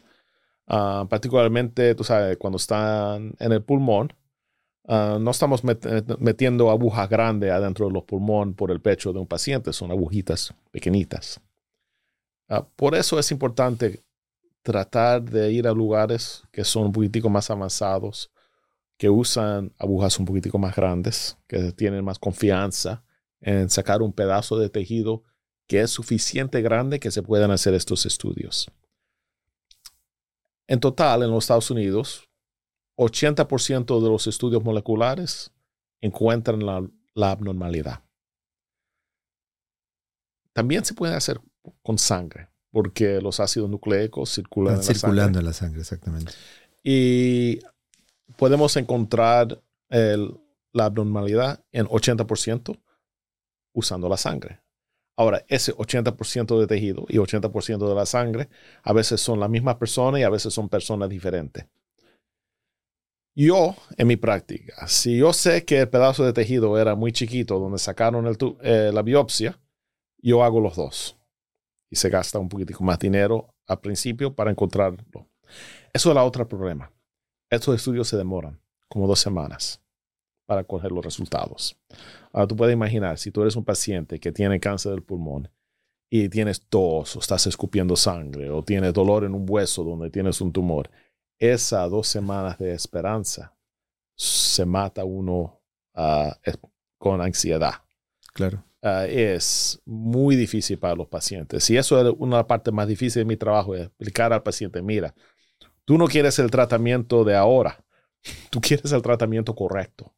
Uh, 0.67 1.05
particularmente, 1.07 1.93
tú 1.95 2.03
sabes, 2.03 2.37
cuando 2.37 2.57
están 2.57 3.33
en 3.39 3.51
el 3.51 3.61
pulmón, 3.63 4.13
uh, 4.91 5.19
no 5.19 5.31
estamos 5.31 5.63
met 5.63 5.85
metiendo 6.19 6.69
agujas 6.69 7.09
grandes 7.09 7.51
adentro 7.51 7.87
de 7.87 7.93
los 7.93 8.03
pulmones 8.03 8.55
por 8.55 8.71
el 8.71 8.81
pecho 8.81 9.13
de 9.13 9.19
un 9.19 9.27
paciente, 9.27 9.71
son 9.71 9.91
agujitas 9.91 10.53
pequeñitas. 10.71 11.39
Uh, 12.49 12.63
por 12.75 12.95
eso 12.95 13.17
es 13.17 13.31
importante 13.31 14.03
tratar 14.61 15.23
de 15.23 15.51
ir 15.51 15.67
a 15.67 15.71
lugares 15.71 16.43
que 16.51 16.63
son 16.63 16.87
un 16.87 16.91
poquitico 16.91 17.29
más 17.29 17.49
avanzados, 17.49 18.29
que 18.97 19.09
usan 19.09 19.71
agujas 19.79 20.19
un 20.19 20.25
poquitico 20.25 20.59
más 20.59 20.75
grandes, 20.75 21.37
que 21.47 21.71
tienen 21.71 22.03
más 22.03 22.19
confianza 22.19 23.03
en 23.39 23.69
sacar 23.69 24.01
un 24.01 24.13
pedazo 24.13 24.59
de 24.59 24.69
tejido 24.69 25.23
que 25.67 25.81
es 25.81 25.89
suficiente 25.89 26.61
grande 26.61 26.99
que 26.99 27.11
se 27.11 27.23
puedan 27.23 27.49
hacer 27.49 27.73
estos 27.73 28.05
estudios. 28.05 28.69
En 30.67 30.79
total, 30.79 31.23
en 31.23 31.31
los 31.31 31.45
Estados 31.45 31.71
Unidos, 31.71 32.29
80% 32.97 34.01
de 34.01 34.09
los 34.09 34.27
estudios 34.27 34.63
moleculares 34.63 35.51
encuentran 36.01 36.65
la, 36.65 36.87
la, 37.13 37.31
abnormalidad. 37.31 38.03
También 40.53 40.83
se 40.83 40.93
puede 40.93 41.15
hacer 41.15 41.39
con 41.83 41.97
sangre, 41.97 42.49
porque 42.71 43.21
los 43.21 43.39
ácidos 43.39 43.69
nucleicos 43.69 44.33
circulan 44.33 44.75
Están 44.75 44.89
en 44.89 44.99
circulando 44.99 45.37
la 45.37 45.39
en 45.39 45.45
la 45.45 45.53
sangre, 45.53 45.81
exactamente. 45.81 46.33
Y 46.83 47.59
podemos 48.37 48.75
encontrar 48.77 49.61
el, 49.89 50.37
la 50.73 50.85
abnormalidad 50.85 51.63
en 51.71 51.85
80% 51.87 52.79
usando 53.73 54.09
la 54.09 54.17
sangre. 54.17 54.61
Ahora, 55.15 55.43
ese 55.47 55.73
80% 55.73 56.59
de 56.59 56.67
tejido 56.67 57.05
y 57.07 57.17
80% 57.17 57.87
de 57.87 57.95
la 57.95 58.05
sangre 58.05 58.49
a 58.83 58.93
veces 58.93 59.21
son 59.21 59.39
la 59.39 59.47
misma 59.47 59.77
persona 59.77 60.19
y 60.19 60.23
a 60.23 60.29
veces 60.29 60.53
son 60.53 60.69
personas 60.69 61.09
diferentes. 61.09 61.67
Yo, 63.33 63.75
en 63.97 64.07
mi 64.07 64.17
práctica, 64.17 64.87
si 64.87 65.17
yo 65.17 65.31
sé 65.31 65.63
que 65.63 65.79
el 65.79 65.89
pedazo 65.89 66.25
de 66.25 66.33
tejido 66.33 66.77
era 66.77 66.95
muy 66.95 67.13
chiquito 67.13 67.59
donde 67.59 67.77
sacaron 67.77 68.27
el, 68.27 68.37
eh, 68.61 68.91
la 68.93 69.01
biopsia, 69.01 69.57
yo 70.17 70.43
hago 70.43 70.59
los 70.59 70.75
dos. 70.75 71.17
Y 71.89 71.95
se 71.95 72.09
gasta 72.09 72.39
un 72.39 72.49
poquitico 72.49 72.83
más 72.83 72.99
dinero 72.99 73.53
al 73.67 73.79
principio 73.79 74.33
para 74.33 74.51
encontrarlo. 74.51 75.29
Eso 75.93 76.09
es 76.09 76.15
el 76.15 76.17
otro 76.17 76.47
problema. 76.47 76.91
Estos 77.49 77.75
estudios 77.75 78.07
se 78.07 78.17
demoran 78.17 78.61
como 78.87 79.07
dos 79.07 79.19
semanas 79.19 79.81
para 80.45 80.65
coger 80.65 80.91
los 80.91 81.03
resultados. 81.03 81.77
Ahora 82.33 82.47
tú 82.47 82.55
puedes 82.57 82.73
imaginar, 82.73 83.17
si 83.17 83.31
tú 83.31 83.41
eres 83.41 83.55
un 83.55 83.63
paciente 83.63 84.19
que 84.19 84.33
tiene 84.33 84.59
cáncer 84.59 84.91
del 84.91 85.03
pulmón 85.03 85.49
y 86.09 86.27
tienes 86.27 86.61
tos 86.67 87.15
o 87.15 87.19
estás 87.19 87.47
escupiendo 87.47 87.95
sangre 87.95 88.49
o 88.49 88.61
tienes 88.61 88.93
dolor 88.93 89.23
en 89.23 89.33
un 89.33 89.45
hueso 89.47 89.83
donde 89.83 90.09
tienes 90.09 90.41
un 90.41 90.51
tumor, 90.51 90.89
esas 91.41 91.89
dos 91.89 92.07
semanas 92.07 92.57
de 92.57 92.73
esperanza 92.73 93.53
se 94.15 94.65
mata 94.65 95.03
uno 95.03 95.59
uh, 95.95 96.31
con 96.97 97.21
ansiedad. 97.21 97.73
Claro. 98.33 98.63
Uh, 98.81 99.05
es 99.07 99.81
muy 99.85 100.35
difícil 100.35 100.79
para 100.79 100.95
los 100.95 101.07
pacientes. 101.07 101.69
Y 101.69 101.77
eso 101.77 101.99
es 101.99 102.15
una 102.17 102.47
parte 102.47 102.71
más 102.71 102.87
difícil 102.87 103.21
de 103.21 103.25
mi 103.25 103.37
trabajo, 103.37 103.75
es 103.75 103.87
explicar 103.87 104.31
al 104.31 104.43
paciente, 104.43 104.81
mira, 104.81 105.13
Tú 105.85 105.97
no 105.97 106.07
quieres 106.07 106.39
el 106.39 106.51
tratamiento 106.51 107.23
de 107.23 107.35
ahora, 107.35 107.83
tú 108.49 108.61
quieres 108.61 108.91
el 108.91 109.01
tratamiento 109.01 109.55
correcto. 109.55 110.13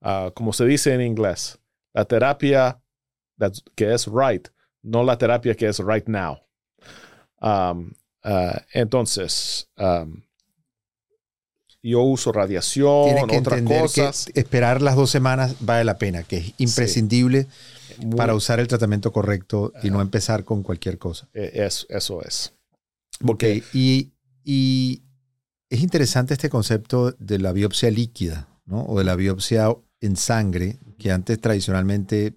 Uh, 0.00 0.30
como 0.34 0.52
se 0.52 0.64
dice 0.66 0.94
en 0.94 1.00
inglés, 1.00 1.58
la 1.92 2.04
terapia 2.04 2.80
que 3.74 3.92
es 3.92 4.06
right, 4.06 4.46
no 4.82 5.02
la 5.02 5.18
terapia 5.18 5.54
que 5.54 5.66
es 5.66 5.80
right 5.80 6.06
now. 6.06 6.38
Um, 7.40 7.92
Ah, 8.22 8.62
entonces, 8.72 9.68
yo 11.82 12.02
uso 12.02 12.32
radiación, 12.32 13.04
Tienes 13.04 13.24
que 13.26 13.38
otras 13.38 13.58
entender 13.60 13.82
cosas. 13.82 14.26
que 14.26 14.40
esperar 14.40 14.82
las 14.82 14.96
dos 14.96 15.10
semanas 15.10 15.54
vale 15.60 15.84
la 15.84 15.96
pena, 15.98 16.22
que 16.24 16.38
es 16.38 16.52
imprescindible 16.58 17.46
Muy- 17.98 18.16
para 18.16 18.34
usar 18.34 18.58
el 18.60 18.66
tratamiento 18.68 19.12
correcto 19.12 19.72
y 19.82 19.90
no 19.90 20.00
empezar 20.00 20.44
con 20.44 20.62
cualquier 20.62 20.98
cosa. 20.98 21.28
eh, 21.34 21.50
es- 21.54 21.86
eso 21.88 22.22
es. 22.22 22.52
Ok, 23.24 23.44
y, 23.72 24.10
y 24.44 25.02
es 25.70 25.80
interesante 25.80 26.34
este 26.34 26.50
concepto 26.50 27.12
de 27.12 27.38
la 27.38 27.52
biopsia 27.52 27.90
líquida, 27.90 28.48
¿no? 28.66 28.82
O 28.84 28.98
de 28.98 29.04
la 29.04 29.14
biopsia 29.16 29.74
en 30.00 30.16
sangre, 30.16 30.78
que 30.98 31.10
antes 31.12 31.40
tradicionalmente... 31.40 32.34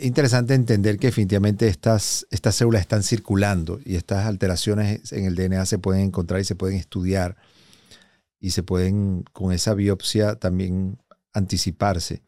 Es 0.00 0.06
interesante 0.06 0.54
entender 0.54 0.98
que 0.98 1.08
definitivamente 1.08 1.68
estas, 1.68 2.26
estas 2.30 2.54
células 2.54 2.80
están 2.80 3.02
circulando 3.02 3.80
y 3.84 3.96
estas 3.96 4.24
alteraciones 4.24 5.12
en 5.12 5.26
el 5.26 5.34
DNA 5.34 5.66
se 5.66 5.78
pueden 5.78 6.04
encontrar 6.04 6.40
y 6.40 6.44
se 6.44 6.54
pueden 6.54 6.78
estudiar 6.78 7.36
y 8.40 8.52
se 8.52 8.62
pueden 8.62 9.24
con 9.34 9.52
esa 9.52 9.74
biopsia 9.74 10.36
también 10.36 10.96
anticiparse. 11.34 12.22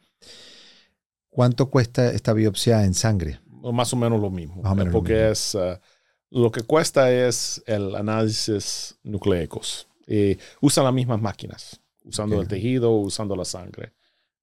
¿Cuánto 1.30 1.70
cuesta 1.70 2.10
esta 2.10 2.34
biopsia 2.34 2.84
en 2.84 2.92
sangre? 2.92 3.40
Más 3.46 3.90
o 3.94 3.96
menos 3.96 4.20
lo 4.20 4.30
mismo. 4.30 4.60
Más 4.60 4.72
o 4.72 4.74
menos 4.74 4.92
lo 4.92 4.98
porque 4.98 5.14
mismo. 5.14 5.30
es 5.30 5.54
ah, 5.54 5.80
lo 6.28 6.52
que 6.52 6.64
cuesta 6.64 7.10
es 7.10 7.62
el 7.64 7.96
análisis 7.96 8.98
nucleicos. 9.02 9.88
Y 10.06 10.36
usan 10.60 10.84
las 10.84 10.92
mismas 10.92 11.22
máquinas, 11.22 11.80
usando 12.04 12.38
el 12.38 12.48
tejido, 12.48 12.90
usando 12.90 13.34
la 13.34 13.46
sangre. 13.46 13.94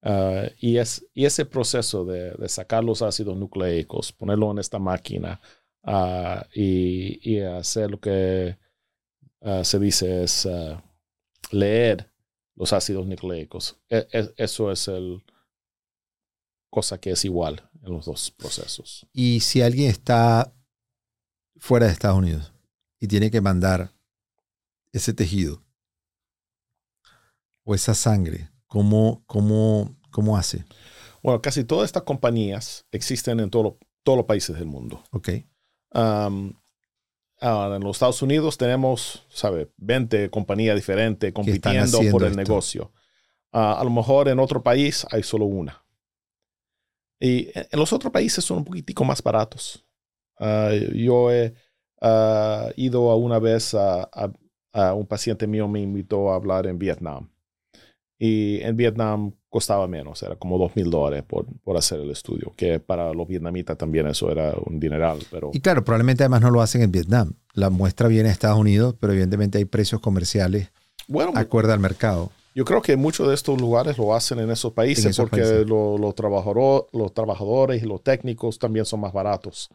Ah, 0.02 0.48
y, 0.60 0.78
es, 0.78 1.06
y 1.14 1.26
ese 1.26 1.46
proceso 1.46 2.06
de, 2.06 2.48
sacar 2.48 2.84
los 2.84 3.02
ácidos 3.02 3.38
nucleicos, 3.38 4.12
ponerlo 4.12 4.52
en 4.52 4.60
esta 4.60 4.80
máquina 4.80 5.42
ah, 5.84 6.46
y, 6.54 7.40
hacer 7.42 7.92
lo 7.92 8.00
que 8.00 8.58
ah, 9.42 9.64
se 9.64 9.80
dice 9.80 10.24
es 10.24 10.48
leer 11.52 12.10
los 12.56 12.74
ácidos 12.74 13.08
nucleicos. 13.08 13.78
E- 13.90 14.08
e- 14.12 14.34
eso 14.38 14.72
es 14.72 14.88
el 14.88 15.24
cosa 16.70 17.00
que 17.00 17.12
es 17.12 17.26
igual 17.26 17.68
en 17.82 17.94
los 17.94 18.06
dos 18.06 18.32
procesos. 18.32 19.08
Y 19.12 19.40
si 19.40 19.62
alguien 19.62 19.90
está 19.90 20.54
fuera 21.58 21.88
de 21.88 21.94
Estados 21.94 22.18
Unidos 22.18 22.54
y 23.00 23.08
tiene 23.08 23.32
que 23.32 23.42
mandar 23.42 23.92
ese 24.92 25.14
tejido 25.14 25.64
o 27.64 27.76
esa 27.76 27.94
sangre, 27.94 28.50
¿cómo, 28.70 29.22
cómo, 29.28 29.98
cómo 30.12 30.38
hace? 30.38 30.64
Bueno, 31.22 31.42
casi 31.42 31.66
todas 31.66 31.86
estas 31.88 32.04
compañías 32.04 32.86
existen 32.92 33.42
en 33.42 33.50
todo 33.50 33.78
todos 34.04 34.16
los 34.18 34.26
países 34.26 34.56
del 34.56 34.66
mundo. 34.66 35.04
Ok. 35.12 35.30
Um, 35.94 36.54
ahora, 37.42 37.76
en 37.76 37.84
los 37.84 37.98
Estados 37.98 38.22
Unidos 38.22 38.58
tenemos, 38.58 39.26
¿sabe? 39.30 39.70
20 39.78 40.30
compañías 40.30 40.78
diferentes 40.78 41.34
compitiendo 41.34 42.00
por 42.10 42.24
el 42.24 42.30
esto. 42.30 42.38
negocio. 42.42 42.94
Ah, 43.52 43.78
a 43.80 43.84
lo 43.84 43.90
mejor 43.90 44.30
en 44.30 44.40
otro 44.40 44.64
país 44.64 45.06
hay 45.12 45.22
solo 45.24 45.46
una. 45.46 45.84
Y 47.20 47.50
en 47.54 47.80
los 47.80 47.92
otros 47.92 48.12
países 48.14 48.44
son 48.46 48.60
un 48.60 48.66
poquitico 48.66 49.04
más 49.04 49.22
baratos. 49.22 49.86
Ah, 50.40 50.72
yo 50.94 51.32
he 51.32 51.54
ah, 52.02 52.70
ido 52.78 53.12
a 53.12 53.16
una 53.18 53.40
vez 53.40 53.74
a, 53.74 54.04
a- 54.04 54.32
a 54.72 54.94
un 54.94 55.06
paciente 55.08 55.48
mío 55.48 55.68
me 55.68 55.82
invitó 55.82 56.32
a 56.32 56.36
hablar 56.36 56.68
en 56.68 56.78
Vietnam. 56.80 57.30
Y 58.22 58.60
en 58.64 58.76
Vietnam 58.76 59.32
costaba 59.48 59.88
menos, 59.88 60.22
era 60.24 60.36
como 60.36 60.58
dos 60.58 60.76
mil 60.76 60.90
dólares 60.92 61.24
por, 61.26 61.46
por 61.64 61.78
hacer 61.78 62.02
el 62.02 62.12
estudio, 62.12 62.54
que 62.58 62.80
para 62.80 63.14
los 63.14 63.28
vietnamitas 63.28 63.78
también 63.78 64.06
eso 64.08 64.30
era 64.30 64.54
un 64.66 64.78
dineral, 64.80 65.20
pero 65.32 65.52
Y 65.54 65.62
claro, 65.62 65.84
probablemente 65.86 66.24
además 66.24 66.42
no 66.42 66.52
lo 66.52 66.62
hacen 66.62 66.82
en 66.82 66.92
Vietnam. 66.92 67.34
La 67.54 67.70
muestra 67.70 68.08
viene 68.10 68.28
a 68.30 68.32
Estados 68.34 68.60
Unidos, 68.60 68.96
pero 69.00 69.14
evidentemente 69.14 69.58
hay 69.58 69.66
precios 69.66 70.02
comerciales 70.02 70.70
bueno, 71.08 71.32
acorde 71.36 71.72
al 71.74 71.80
mercado. 71.80 72.30
yo 72.54 72.66
creo 72.66 72.82
que 72.82 72.96
muchos 72.98 73.28
de 73.30 73.34
estos 73.34 73.60
lugares 73.60 73.98
lo 73.98 74.14
hacen 74.14 74.40
en 74.40 74.52
esos 74.52 74.74
países 74.74 75.06
En 75.06 75.12
esos 75.12 75.24
porque 75.30 75.42
países. 75.42 75.68
lo- 75.68 75.98
los 75.98 76.14
trabajador- 76.14 76.88
los 76.92 77.14
trabajadores 77.14 77.82
y 77.82 77.86
los 77.86 78.04
técnicos 78.04 78.60
también 78.60 78.86
son 78.86 79.00
más 79.00 79.14
baratos. 79.14 79.70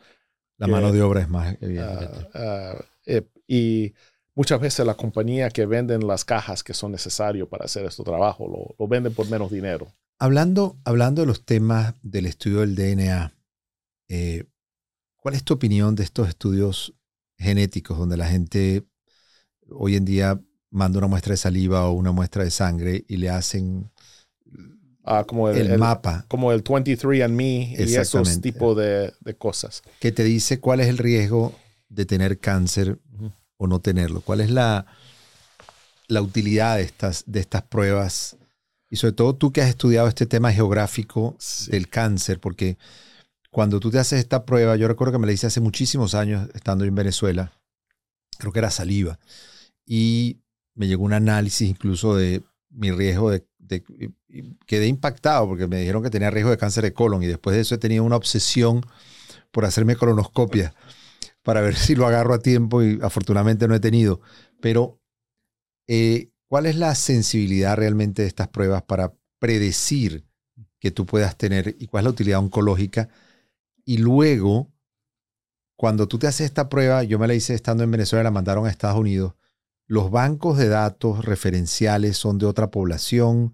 La 0.58 0.66
Que- 0.66 0.72
mano 0.72 0.92
de 0.92 1.02
obra 1.02 1.22
es 1.22 1.28
más 1.30 1.56
evidentemente. 1.62 2.28
Ah, 2.34 2.74
ah, 2.76 2.84
eh, 3.06 3.22
y 3.48 3.92
muchas 4.34 4.60
veces 4.60 4.84
la 4.86 4.94
compañía 4.94 5.50
que 5.50 5.66
venden 5.66 6.06
las 6.06 6.24
cajas 6.24 6.62
que 6.62 6.74
son 6.74 6.92
necesarios 6.92 7.48
para 7.48 7.64
hacer 7.66 7.84
este 7.86 8.02
trabajo 8.02 8.48
lo, 8.48 8.74
lo 8.78 8.88
venden 8.88 9.14
por 9.14 9.28
menos 9.28 9.50
dinero. 9.50 9.86
Hablando, 10.18 10.76
hablando 10.84 11.22
de 11.22 11.26
los 11.26 11.44
temas 11.44 11.94
del 12.02 12.26
estudio 12.26 12.60
del 12.60 12.74
DNA, 12.74 13.32
eh, 14.08 14.44
¿cuál 15.16 15.34
es 15.34 15.42
tu 15.44 15.54
opinión 15.54 15.94
de 15.94 16.04
estos 16.04 16.28
estudios 16.28 16.94
genéticos 17.38 17.98
donde 17.98 18.16
la 18.16 18.26
gente 18.28 18.84
hoy 19.68 19.96
en 19.96 20.04
día 20.04 20.40
manda 20.70 20.98
una 20.98 21.08
muestra 21.08 21.32
de 21.32 21.36
saliva 21.38 21.86
o 21.88 21.92
una 21.92 22.12
muestra 22.12 22.44
de 22.44 22.50
sangre 22.50 23.04
y 23.08 23.16
le 23.16 23.30
hacen 23.30 23.90
Ah, 25.06 25.24
como 25.24 25.50
el, 25.50 25.58
el, 25.58 25.66
el- 25.72 25.78
mapa 25.78 26.24
como 26.28 26.50
el 26.50 26.64
23andMe 26.64 27.76
y 27.78 27.94
esos 27.96 28.40
tipos 28.40 28.74
de, 28.76 29.12
de 29.20 29.34
cosas. 29.36 29.82
que 30.00 30.12
te 30.12 30.24
dice 30.24 30.60
cuál 30.60 30.80
es 30.80 30.88
el 30.88 30.96
riesgo 30.98 31.52
de 31.90 32.06
tener 32.06 32.38
cáncer. 32.38 32.98
O 33.56 33.66
no 33.66 33.80
tenerlo? 33.80 34.20
¿Cuál 34.20 34.40
es 34.40 34.50
la, 34.50 34.86
la 36.08 36.22
utilidad 36.22 36.76
de 36.76 36.82
estas, 36.82 37.24
de 37.26 37.40
estas 37.40 37.62
pruebas? 37.62 38.36
Y 38.90 38.96
sobre 38.96 39.12
todo 39.14 39.34
tú 39.34 39.52
que 39.52 39.62
has 39.62 39.68
estudiado 39.68 40.08
este 40.08 40.26
tema 40.26 40.52
geográfico 40.52 41.36
Sí. 41.38 41.70
del 41.70 41.88
cáncer, 41.88 42.40
porque 42.40 42.76
cuando 43.50 43.80
tú 43.80 43.90
te 43.90 43.98
haces 43.98 44.18
esta 44.20 44.44
prueba, 44.44 44.76
yo 44.76 44.88
recuerdo 44.88 45.12
que 45.12 45.18
me 45.18 45.26
la 45.26 45.32
hice 45.32 45.46
hace 45.46 45.60
muchísimos 45.60 46.14
años 46.14 46.48
estando 46.54 46.84
en 46.84 46.94
Venezuela, 46.94 47.52
creo 48.38 48.52
que 48.52 48.58
era 48.58 48.70
saliva, 48.70 49.18
y 49.86 50.38
me 50.74 50.86
llegó 50.88 51.04
un 51.04 51.12
análisis 51.12 51.68
incluso 51.68 52.16
de 52.16 52.42
mi 52.70 52.90
riesgo 52.90 53.30
de... 53.30 53.46
de- 53.58 53.84
y- 54.28 54.54
quedé 54.66 54.88
impactado 54.88 55.46
porque 55.46 55.68
me 55.68 55.78
dijeron 55.78 56.02
que 56.02 56.10
tenía 56.10 56.30
riesgo 56.30 56.50
de 56.50 56.56
cáncer 56.58 56.82
de 56.82 56.92
colon 56.92 57.22
y 57.22 57.26
después 57.26 57.54
de 57.54 57.62
eso 57.62 57.76
he 57.76 57.78
tenido 57.78 58.02
una 58.02 58.16
obsesión 58.16 58.84
por 59.52 59.64
hacerme 59.64 59.94
colonoscopia 59.94 60.74
para 61.44 61.60
ver 61.60 61.76
si 61.76 61.94
lo 61.94 62.06
agarro 62.06 62.34
a 62.34 62.40
tiempo 62.40 62.82
y 62.82 62.98
afortunadamente 63.02 63.68
no 63.68 63.76
he 63.76 63.80
tenido. 63.80 64.20
Pero, 64.60 65.00
eh, 65.86 66.30
¿cuál 66.48 66.66
es 66.66 66.76
la 66.76 66.94
sensibilidad 66.96 67.76
realmente 67.76 68.22
de 68.22 68.28
estas 68.28 68.48
pruebas 68.48 68.82
para 68.82 69.14
predecir 69.38 70.24
que 70.80 70.90
tú 70.90 71.06
puedas 71.06 71.36
tener 71.36 71.76
y 71.78 71.86
cuál 71.86 72.02
es 72.02 72.04
la 72.06 72.10
utilidad 72.10 72.40
oncológica? 72.40 73.08
Y 73.84 73.98
luego, 73.98 74.72
cuando 75.76 76.08
tú 76.08 76.18
te 76.18 76.26
haces 76.26 76.46
esta 76.46 76.68
prueba, 76.68 77.04
yo 77.04 77.18
me 77.18 77.28
la 77.28 77.34
hice 77.34 77.54
estando 77.54 77.84
en 77.84 77.90
Venezuela, 77.90 78.24
la 78.24 78.30
mandaron 78.30 78.66
a 78.66 78.70
Estados 78.70 78.98
Unidos, 78.98 79.34
los 79.86 80.10
bancos 80.10 80.56
de 80.56 80.68
datos 80.68 81.24
referenciales 81.24 82.16
son 82.16 82.38
de 82.38 82.46
otra 82.46 82.70
población. 82.70 83.52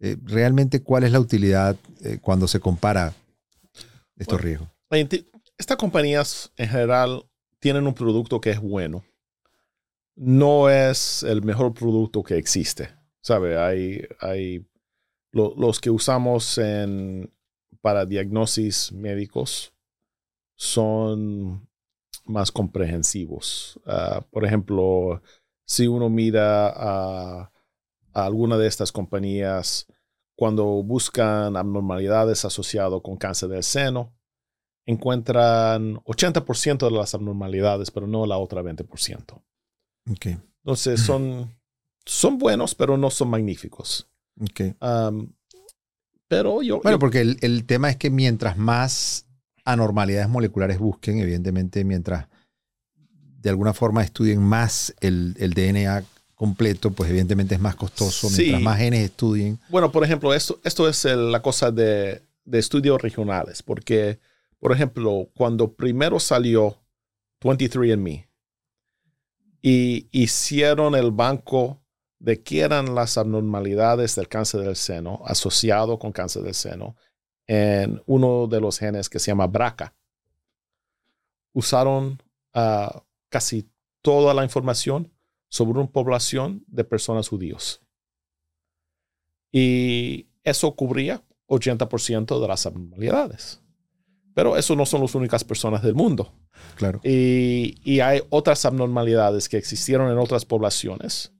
Eh, 0.00 0.18
¿Realmente 0.22 0.82
cuál 0.82 1.04
es 1.04 1.12
la 1.12 1.20
utilidad 1.20 1.76
eh, 2.02 2.18
cuando 2.20 2.46
se 2.46 2.60
compara 2.60 3.14
estos 4.16 4.38
Bueno, 4.38 4.44
riesgos? 4.44 4.68
Estas 5.62 5.76
compañías 5.76 6.50
en 6.56 6.68
general 6.68 7.24
tienen 7.60 7.86
un 7.86 7.94
producto 7.94 8.40
que 8.40 8.50
es 8.50 8.60
bueno. 8.60 9.04
No 10.16 10.68
es 10.68 11.22
el 11.22 11.42
mejor 11.42 11.72
producto 11.72 12.24
que 12.24 12.36
existe. 12.36 12.88
¿Sabe? 13.20 13.56
Hay, 13.56 14.04
hay 14.18 14.66
lo- 15.30 15.54
los 15.56 15.78
que 15.78 15.88
usamos 15.90 16.58
en, 16.58 17.32
para 17.80 18.06
diagnosis 18.06 18.90
médicos 18.90 19.72
son 20.56 21.68
más 22.24 22.50
comprehensivos. 22.50 23.78
Ah, 23.86 24.26
por 24.32 24.44
ejemplo, 24.44 25.22
si 25.64 25.86
uno 25.86 26.08
mira 26.10 26.70
a, 26.74 27.52
a 28.12 28.26
alguna 28.26 28.58
de 28.58 28.66
estas 28.66 28.90
compañías, 28.90 29.86
cuando 30.34 30.64
buscan 30.82 31.56
abnormalidades 31.56 32.44
asociadas 32.44 33.00
con 33.00 33.16
cáncer 33.16 33.50
del 33.50 33.62
seno, 33.62 34.12
encuentran 34.86 35.96
80% 36.04 36.84
de 36.86 36.90
las 36.90 37.14
abnormalidades, 37.14 37.90
pero 37.90 38.06
no 38.06 38.26
la 38.26 38.38
otra 38.38 38.62
20%. 38.62 39.40
Ok, 40.10 40.26
Entonces 40.64 41.00
son, 41.06 41.54
son 42.04 42.38
buenos, 42.38 42.74
pero 42.74 42.96
no 42.96 43.10
son 43.10 43.28
magníficos. 43.30 44.08
ok. 44.40 44.60
Um, 44.80 45.32
pero 46.28 46.62
yo, 46.62 46.80
Bueno, 46.82 46.96
yo- 46.96 46.98
porque 46.98 47.20
el, 47.20 47.36
el 47.42 47.64
tema 47.66 47.90
es 47.90 47.96
que 47.96 48.10
mientras 48.10 48.56
más 48.56 49.26
anormalidades 49.64 50.28
moleculares 50.28 50.78
busquen, 50.78 51.18
evidentemente, 51.20 51.84
mientras 51.84 52.26
de 53.40 53.50
alguna 53.50 53.74
forma 53.74 54.02
estudien 54.02 54.40
más 54.42 54.94
el, 55.00 55.34
el 55.38 55.52
DNA 55.52 56.04
completo, 56.34 56.90
pues 56.90 57.10
evidentemente 57.10 57.54
es 57.54 57.60
más 57.60 57.76
costoso. 57.76 58.28
Sí. 58.28 58.42
Mientras 58.44 58.62
más 58.62 58.78
genes 58.78 59.00
estudien. 59.04 59.58
Bueno, 59.68 59.92
por 59.92 60.02
ejemplo, 60.04 60.32
esto, 60.34 60.58
esto 60.64 60.88
es 60.88 61.04
el- 61.04 61.30
la 61.30 61.42
cosa 61.42 61.70
de, 61.70 62.22
de 62.44 62.58
estudios 62.58 63.00
regionales, 63.02 63.62
porque, 63.62 64.18
por 64.62 64.70
ejemplo, 64.70 65.28
cuando 65.34 65.74
primero 65.74 66.20
salió 66.20 66.78
23andMe 67.40 68.28
y 69.60 70.06
hicieron 70.12 70.94
el 70.94 71.10
banco 71.10 71.82
de 72.20 72.44
qué 72.44 72.60
eran 72.60 72.94
las 72.94 73.18
abnormalidades 73.18 74.14
del 74.14 74.28
cáncer 74.28 74.60
del 74.60 74.76
seno 74.76 75.20
asociado 75.24 75.98
con 75.98 76.12
cáncer 76.12 76.44
del 76.44 76.54
seno 76.54 76.94
en 77.48 78.00
uno 78.06 78.46
de 78.46 78.60
los 78.60 78.78
genes 78.78 79.08
que 79.08 79.18
se 79.18 79.32
llama 79.32 79.48
BRCA. 79.48 79.96
Usaron 81.52 82.22
ah, 82.54 83.02
casi 83.30 83.68
toda 84.00 84.32
la 84.32 84.44
información 84.44 85.12
sobre 85.48 85.80
una 85.80 85.90
población 85.90 86.62
de 86.68 86.84
personas 86.84 87.28
judíos. 87.28 87.82
Y 89.50 90.28
eso 90.44 90.76
cubría 90.76 91.20
80% 91.48 92.40
de 92.40 92.46
las 92.46 92.64
abnormalidades. 92.64 93.61
Pero 94.34 94.56
eso 94.56 94.74
no 94.76 94.86
son 94.86 95.02
las 95.02 95.14
únicas 95.14 95.44
personas 95.44 95.82
del 95.82 95.94
mundo. 95.94 96.32
Claro. 96.76 97.00
Y, 97.04 97.76
y, 97.84 98.00
hay 98.00 98.22
otras 98.30 98.64
abnormalidades 98.64 99.48
que 99.48 99.58
existieron 99.58 100.10
en 100.10 100.18
otras 100.18 100.44
poblaciones. 100.44 101.32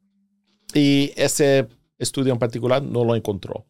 Y 0.74 1.12
ese 1.16 1.68
estudio 1.98 2.32
en 2.32 2.38
particular 2.38 2.82
no 2.82 3.04
lo 3.04 3.16
encontró. 3.16 3.66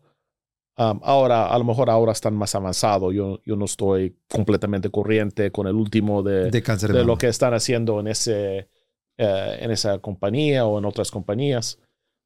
Um, 0.76 1.00
ahora, 1.02 1.46
a 1.46 1.58
lo 1.58 1.64
mejor 1.64 1.90
ahora 1.90 2.12
están 2.12 2.34
más 2.34 2.54
avanzados. 2.54 3.14
Yo, 3.14 3.40
yo 3.44 3.56
no 3.56 3.66
estoy 3.66 4.16
completamente 4.28 4.90
corriente 4.90 5.52
con 5.52 5.66
el 5.66 5.74
último 5.74 6.22
de, 6.22 6.50
de, 6.50 6.62
cáncer 6.62 6.92
de 6.92 7.04
lo 7.04 7.16
que 7.16 7.28
están 7.28 7.54
haciendo 7.54 8.00
en, 8.00 8.08
ese, 8.08 8.68
uh, 9.18 9.52
en 9.60 9.70
esa 9.70 9.98
compañía 9.98 10.64
o 10.64 10.78
en 10.78 10.84
otras 10.84 11.10
compañías. 11.10 11.78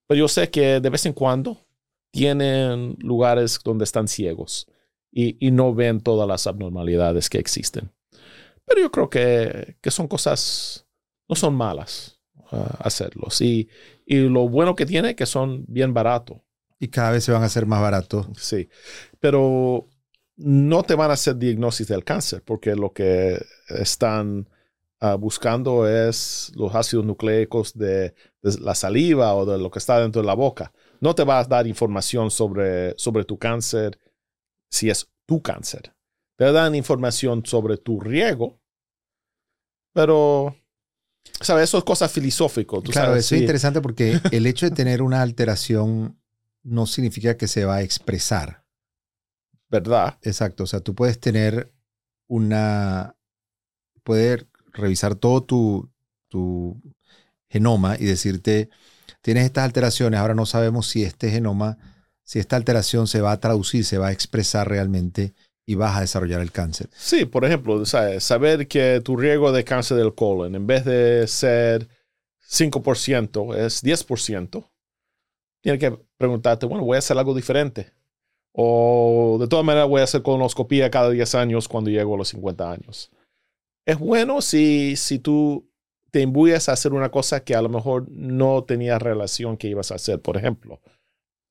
Pero 0.06 0.20
yo 0.20 0.28
sé 0.28 0.48
que 0.48 0.80
de 0.80 0.90
vez 0.90 1.04
en 1.06 1.12
cuando 1.12 1.58
tienen 2.12 2.96
lugares 3.00 3.58
donde 3.62 3.84
están 3.84 4.08
ciegos 4.08 4.68
y, 5.18 5.38
y 5.40 5.50
no 5.50 5.74
ven 5.74 6.02
todas 6.02 6.28
las 6.28 6.46
abnormalidades 6.46 7.30
que 7.30 7.38
existen. 7.38 7.90
Pero 8.66 8.82
yo 8.82 8.90
creo 8.90 9.08
que, 9.08 9.78
que 9.80 9.90
son 9.90 10.08
cosas, 10.08 10.86
no 11.26 11.34
son 11.34 11.54
malas 11.54 12.20
uh, 12.52 12.66
hacerlos. 12.80 13.40
Y, 13.40 13.66
y 14.04 14.16
lo 14.28 14.46
bueno 14.46 14.74
que 14.74 14.84
tiene 14.84 15.10
es 15.10 15.16
que 15.16 15.24
son 15.24 15.64
bien 15.68 15.94
baratos. 15.94 16.42
Y 16.78 16.88
cada 16.88 17.12
vez 17.12 17.24
se 17.24 17.32
van 17.32 17.42
a 17.42 17.46
hacer 17.46 17.64
más 17.64 17.80
baratos. 17.80 18.26
Sí, 18.36 18.68
pero 19.18 19.88
no 20.36 20.82
te 20.82 20.94
van 20.94 21.10
a 21.10 21.14
hacer 21.14 21.36
diagnosis 21.36 21.88
del 21.88 22.04
cáncer 22.04 22.42
porque 22.44 22.76
lo 22.76 22.92
que 22.92 23.42
están 23.70 24.46
uh, 25.00 25.16
buscando 25.16 25.88
es 25.88 26.52
los 26.56 26.74
ácidos 26.74 27.06
nucleicos 27.06 27.72
de, 27.72 28.12
de, 28.42 28.58
la 28.60 28.74
saliva 28.74 29.34
o 29.34 29.46
de 29.46 29.56
lo 29.56 29.70
que 29.70 29.78
está 29.78 29.98
dentro 29.98 30.20
de 30.20 30.26
la 30.26 30.34
boca. 30.34 30.74
No 31.00 31.14
te 31.14 31.24
va 31.24 31.38
a 31.38 31.44
dar 31.44 31.66
información 31.66 32.30
sobre, 32.30 32.92
sobre 32.98 33.24
tu 33.24 33.38
cáncer 33.38 33.98
si 34.70 34.90
es 34.90 35.08
tu 35.26 35.42
cáncer. 35.42 35.94
Te 36.36 36.52
dan 36.52 36.74
información 36.74 37.44
sobre 37.46 37.78
tu 37.78 38.00
riego, 38.00 38.60
pero 39.92 40.54
¿Sabes? 41.40 41.64
Eso 41.64 41.78
es 41.78 41.84
cosa 41.84 42.08
filosófico. 42.08 42.82
claro, 42.82 43.08
sabes, 43.08 43.20
eso 43.20 43.28
sí. 43.30 43.34
es 43.36 43.40
interesante 43.42 43.80
porque 43.80 44.20
el 44.32 44.46
hecho 44.46 44.66
de 44.66 44.74
tener 44.74 45.02
una 45.02 45.22
alteración 45.22 46.18
no 46.62 46.86
significa 46.86 47.36
que 47.36 47.48
se 47.48 47.64
va 47.64 47.76
a 47.76 47.82
expresar. 47.82 48.64
¿Verdad? 49.68 50.18
Exacto. 50.22 50.64
O 50.64 50.66
sea, 50.66 50.80
tú 50.80 50.94
puedes 50.94 51.20
tener 51.20 51.72
una. 52.28 53.16
Poder 54.02 54.48
revisar 54.72 55.16
todo 55.16 55.42
tu, 55.42 55.90
tu 56.28 56.80
genoma 57.48 57.96
y 57.98 58.04
decirte: 58.04 58.70
tienes 59.20 59.44
estas 59.44 59.64
alteraciones. 59.64 60.20
Ahora 60.20 60.34
no 60.34 60.46
sabemos 60.46 60.86
si 60.86 61.02
este 61.02 61.30
genoma, 61.30 61.78
si 62.26 62.40
esta 62.40 62.56
alteración 62.56 63.06
se 63.06 63.20
va 63.20 63.30
a 63.30 63.40
traducir, 63.40 63.84
se 63.84 63.98
va 63.98 64.08
a 64.08 64.12
expresar 64.12 64.68
realmente 64.68 65.32
y 65.64 65.76
vas 65.76 65.96
a 65.96 66.00
desarrollar 66.00 66.40
el 66.40 66.50
cáncer. 66.50 66.88
Sí, 66.92 67.24
por 67.24 67.44
ejemplo, 67.44 67.84
saber 67.86 68.66
que 68.66 69.00
tu 69.00 69.16
riesgo 69.16 69.52
de 69.52 69.64
cáncer 69.64 69.96
del 69.96 70.14
colon, 70.14 70.54
en 70.56 70.66
vez 70.66 70.84
de 70.84 71.26
ser 71.28 71.88
5%, 72.50 73.54
es 73.56 73.82
10%, 73.82 74.68
tienes 75.62 75.80
que 75.80 75.98
preguntarte, 76.18 76.66
bueno, 76.66 76.84
voy 76.84 76.96
a 76.96 76.98
hacer 76.98 77.16
algo 77.16 77.34
diferente. 77.34 77.92
O 78.52 79.36
de 79.38 79.46
todas 79.46 79.64
maneras 79.64 79.88
voy 79.88 80.00
a 80.00 80.04
hacer 80.04 80.22
colonoscopia 80.22 80.90
cada 80.90 81.10
10 81.10 81.34
años 81.36 81.68
cuando 81.68 81.90
llego 81.90 82.14
a 82.14 82.18
los 82.18 82.28
50 82.28 82.70
años. 82.70 83.12
Es 83.84 83.98
bueno 83.98 84.40
si, 84.40 84.96
si 84.96 85.20
tú 85.20 85.70
te 86.10 86.22
imbuyes 86.22 86.68
a 86.68 86.72
hacer 86.72 86.92
una 86.92 87.10
cosa 87.10 87.44
que 87.44 87.54
a 87.54 87.62
lo 87.62 87.68
mejor 87.68 88.06
no 88.08 88.64
tenía 88.64 88.98
relación 88.98 89.56
que 89.56 89.68
ibas 89.68 89.92
a 89.92 89.96
hacer. 89.96 90.20
Por 90.20 90.36
ejemplo, 90.36 90.80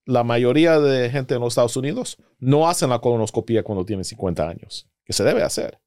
la 0.06 0.24
mayoría 0.24 0.80
de 0.80 1.10
gente 1.10 1.36
en 1.36 1.42
los 1.42 1.54
Estados 1.54 1.78
Unidos 1.78 2.18
no 2.40 2.70
hacen 2.70 2.90
la 2.90 3.00
colonoscopia 3.00 3.64
cuando 3.64 3.86
tienen 3.86 4.06
50 4.06 4.48
años, 4.48 4.88
que 5.04 5.14
se 5.14 5.24
debe 5.24 5.44
hacer, 5.44 5.80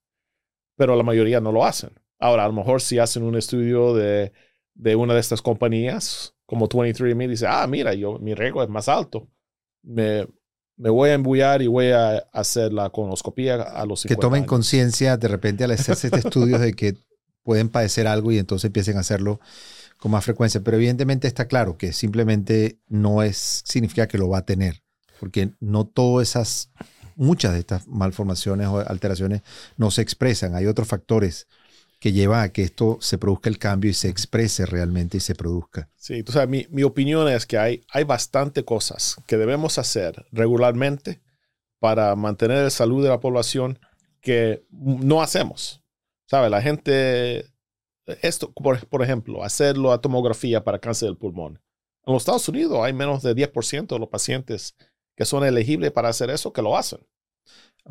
pero 0.77 0.97
la 0.97 1.03
mayoría 1.03 1.41
no 1.41 1.53
lo 1.53 1.65
hacen. 1.65 1.91
Ahora, 2.19 2.45
a 2.45 2.49
lo 2.49 2.55
mejor 2.55 2.81
si 2.81 2.99
hacen 2.99 3.23
un 3.23 3.37
estudio 3.37 3.95
de, 3.95 4.33
de 4.75 4.97
una 4.97 5.15
de 5.15 5.21
estas 5.21 5.41
compañías, 5.41 6.35
como 6.47 6.69
23andMe, 6.69 7.29
dice, 7.29 7.47
ah, 7.49 7.67
mira, 7.67 7.95
yo, 7.95 8.19
mi 8.19 8.35
riesgo 8.35 8.63
es 8.63 8.69
más 8.69 8.89
alto. 8.89 9.29
Me, 9.83 10.27
me 10.77 10.91
voy 10.91 11.11
a 11.11 11.15
embullar 11.15 11.63
y 11.63 11.67
voy 11.67 11.91
a 11.91 12.19
hacer 12.33 12.73
la 12.73 12.91
colonoscopia 12.91 13.55
a 13.55 13.85
los 13.87 14.01
50 14.01 14.09
Que 14.09 14.21
tomen 14.21 14.45
conciencia 14.45 15.17
de 15.17 15.29
repente 15.29 15.65
al 15.65 15.73
hacerse 15.73 16.09
este 16.09 16.21
estudio 16.21 16.59
de 16.59 16.73
que 16.73 16.97
pueden 17.43 17.69
padecer 17.69 18.07
algo 18.07 18.33
y 18.33 18.39
entonces 18.39 18.67
empiecen 18.67 18.97
a 18.97 19.01
hacerlo 19.01 19.41
con 19.99 20.11
más 20.11 20.25
frecuencia. 20.25 20.63
Pero 20.63 20.77
evidentemente 20.77 21.29
está 21.29 21.47
claro 21.47 21.77
que 21.77 21.93
simplemente 21.93 22.79
no 22.89 23.23
es, 23.23 23.63
significa 23.65 24.09
que 24.09 24.19
lo 24.19 24.29
va 24.29 24.39
a 24.39 24.47
tener, 24.47 24.83
porque 25.21 25.51
no 25.61 25.87
todas 25.87 26.29
esas, 26.29 26.71
muchas 27.17 27.53
de 27.53 27.61
estas 27.61 27.87
malformaciones 27.87 28.69
o 28.69 28.79
alteraciones 28.79 29.43
no 29.77 29.91
se 29.91 30.03
expresan. 30.03 30.55
Hay 30.55 30.67
otros 30.67 30.89
factores 30.89 31.49
que 32.01 32.13
llevan 32.13 32.45
a 32.45 32.49
que 32.51 32.63
esto 32.63 32.99
se 33.01 33.19
produzca 33.19 33.51
el 33.51 33.59
cambio 33.59 33.91
y 33.91 33.95
se 33.95 34.09
exprese 34.09 34.65
realmente 34.67 35.17
y 35.17 35.21
se 35.21 35.35
produzca. 35.35 35.91
Sí, 35.97 36.23
tú 36.23 36.31
sabes, 36.31 36.49
mi, 36.49 36.67
mi 36.71 36.85
opinión 36.85 37.29
es 37.29 37.45
que 37.45 37.59
hay, 37.59 37.83
hay 37.91 38.05
bastante 38.05 38.65
cosas 38.65 39.17
que 39.27 39.37
debemos 39.37 39.79
hacer 39.79 40.27
regularmente 40.31 41.21
para 41.81 42.15
mantener 42.15 42.63
la 42.63 42.71
salud 42.71 43.03
de 43.03 43.09
la 43.09 43.21
población 43.21 43.81
que 44.21 44.65
no 44.71 45.23
hacemos. 45.23 45.83
¿Sabes? 46.27 46.51
La 46.51 46.61
gente 46.61 47.47
esto, 48.23 48.53
por, 48.53 48.87
por, 48.87 49.03
ejemplo, 49.03 49.43
hacerlo 49.43 49.93
a 49.93 50.01
tomografía 50.01 50.65
para 50.65 50.79
cáncer 50.79 51.09
del 51.09 51.17
pulmón. 51.17 51.61
En 52.07 52.15
los 52.15 52.23
Estados 52.23 52.49
Unidos 52.49 52.79
hay 52.83 52.93
menos 52.93 53.23
de 53.23 53.35
10% 53.35 53.87
de 53.87 53.99
los 53.99 54.09
pacientes 54.09 54.77
que 55.17 55.25
son 55.25 55.45
elegibles 55.45 55.93
para 55.93 56.09
hacer 56.09 56.31
eso 56.31 56.53
que 56.53 56.63
lo 56.63 56.77
hacen. 56.77 57.01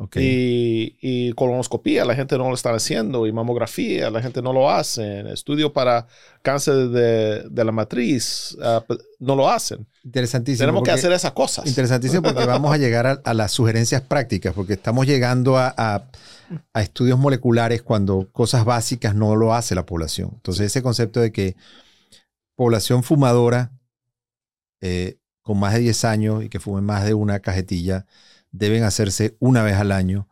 Okay. 0.00 0.24
Y, 0.24 0.96
y, 1.00 1.32
colonoscopía, 1.32 2.04
la 2.04 2.14
gente 2.14 2.38
no 2.38 2.48
lo 2.48 2.54
está 2.54 2.72
haciendo, 2.72 3.26
y 3.26 3.32
mamografía, 3.32 4.10
la 4.10 4.22
gente 4.22 4.40
no 4.40 4.52
lo 4.52 4.70
hace. 4.70 5.28
Estudio 5.32 5.72
para 5.72 6.06
cáncer 6.42 6.90
de, 6.90 7.42
de 7.48 7.64
la 7.64 7.72
matriz, 7.72 8.56
uh, 8.60 8.94
no 9.18 9.34
lo 9.34 9.50
hacen. 9.50 9.88
Interesantísimo. 10.04 10.62
Tenemos 10.62 10.84
que 10.84 10.92
hacer 10.92 11.10
esas 11.10 11.32
cosas. 11.32 11.66
Interesantísimo 11.66 12.22
porque 12.22 12.44
vamos 12.46 12.72
a 12.72 12.76
llegar 12.76 13.08
a, 13.08 13.20
a, 13.24 13.34
las 13.34 13.50
sugerencias 13.50 14.00
prácticas, 14.00 14.54
porque 14.54 14.74
estamos 14.74 15.04
llegando 15.04 15.58
a, 15.58 15.74
a, 15.76 16.04
a, 16.72 16.82
estudios 16.82 17.18
moleculares 17.18 17.82
cuando 17.82 18.28
cosas 18.30 18.64
básicas 18.64 19.16
no 19.16 19.34
lo 19.34 19.52
hace 19.52 19.74
la 19.74 19.84
población. 19.84 20.30
Entonces, 20.34 20.66
ese 20.66 20.80
concepto 20.80 21.20
de 21.20 21.32
que 21.32 21.56
población 22.54 23.02
fumadora 23.02 23.72
eh, 24.80 25.18
con 25.42 25.58
más 25.58 25.74
de 25.74 25.80
10 25.80 26.04
años 26.04 26.44
y 26.44 26.48
que 26.48 26.60
fume 26.60 26.82
más 26.82 27.04
de 27.04 27.14
una 27.14 27.40
cajetilla, 27.40 28.06
deben 28.58 28.82
hacerse 28.82 29.36
una 29.38 29.62
vez 29.62 29.76
al 29.76 29.92
año 29.92 30.28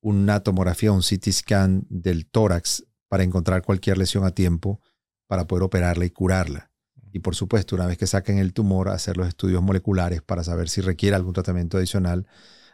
una 0.00 0.40
tomografía, 0.40 0.92
un 0.92 1.02
CT 1.02 1.30
scan 1.30 1.86
del 1.90 2.26
tórax 2.26 2.86
para 3.08 3.22
encontrar 3.22 3.62
cualquier 3.62 3.98
lesión 3.98 4.24
a 4.24 4.30
tiempo 4.30 4.80
para 5.26 5.46
poder 5.46 5.64
operarla 5.64 6.06
y 6.06 6.10
curarla. 6.10 6.70
Y 7.12 7.18
por 7.18 7.34
supuesto, 7.34 7.76
una 7.76 7.86
vez 7.86 7.98
que 7.98 8.06
saquen 8.06 8.38
el 8.38 8.54
tumor, 8.54 8.88
hacer 8.88 9.16
los 9.16 9.28
estudios 9.28 9.62
moleculares 9.62 10.22
para 10.22 10.42
saber 10.42 10.68
si 10.68 10.80
requiere 10.80 11.16
algún 11.16 11.34
tratamiento 11.34 11.76
adicional, 11.76 12.26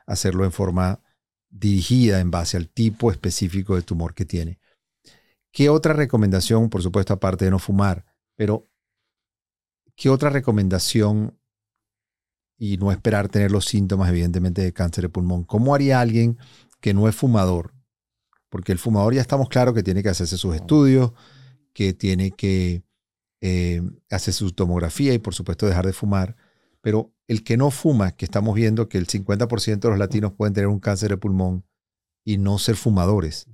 hacerlo 0.07 0.45
en 0.45 0.53
forma 0.53 1.01
dirigida 1.49 2.21
en 2.21 2.31
base 2.31 2.57
al 2.57 2.69
tipo 2.69 3.11
específico 3.11 3.75
de 3.75 3.83
tumor 3.83 4.15
que 4.15 4.25
tiene. 4.25 4.61
¿Qué 5.53 5.69
otra 5.69 5.95
recomendación, 5.95 6.69
por 6.69 6.83
supuesto, 6.83 7.13
aparte 7.13 7.47
de 7.47 7.51
no 7.51 7.59
fumar, 7.59 8.05
pero 8.37 8.69
qué 9.97 10.11
otra 10.11 10.31
recomendación 10.31 11.39
y 12.59 12.77
no 12.79 12.91
esperar 12.91 13.29
tener 13.29 13.51
los 13.51 13.67
síntomas, 13.67 14.09
evidentemente, 14.09 14.63
de 14.63 14.73
cáncer 14.73 15.03
de 15.03 15.09
pulmón. 15.09 15.45
¿Cómo 15.45 15.75
haría 15.75 16.01
alguien 16.01 16.39
que 16.81 16.95
no 16.95 17.09
es 17.09 17.15
fumador? 17.15 17.75
Porque 18.49 18.73
el 18.73 18.79
fumador 18.79 19.15
ya 19.15 19.21
estamos 19.21 19.49
claros 19.49 19.75
que 19.75 19.83
tiene 19.83 20.03
que 20.03 20.09
hacerse 20.09 20.37
sus 20.37 20.55
estudios, 20.55 21.13
que 21.73 21.93
tiene 21.93 22.31
que 22.31 22.83
eh, 23.41 23.83
hacer 24.11 24.33
su 24.33 24.53
tomografía 24.53 25.13
y, 25.13 25.19
por 25.19 25.35
supuesto, 25.35 25.67
dejar 25.67 25.87
de 25.87 25.93
fumar. 25.93 26.37
Pero 26.81 27.13
el 27.29 27.45
que 27.45 27.57
no 27.57 27.71
fuma, 27.71 28.13
que 28.13 28.25
estamos 28.25 28.55
viendo 28.55 28.89
que 28.89 28.99
el 28.99 29.07
50% 29.07 29.81
de 29.81 29.89
los 29.91 29.99
latinos 29.99 30.33
pueden 30.33 30.55
tener 30.55 30.69
un 30.69 30.81
cáncer 30.81 31.11
de 31.11 31.17
pulmón 31.17 31.65
y 32.25 32.39
no 32.39 32.59
ser 32.59 32.77
fumadores 32.77 33.49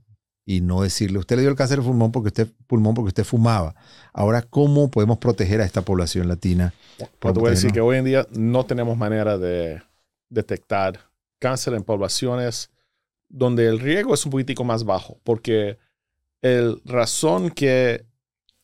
y 0.44 0.60
no 0.60 0.82
decirle, 0.82 1.18
usted 1.18 1.36
le 1.36 1.42
dio 1.42 1.50
el 1.50 1.56
cáncer 1.56 1.78
de 1.78 1.84
pulmón 1.84 2.10
porque 2.10 2.28
usted, 2.28 2.48
pulmón 2.66 2.94
porque 2.94 3.08
usted 3.08 3.24
fumaba. 3.24 3.74
Ahora, 4.12 4.42
¿cómo 4.42 4.90
podemos 4.90 5.18
proteger 5.18 5.60
a 5.60 5.64
esta 5.64 5.82
población 5.82 6.28
latina? 6.28 6.74
Pues 7.18 7.34
te 7.34 7.40
voy 7.40 7.48
a 7.48 7.50
decir 7.50 7.70
no? 7.70 7.74
que 7.74 7.80
hoy 7.80 7.98
en 7.98 8.04
día 8.04 8.26
no 8.32 8.66
tenemos 8.66 8.96
manera 8.96 9.38
de 9.38 9.82
detectar 10.28 11.00
cáncer 11.38 11.74
en 11.74 11.82
poblaciones 11.82 12.70
donde 13.28 13.66
el 13.66 13.78
riesgo 13.78 14.14
es 14.14 14.24
un 14.24 14.32
poquitico 14.32 14.64
más 14.64 14.84
bajo, 14.84 15.18
porque 15.24 15.78
el 16.42 16.82
razón 16.84 17.50
que 17.50 18.04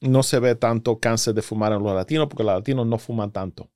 no 0.00 0.22
se 0.22 0.38
ve 0.40 0.54
tanto 0.54 0.98
cáncer 0.98 1.34
de 1.34 1.42
fumar 1.42 1.72
en 1.72 1.82
los 1.82 1.94
latinos, 1.94 2.26
porque 2.28 2.44
los 2.44 2.54
latinos 2.54 2.86
no 2.86 2.98
fuman 2.98 3.32
tanto 3.32 3.68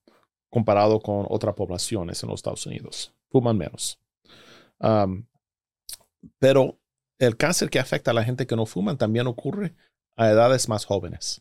comparado 0.51 1.01
con 1.01 1.25
otras 1.31 1.55
poblaciones 1.55 2.23
en 2.23 2.29
los 2.29 2.39
Estados 2.41 2.67
Unidos. 2.67 3.13
Fuman 3.31 3.57
menos. 3.57 3.99
Um, 4.79 5.25
pero 6.39 6.79
el 7.27 7.37
cáncer 7.37 7.71
que 7.71 7.79
afecta 7.79 8.11
a 8.11 8.15
la 8.15 8.25
gente 8.25 8.49
que 8.49 8.57
no 8.57 8.67
fuman 8.67 8.99
también 8.99 9.29
ocurre 9.29 9.77
a 10.17 10.29
edades 10.29 10.69
más 10.69 10.85
jóvenes. 10.85 11.41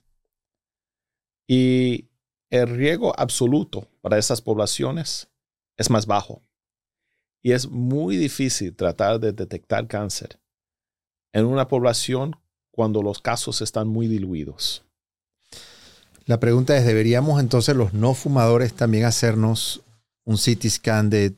Y 1.48 2.08
el 2.52 2.68
riesgo 2.68 3.20
absoluto 3.20 3.88
para 4.02 4.20
esas 4.20 4.42
poblaciones 4.42 5.28
es 5.78 5.90
más 5.90 6.06
bajo. 6.06 6.44
Y 7.42 7.54
es 7.54 7.68
muy 7.68 8.16
difícil 8.16 8.76
tratar 8.76 9.20
de 9.20 9.32
detectar 9.32 9.88
cáncer 9.88 10.40
en 11.34 11.46
una 11.46 11.68
población 11.68 12.36
cuando 12.70 13.02
los 13.02 13.20
casos 13.20 13.62
están 13.62 13.88
muy 13.88 14.08
diluidos. 14.08 14.86
La 16.26 16.40
pregunta 16.40 16.78
es, 16.78 16.86
¿deberíamos 16.86 17.40
entonces 17.40 17.76
los 17.76 17.94
no 17.94 18.14
fumadores 18.14 18.74
también 18.74 19.06
hacernos 19.06 19.82
un 20.26 20.38
CT 20.38 20.68
scan 20.70 21.10
de 21.10 21.36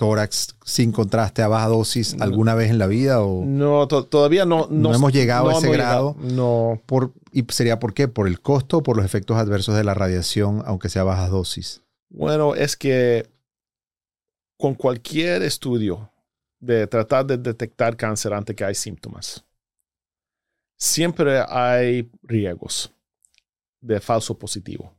tórax 0.00 0.56
sin 0.64 0.92
contraste 0.92 1.42
a 1.42 1.48
baja 1.48 1.68
dosis 1.68 2.16
alguna 2.20 2.54
vez 2.54 2.70
en 2.70 2.78
la 2.78 2.86
vida? 2.86 3.20
O 3.20 3.44
no, 3.44 3.86
todavía 3.86 4.46
no, 4.46 4.66
no, 4.70 4.94
hemos 4.94 5.12
llegado 5.12 5.50
a 5.50 5.58
ese 5.58 5.70
grado. 5.70 6.16
no. 6.18 6.80
Por, 6.86 7.12
¿Y 7.32 7.44
sería 7.50 7.78
por 7.78 7.92
qué? 7.92 8.08
¿Por 8.08 8.26
el 8.26 8.40
costo 8.40 8.78
o 8.78 8.82
por 8.82 8.96
los 8.96 9.04
efectos 9.04 9.36
adversos 9.36 9.76
de 9.76 9.84
la 9.84 9.92
radiación, 9.92 10.62
aunque 10.64 10.88
sea 10.88 11.02
a 11.02 11.04
bajas 11.04 11.30
dosis? 11.30 11.82
Bueno, 12.08 12.54
es 12.54 12.78
que 12.78 13.28
con 14.56 14.74
cualquier 14.74 15.42
estudio 15.42 16.10
de 16.60 16.86
tratar 16.86 17.26
de 17.26 17.36
detectar 17.36 17.94
cáncer 17.94 18.32
antes 18.32 18.56
que 18.56 18.64
hay 18.64 18.74
síntomas, 18.74 19.44
siempre 20.78 21.44
hay 21.46 22.10
riesgos 22.22 22.90
de 23.82 24.00
falso 24.00 24.38
positivo. 24.38 24.94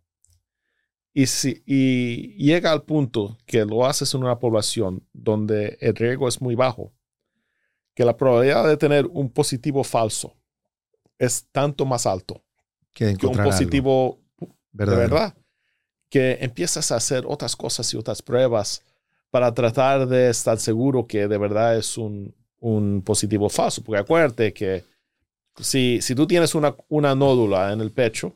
Y, 1.14 1.26
si, 1.26 1.62
y 1.66 2.36
llega 2.38 2.72
al 2.72 2.84
punto 2.84 3.38
que 3.46 3.66
lo 3.66 3.86
haces 3.86 4.14
en 4.14 4.24
una 4.24 4.40
población 4.40 5.06
donde 5.12 5.78
el 5.82 5.96
riesgo 5.96 6.28
es 6.28 6.42
muy 6.42 6.56
bajo, 6.56 6.94
que 7.94 8.06
la 8.06 8.16
probabilidad 8.16 8.68
de 8.68 8.78
tener 8.78 9.06
un 9.08 9.30
positivo 9.30 9.84
falso 9.84 10.36
es 11.20 11.46
tanto 11.52 11.86
más 11.86 12.06
alto 12.06 12.42
que, 12.94 13.16
un 13.24 13.44
positivo 13.44 14.20
de 14.72 14.86
verdad, 14.86 15.36
que 16.10 16.38
empiezas 16.42 16.92
a 16.92 16.96
hacer 16.96 17.26
otras 17.28 17.56
cosas 17.56 17.94
y 17.94 17.98
otras 17.98 18.22
pruebas 18.22 18.84
para 19.30 19.54
tratar 19.54 20.08
de 20.08 20.30
estar 20.30 20.58
seguro 20.60 21.08
que 21.08 21.28
de 21.28 21.38
verdad 21.38 21.78
es 21.78 21.98
un, 21.98 22.34
un 22.60 23.02
positivo 23.02 23.50
falso. 23.50 23.84
Porque 23.84 24.00
acuérdate 24.00 24.54
que 24.54 24.84
si, 25.58 26.02
si 26.02 26.16
tú 26.16 26.28
tienes 26.28 26.56
una, 26.56 26.76
una 26.90 27.16
nódula 27.16 27.72
en 27.72 27.82
el 27.82 27.92
pecho 27.92 28.36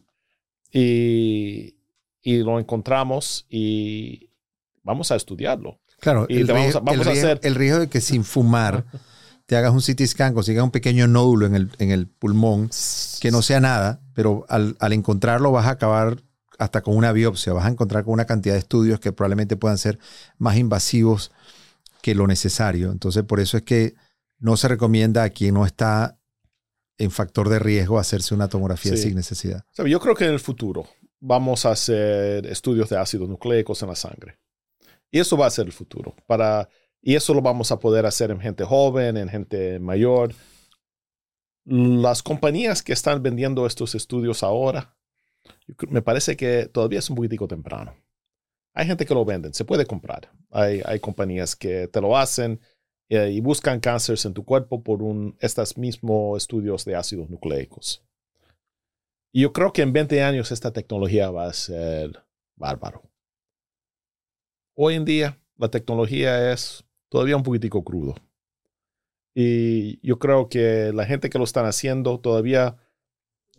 y, 0.72 1.75
y 2.26 2.40
lo 2.40 2.60
encontramos 2.60 3.46
y 3.50 4.32
vamos 4.84 5.12
a 5.12 5.16
estudiarlo. 5.16 5.80
Claro, 6.00 6.26
y 6.28 6.38
el, 6.40 6.46
vamos, 6.48 6.64
riesgo, 6.64 6.80
a, 6.80 6.82
vamos 6.82 6.94
el, 7.02 7.08
a 7.08 7.12
riesgo, 7.12 7.28
hacer. 7.32 7.40
el 7.44 7.56
riesgo 7.56 7.80
de 7.82 7.88
que 7.88 8.02
sin 8.02 8.24
fumar 8.24 8.84
te 9.46 9.56
hagas 9.56 9.72
un 9.72 9.80
CT 9.80 10.06
scan, 10.08 10.34
consigas 10.34 10.64
un 10.64 10.72
pequeño 10.72 11.08
nódulo 11.08 11.46
en 11.46 11.54
el, 11.56 11.70
en 11.78 11.92
el 11.92 12.08
pulmón, 12.08 12.72
que 13.22 13.30
no 13.30 13.44
sea 13.44 13.60
nada, 13.60 14.02
pero 14.16 14.44
al, 14.50 14.76
al, 14.80 14.92
encontrarlo 14.94 15.52
vas 15.52 15.68
a 15.68 15.72
acabar 15.72 16.24
hasta 16.58 16.82
con 16.82 16.98
una 16.98 17.12
biopsia, 17.12 17.54
vas 17.54 17.66
a 17.66 17.70
encontrar 17.70 18.04
con 18.04 18.14
una 18.14 18.26
cantidad 18.26 18.56
de 18.56 18.60
estudios 18.60 19.00
que 19.00 19.12
probablemente 19.12 19.56
puedan 19.56 19.78
ser 19.78 20.00
más 20.40 20.58
invasivos 20.58 21.32
que 22.02 22.16
lo 22.16 22.26
necesario. 22.26 22.92
Entonces, 22.92 23.24
por 23.24 23.40
eso 23.40 23.56
es 23.58 23.64
que 23.64 23.94
no 24.40 24.58
se 24.58 24.68
recomienda 24.68 25.22
a 25.24 25.30
quien 25.30 25.54
no 25.54 25.64
está 25.66 26.18
en 26.98 27.12
factor 27.12 27.50
de 27.50 27.60
riesgo 27.60 28.00
hacerse 28.00 28.34
una 28.34 28.48
tomografía 28.48 28.94
Sí. 28.98 29.04
sin 29.04 29.16
necesidad. 29.16 29.64
Yo 29.86 30.00
creo 30.00 30.16
que 30.16 30.26
en 30.26 30.32
el 30.34 30.40
futuro 30.40 30.88
vamos 31.26 31.66
a 31.66 31.72
hacer 31.72 32.46
estudios 32.46 32.90
de 32.90 32.98
ácidos 32.98 33.28
nucleicos 33.28 33.82
en 33.82 33.90
la 33.90 33.96
sangre. 33.96 34.38
Y 35.10 35.20
eso 35.20 35.36
va 35.36 35.48
a 35.48 35.50
ser 35.50 35.66
el 35.66 35.72
futuro. 35.72 36.16
Para, 36.28 36.70
y 37.02 37.16
eso 37.16 37.34
lo 37.34 37.42
vamos 37.42 37.72
a 37.72 37.80
poder 37.80 38.06
hacer 38.06 38.30
en 38.30 38.40
gente 38.40 38.64
joven, 38.64 39.18
en 39.18 39.28
gente 39.28 39.80
mayor. 39.80 40.34
Las 41.64 42.22
compañías 42.22 42.84
que 42.84 42.94
están 42.94 43.24
vendiendo 43.24 43.66
estos 43.66 43.96
estudios 43.96 44.44
ahora, 44.44 44.96
me 45.90 46.04
parece 46.04 46.38
que 46.38 46.68
todavía 46.68 47.00
es 47.00 47.10
un 47.10 47.16
poquitico 47.16 47.48
temprano. 47.48 47.96
Hay 48.74 48.86
gente 48.86 49.06
que 49.06 49.14
lo 49.16 49.26
venden, 49.26 49.54
se 49.54 49.66
puede 49.66 49.86
comprar. 49.86 50.32
Hay, 50.52 50.82
hay 50.86 51.00
compañías 51.00 51.56
que 51.56 51.88
te 51.88 52.02
lo 52.02 52.16
hacen 52.16 52.60
eh, 53.10 53.32
y 53.32 53.42
buscan 53.42 53.80
cánceres 53.80 54.26
en 54.26 54.34
tu 54.34 54.46
cuerpo 54.46 54.84
por 54.84 55.00
estos 55.40 55.76
mismos 55.76 56.38
estudios 56.38 56.86
de 56.86 56.96
ácidos 56.96 57.32
nucleicos. 57.32 58.05
Y 59.36 59.42
yo 59.42 59.52
creo 59.52 59.74
que 59.74 59.82
en 59.82 59.92
20 59.92 60.24
años 60.24 60.54
esta 60.54 60.72
tecnología 60.72 61.30
va 61.30 61.48
a 61.48 61.52
ser 61.52 62.24
bárbaro. 62.56 63.04
Hoy 64.78 64.94
en 64.94 65.04
día 65.04 65.42
la 65.58 65.68
tecnología 65.68 66.54
es 66.54 66.86
todavía 67.10 67.36
un 67.36 67.44
poquitico 67.44 67.84
crudo. 67.84 68.16
Y 69.34 70.00
yo 70.08 70.20
creo 70.20 70.48
que 70.48 70.94
la 70.94 71.06
gente 71.06 71.30
que 71.30 71.38
lo 71.38 71.44
están 71.44 71.66
haciendo 71.66 72.18
todavía 72.22 72.78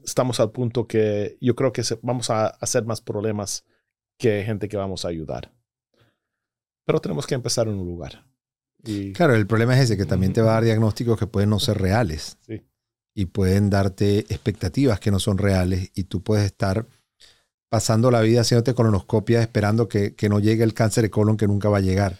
estamos 0.03 0.41
al 0.41 0.51
punto 0.51 0.87
que 0.87 1.37
yo 1.43 1.55
creo 1.55 1.74
que 1.74 1.83
vamos 2.01 2.31
a 2.31 2.47
hacer 2.47 2.87
más 2.87 3.03
problemas 3.03 3.66
que 4.16 4.45
gente 4.45 4.70
que 4.70 4.79
vamos 4.79 5.05
a 5.05 5.09
ayudar. 5.09 5.53
Pero 6.87 7.03
tenemos 7.03 7.27
que 7.27 7.35
empezar 7.35 7.68
en 7.68 7.74
un 7.74 7.87
lugar. 7.87 8.24
Y, 8.83 9.12
Claro, 9.12 9.35
el 9.35 9.47
problema 9.47 9.74
es 9.77 9.83
ese, 9.83 9.99
que 9.99 10.07
también 10.07 10.33
te 10.33 10.41
va 10.41 10.53
a 10.53 10.55
dar 10.55 10.64
diagnósticos 10.64 11.18
que 11.18 11.27
pueden 11.27 11.51
no 11.51 11.61
ser 11.61 11.77
reales. 11.77 12.39
Sí. 12.47 12.64
Y 13.19 13.27
pueden 13.27 13.71
darte 13.71 14.19
expectativas 14.29 15.01
que 15.01 15.11
no 15.11 15.19
son 15.19 15.39
reales 15.39 15.91
y 15.95 16.05
tú 16.05 16.23
puedes 16.23 16.45
estar 16.45 16.87
pasando 17.71 18.11
la 18.11 18.21
vida 18.21 18.43
haciéndote 18.43 18.75
colonoscopias 18.75 19.41
esperando 19.41 19.89
que, 19.89 20.14
que 20.14 20.29
no 20.29 20.39
llegue 20.39 20.62
el 20.62 20.75
cáncer 20.75 21.03
de 21.03 21.11
colon 21.11 21.39
que 21.39 21.47
nunca 21.47 21.71
va 21.71 21.79
a 21.79 21.81
llegar. 21.81 22.19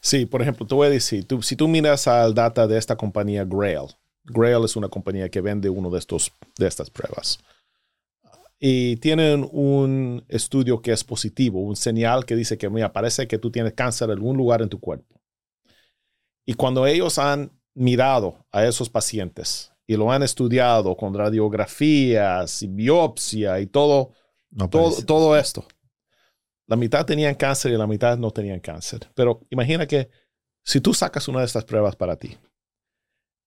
Sí, 0.00 0.24
por 0.24 0.40
ejemplo, 0.40 0.66
te 0.66 0.74
voy 0.74 0.86
a 0.86 0.90
decir, 0.90 1.26
tú, 1.26 1.42
si 1.42 1.54
tú 1.54 1.68
miras 1.68 2.08
al 2.08 2.34
data 2.34 2.66
de 2.66 2.78
esta 2.78 2.96
compañía 2.96 3.44
Grail, 3.44 3.88
Grail 4.24 4.64
es 4.64 4.74
una 4.74 4.88
compañía 4.88 5.28
que 5.28 5.42
vende 5.42 5.68
uno 5.68 5.90
de, 5.90 5.98
estos, 5.98 6.32
de 6.56 6.66
estas 6.66 6.90
pruebas. 6.90 7.38
Y 8.58 8.96
tienen 8.96 9.48
un 9.52 10.24
estudio 10.28 10.82
que 10.82 10.92
es 10.92 11.04
positivo, 11.04 11.60
un 11.60 11.76
señal 11.76 12.24
que 12.24 12.36
dice 12.36 12.58
que, 12.58 12.68
mira, 12.68 12.92
parece 12.92 13.28
que 13.28 13.38
tú 13.38 13.50
tienes 13.50 13.74
cáncer 13.74 14.06
en 14.06 14.12
algún 14.12 14.36
lugar 14.36 14.62
en 14.62 14.68
tu 14.68 14.80
cuerpo. 14.80 15.20
Y 16.44 16.54
cuando 16.54 16.86
ellos 16.86 17.18
han 17.18 17.52
mirado 17.74 18.46
a 18.50 18.64
esos 18.64 18.88
pacientes 18.88 19.72
y 19.88 19.96
lo 19.96 20.12
han 20.12 20.22
estudiado 20.22 20.94
con 20.96 21.14
radiografías 21.14 22.62
y 22.62 22.68
biopsia 22.68 23.58
y 23.58 23.66
todo, 23.66 24.12
No 24.50 24.68
todo, 24.68 25.36
esto. 25.36 25.66
La 26.66 26.76
mitad 26.76 27.06
tenían 27.06 27.34
cáncer 27.34 27.72
y 27.72 27.78
la 27.78 27.86
mitad 27.86 28.18
no 28.18 28.30
tenían 28.30 28.60
cáncer. 28.60 29.10
Pero 29.14 29.46
imagina 29.48 29.86
que 29.86 30.10
si 30.62 30.82
tú 30.82 30.92
sacas 30.92 31.26
una 31.26 31.38
de 31.40 31.46
estas 31.46 31.64
pruebas 31.64 31.96
para 31.96 32.16
ti 32.16 32.36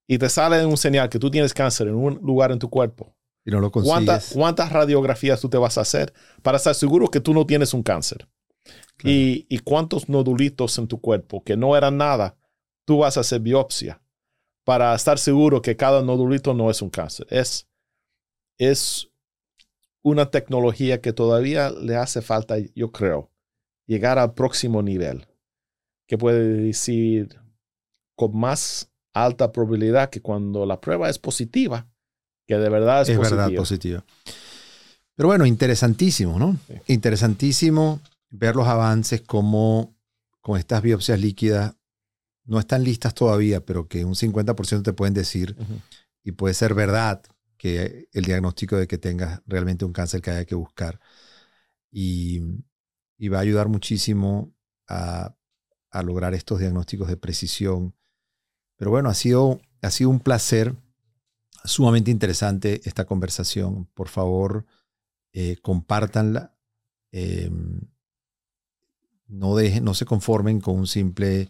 y 0.08 0.18
te 0.18 0.28
sale 0.30 0.66
un 0.66 0.78
señal 0.78 1.10
que 1.10 1.20
tú 1.20 1.30
tienes 1.30 1.54
cáncer 1.54 1.88
en 1.88 1.96
un 1.96 2.16
lugar 2.24 2.52
en 2.52 2.58
tu 2.58 2.72
cuerpo, 2.72 3.16
y 3.46 3.52
no 3.52 3.60
lo 3.60 3.72
¿cuántas, 3.72 4.24
consigues. 4.24 4.34
cuántas 4.34 4.72
radiografías 4.72 5.40
tú 5.42 5.48
te 5.48 5.58
vas 5.58 5.78
a 5.78 5.82
hacer 5.82 6.12
para 6.42 6.58
estar 6.58 6.74
seguro 6.74 7.08
que 7.08 7.20
tú 7.22 7.36
no 7.36 7.46
tienes 7.46 7.76
un 7.76 7.84
cáncer? 7.84 8.28
Claro. 8.98 9.16
Y, 9.16 9.46
y 9.48 9.60
cuántos 9.60 10.10
nodulitos 10.10 10.76
en 10.80 10.88
tu 10.88 11.00
cuerpo 11.00 11.44
que 11.44 11.56
no 11.56 11.78
eran 11.78 11.98
nada, 11.98 12.36
tú 12.86 13.00
vas 13.00 13.18
a 13.18 13.20
hacer 13.20 13.42
biopsia 13.42 14.01
para 14.64 14.94
estar 14.96 15.18
seguro 15.18 15.62
que 15.62 15.76
cada 15.76 16.02
nodulito 16.02 16.54
no 16.54 16.70
es 16.70 16.82
un 16.82 16.90
cáncer. 16.90 17.28
Es, 17.30 17.68
es 18.58 19.10
una 20.04 20.30
tecnología 20.30 21.02
que 21.02 21.14
todavía 21.14 21.70
le 21.70 21.96
hace 21.96 22.22
falta, 22.22 22.56
yo 22.76 22.92
creo, 22.92 23.32
llegar 23.86 24.20
al 24.20 24.34
próximo 24.34 24.82
nivel, 24.82 25.28
que 26.08 26.18
puede 26.18 26.48
decir 26.48 27.40
con 28.16 28.38
más 28.38 28.90
alta 29.14 29.52
probabilidad 29.52 30.10
que 30.10 30.22
cuando 30.22 30.66
la 30.66 30.80
prueba 30.80 31.10
es 31.10 31.20
positiva, 31.20 31.88
que 32.48 32.58
de 32.58 32.70
verdad 32.70 33.02
es, 33.02 33.10
es 33.10 33.18
positiva. 33.18 33.46
verdad, 33.46 33.58
positiva. 33.58 34.06
Pero 35.16 35.28
bueno, 35.28 35.46
interesantísimo, 35.46 36.40
¿no? 36.40 36.58
Sí. 36.68 36.74
Interesantísimo 36.94 38.00
ver 38.30 38.56
los 38.56 38.68
avances 38.68 39.22
como 39.22 39.96
con 40.40 40.58
estas 40.58 40.82
biopsias 40.82 41.20
líquidas 41.20 41.76
no 42.52 42.60
están 42.60 42.84
listas 42.84 43.16
todavía, 43.16 43.66
pero 43.66 43.88
que 43.88 44.04
un 44.04 44.14
50% 44.14 44.84
te 44.84 44.92
pueden 44.92 45.14
decir 45.14 45.56
y 46.22 46.34
puede 46.34 46.54
ser 46.54 46.74
verdad 46.74 47.24
que 47.56 48.10
el 48.12 48.26
diagnóstico 48.26 48.76
de 48.76 48.88
que 48.88 48.98
tengas 48.98 49.42
realmente 49.46 49.86
un 49.86 49.94
cáncer 49.94 50.22
que 50.22 50.32
haya 50.32 50.44
que 50.44 50.56
buscar. 50.56 51.00
Y, 51.92 52.42
y 53.18 53.30
va 53.30 53.38
a 53.38 53.42
ayudar 53.42 53.70
muchísimo 53.70 54.54
a, 54.90 55.34
a 55.92 56.04
lograr 56.04 56.34
estos 56.34 56.60
diagnósticos 56.60 57.08
de 57.08 57.16
precisión. 57.16 57.96
Pero 58.76 58.92
bueno, 58.92 59.08
ha 59.08 59.14
sido, 59.14 59.62
ha 59.82 59.90
sido 59.90 60.10
un 60.10 60.20
placer, 60.20 60.76
sumamente 61.64 62.12
interesante 62.12 62.82
esta 62.84 63.06
conversación. 63.06 63.86
Por 63.94 64.10
favor, 64.10 64.66
eh, 65.32 65.56
compártanla. 65.62 66.54
Eh, 67.14 67.50
no, 69.28 69.56
dejen, 69.56 69.86
no 69.86 69.94
se 69.94 70.04
conformen 70.04 70.60
con 70.60 70.76
un 70.78 70.88
simple 70.88 71.50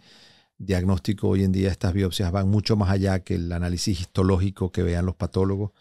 diagnóstico. 0.65 1.29
Hoy 1.29 1.43
en 1.43 1.51
día 1.51 1.69
estas 1.69 1.93
biopsias 1.93 2.31
van 2.31 2.49
mucho 2.49 2.75
más 2.75 2.89
allá 2.89 3.19
que 3.19 3.35
el 3.35 3.51
análisis 3.51 3.99
histológico 3.99 4.71
que 4.71 4.83
vean 4.83 5.05
los 5.05 5.15
patólogos. 5.15 5.71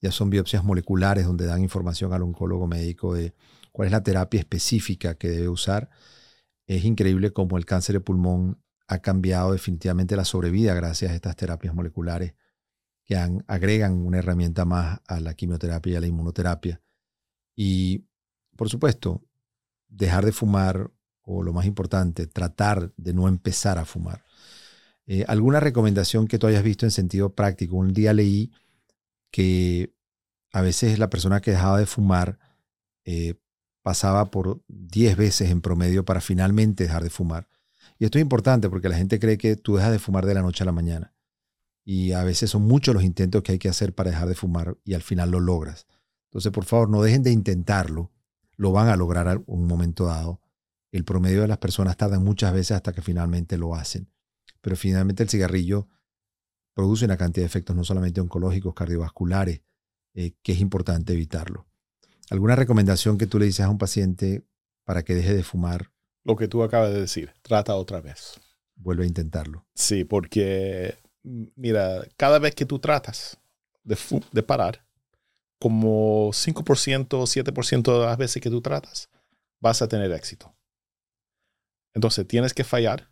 Ya 0.00 0.12
son 0.12 0.30
biopsias 0.30 0.64
moleculares 0.64 1.26
donde 1.26 1.46
dan 1.46 1.62
información 1.62 2.12
al 2.12 2.22
oncólogo 2.22 2.66
médico 2.66 3.14
de 3.14 3.34
cuál 3.72 3.86
es 3.86 3.92
la 3.92 4.02
terapia 4.02 4.40
específica 4.40 5.14
que 5.16 5.28
debe 5.28 5.48
usar. 5.48 5.90
Es 6.66 6.84
increíble 6.84 7.32
cómo 7.32 7.58
el 7.58 7.66
cáncer 7.66 7.94
de 7.94 8.00
pulmón 8.00 8.62
ha 8.86 8.98
cambiado 8.98 9.52
definitivamente 9.52 10.16
la 10.16 10.24
sobrevida 10.24 10.74
gracias 10.74 11.12
a 11.12 11.14
estas 11.14 11.36
terapias 11.36 11.74
moleculares 11.74 12.34
que 13.04 13.16
agregan 13.16 14.06
una 14.06 14.18
herramienta 14.18 14.64
más 14.64 15.00
a 15.06 15.18
la 15.20 15.34
quimioterapia 15.34 15.94
y 15.94 15.96
a 15.96 16.00
la 16.00 16.06
inmunoterapia. 16.06 16.80
Y, 17.56 18.06
por 18.56 18.68
supuesto, 18.68 19.24
dejar 19.88 20.24
de 20.24 20.32
fumar 20.32 20.92
o 21.30 21.42
lo 21.42 21.52
más 21.52 21.66
importante, 21.66 22.26
tratar 22.26 22.92
de 22.96 23.14
no 23.14 23.28
empezar 23.28 23.78
a 23.78 23.84
fumar. 23.84 24.24
Eh, 25.06 25.24
¿Alguna 25.28 25.60
recomendación 25.60 26.26
que 26.26 26.38
tú 26.38 26.46
hayas 26.46 26.62
visto 26.62 26.86
en 26.86 26.90
sentido 26.90 27.34
práctico? 27.34 27.76
Un 27.76 27.92
día 27.92 28.12
leí 28.12 28.52
que 29.30 29.94
a 30.52 30.60
veces 30.60 30.98
la 30.98 31.10
persona 31.10 31.40
que 31.40 31.52
dejaba 31.52 31.78
de 31.78 31.86
fumar 31.86 32.38
eh, 33.04 33.34
pasaba 33.82 34.30
por 34.30 34.62
10 34.68 35.16
veces 35.16 35.50
en 35.50 35.60
promedio 35.60 36.04
para 36.04 36.20
finalmente 36.20 36.84
dejar 36.84 37.02
de 37.02 37.10
fumar. 37.10 37.48
Y 37.98 38.04
esto 38.04 38.18
es 38.18 38.22
importante 38.22 38.68
porque 38.68 38.88
la 38.88 38.96
gente 38.96 39.18
cree 39.18 39.38
que 39.38 39.56
tú 39.56 39.76
dejas 39.76 39.92
de 39.92 39.98
fumar 39.98 40.26
de 40.26 40.34
la 40.34 40.42
noche 40.42 40.64
a 40.64 40.66
la 40.66 40.72
mañana. 40.72 41.14
Y 41.84 42.12
a 42.12 42.24
veces 42.24 42.50
son 42.50 42.62
muchos 42.62 42.94
los 42.94 43.04
intentos 43.04 43.42
que 43.42 43.52
hay 43.52 43.58
que 43.58 43.68
hacer 43.68 43.94
para 43.94 44.10
dejar 44.10 44.28
de 44.28 44.34
fumar 44.34 44.76
y 44.84 44.94
al 44.94 45.02
final 45.02 45.30
lo 45.30 45.40
logras. 45.40 45.86
Entonces, 46.26 46.52
por 46.52 46.64
favor, 46.64 46.88
no 46.88 47.02
dejen 47.02 47.22
de 47.22 47.32
intentarlo. 47.32 48.10
Lo 48.56 48.72
van 48.72 48.88
a 48.88 48.96
lograr 48.96 49.26
en 49.26 49.42
un 49.46 49.66
momento 49.66 50.04
dado. 50.04 50.40
El 50.92 51.04
promedio 51.04 51.42
de 51.42 51.48
las 51.48 51.58
personas 51.58 51.96
tardan 51.96 52.24
muchas 52.24 52.52
veces 52.52 52.72
hasta 52.72 52.92
que 52.92 53.02
finalmente 53.02 53.56
lo 53.56 53.74
hacen. 53.74 54.10
Pero 54.60 54.76
finalmente 54.76 55.22
el 55.22 55.28
cigarrillo 55.28 55.88
produce 56.74 57.04
una 57.04 57.16
cantidad 57.16 57.44
de 57.44 57.48
efectos 57.48 57.76
no 57.76 57.84
solamente 57.84 58.20
oncológicos, 58.20 58.74
cardiovasculares, 58.74 59.62
eh, 60.14 60.32
que 60.42 60.52
es 60.52 60.60
importante 60.60 61.12
evitarlo. 61.12 61.66
¿Alguna 62.30 62.56
recomendación 62.56 63.18
que 63.18 63.26
tú 63.26 63.38
le 63.38 63.46
dices 63.46 63.64
a 63.64 63.70
un 63.70 63.78
paciente 63.78 64.44
para 64.84 65.02
que 65.04 65.14
deje 65.14 65.34
de 65.34 65.42
fumar? 65.42 65.90
Lo 66.24 66.36
que 66.36 66.48
tú 66.48 66.62
acabas 66.62 66.90
de 66.90 67.00
decir, 67.00 67.32
trata 67.42 67.74
otra 67.76 68.00
vez. 68.00 68.40
Vuelve 68.76 69.04
a 69.04 69.06
intentarlo. 69.06 69.66
Sí, 69.74 70.04
porque 70.04 70.96
mira, 71.22 72.02
cada 72.16 72.38
vez 72.38 72.54
que 72.54 72.66
tú 72.66 72.78
tratas 72.78 73.38
de, 73.84 73.96
de 74.32 74.42
parar, 74.42 74.84
como 75.58 76.30
5%, 76.30 77.06
7% 77.08 78.00
de 78.00 78.06
las 78.06 78.16
veces 78.16 78.42
que 78.42 78.50
tú 78.50 78.60
tratas, 78.60 79.10
vas 79.60 79.82
a 79.82 79.88
tener 79.88 80.10
éxito. 80.12 80.54
Entonces 81.94 82.26
tienes 82.26 82.54
que 82.54 82.64
fallar 82.64 83.10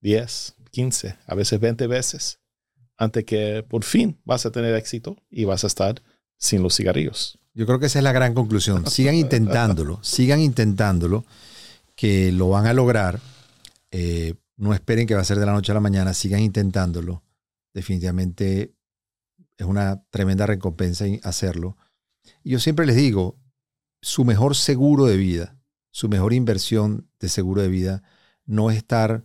10, 0.00 0.56
15, 0.70 1.16
a 1.26 1.34
veces 1.34 1.60
20 1.60 1.86
veces 1.86 2.40
antes 3.00 3.24
que 3.24 3.64
por 3.66 3.82
fin 3.82 4.20
vas 4.24 4.44
a 4.44 4.52
tener 4.52 4.74
éxito 4.74 5.16
y 5.30 5.44
vas 5.44 5.64
a 5.64 5.68
estar 5.68 6.02
sin 6.36 6.62
los 6.62 6.76
cigarrillos. 6.76 7.38
Yo 7.54 7.66
creo 7.66 7.78
que 7.78 7.86
esa 7.86 7.98
es 7.98 8.04
la 8.04 8.12
gran 8.12 8.34
conclusión. 8.34 8.86
Sigan 8.86 9.14
intentándolo, 9.14 9.98
sigan 10.02 10.40
intentándolo, 10.40 11.24
que 11.96 12.30
lo 12.30 12.50
van 12.50 12.66
a 12.66 12.74
lograr. 12.74 13.18
Eh, 13.90 14.34
no 14.56 14.74
esperen 14.74 15.06
que 15.06 15.14
va 15.14 15.22
a 15.22 15.24
ser 15.24 15.38
de 15.38 15.46
la 15.46 15.52
noche 15.52 15.72
a 15.72 15.74
la 15.74 15.80
mañana, 15.80 16.12
sigan 16.12 16.40
intentándolo. 16.40 17.22
Definitivamente 17.72 18.74
es 19.56 19.66
una 19.66 20.04
tremenda 20.10 20.46
recompensa 20.46 21.06
hacerlo. 21.22 21.78
Y 22.44 22.50
yo 22.50 22.60
siempre 22.60 22.84
les 22.84 22.96
digo, 22.96 23.38
su 24.02 24.26
mejor 24.26 24.56
seguro 24.56 25.06
de 25.06 25.16
vida, 25.16 25.58
su 25.90 26.08
mejor 26.08 26.32
inversión 26.32 27.10
de 27.18 27.28
seguro 27.28 27.62
de 27.62 27.68
vida 27.68 28.02
no 28.44 28.70
es 28.70 28.78
estar 28.78 29.24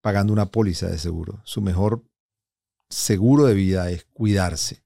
pagando 0.00 0.32
una 0.32 0.46
póliza 0.46 0.88
de 0.88 0.98
seguro. 0.98 1.40
Su 1.44 1.60
mejor 1.60 2.04
seguro 2.88 3.46
de 3.46 3.54
vida 3.54 3.90
es 3.90 4.04
cuidarse, 4.12 4.82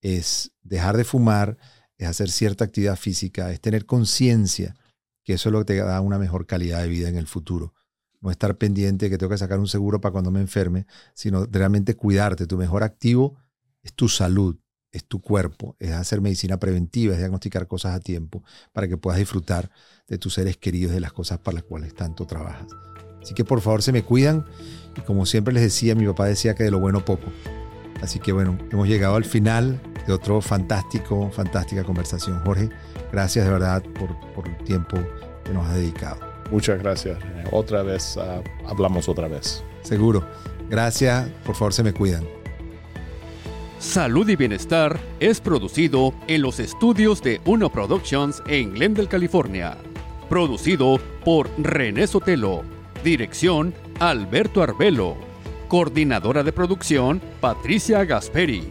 es 0.00 0.52
dejar 0.62 0.96
de 0.96 1.04
fumar, 1.04 1.58
es 1.96 2.08
hacer 2.08 2.30
cierta 2.30 2.64
actividad 2.64 2.96
física, 2.96 3.52
es 3.52 3.60
tener 3.60 3.86
conciencia 3.86 4.74
que 5.24 5.34
eso 5.34 5.48
es 5.48 5.52
lo 5.52 5.58
que 5.60 5.74
te 5.74 5.76
da 5.76 6.00
una 6.00 6.18
mejor 6.18 6.46
calidad 6.46 6.80
de 6.82 6.88
vida 6.88 7.08
en 7.08 7.16
el 7.16 7.26
futuro. 7.26 7.74
No 8.20 8.30
estar 8.30 8.56
pendiente 8.56 9.10
que 9.10 9.18
tengo 9.18 9.30
que 9.30 9.38
sacar 9.38 9.58
un 9.60 9.68
seguro 9.68 10.00
para 10.00 10.12
cuando 10.12 10.30
me 10.30 10.40
enferme, 10.40 10.86
sino 11.14 11.44
realmente 11.46 11.94
cuidarte. 11.94 12.46
Tu 12.46 12.56
mejor 12.56 12.82
activo 12.82 13.36
es 13.82 13.92
tu 13.92 14.08
salud, 14.08 14.58
es 14.92 15.04
tu 15.04 15.20
cuerpo, 15.20 15.76
es 15.78 15.92
hacer 15.92 16.20
medicina 16.20 16.58
preventiva, 16.58 17.12
es 17.12 17.18
diagnosticar 17.18 17.66
cosas 17.66 17.94
a 17.94 18.00
tiempo 18.00 18.42
para 18.72 18.88
que 18.88 18.96
puedas 18.96 19.18
disfrutar 19.18 19.70
de 20.06 20.18
tus 20.18 20.34
seres 20.34 20.56
queridos, 20.56 20.92
de 20.92 21.00
las 21.00 21.12
cosas 21.12 21.38
para 21.38 21.56
las 21.56 21.64
cuales 21.64 21.94
tanto 21.94 22.26
trabajas. 22.26 22.66
Así 23.22 23.34
que 23.34 23.44
por 23.44 23.60
favor 23.60 23.82
se 23.82 23.92
me 23.92 24.02
cuidan 24.02 24.46
y 24.96 25.00
como 25.02 25.26
siempre 25.26 25.52
les 25.52 25.62
decía, 25.62 25.94
mi 25.94 26.06
papá 26.06 26.26
decía 26.26 26.54
que 26.54 26.64
de 26.64 26.70
lo 26.70 26.80
bueno 26.80 27.04
poco. 27.04 27.26
Así 28.00 28.18
que 28.20 28.32
bueno, 28.32 28.56
hemos 28.70 28.88
llegado 28.88 29.16
al 29.16 29.24
final 29.24 29.80
de 30.06 30.12
otro 30.12 30.40
fantástico, 30.40 31.30
fantástica 31.32 31.84
conversación. 31.84 32.40
Jorge, 32.44 32.70
gracias 33.12 33.44
de 33.44 33.50
verdad 33.50 33.82
por, 33.98 34.48
el 34.48 34.56
tiempo 34.64 34.96
que 35.44 35.52
nos 35.52 35.66
has 35.66 35.74
dedicado. 35.74 36.18
Muchas 36.50 36.78
gracias. 36.78 37.18
Otra 37.50 37.82
vez, 37.82 38.16
ah, 38.16 38.42
hablamos 38.66 39.08
otra 39.08 39.28
vez. 39.28 39.62
Seguro. 39.82 40.26
Gracias. 40.70 41.28
Por 41.44 41.54
favor, 41.54 41.74
se 41.74 41.82
me 41.82 41.92
cuidan. 41.92 42.37
Salud 43.78 44.28
y 44.28 44.34
Bienestar 44.34 44.98
es 45.20 45.40
producido 45.40 46.12
en 46.26 46.42
los 46.42 46.58
estudios 46.58 47.22
de 47.22 47.40
Uno 47.44 47.70
Productions 47.70 48.42
en 48.48 48.74
Glendale, 48.74 49.06
California. 49.06 49.78
Producido 50.28 50.98
por 51.24 51.48
René 51.58 52.08
Sotelo. 52.08 52.64
Dirección 53.04 53.72
Alberto 54.00 54.64
Arbelo. 54.64 55.16
Coordinadora 55.68 56.42
de 56.42 56.52
producción, 56.52 57.22
Patricia 57.40 58.04
Gasperi. 58.04 58.68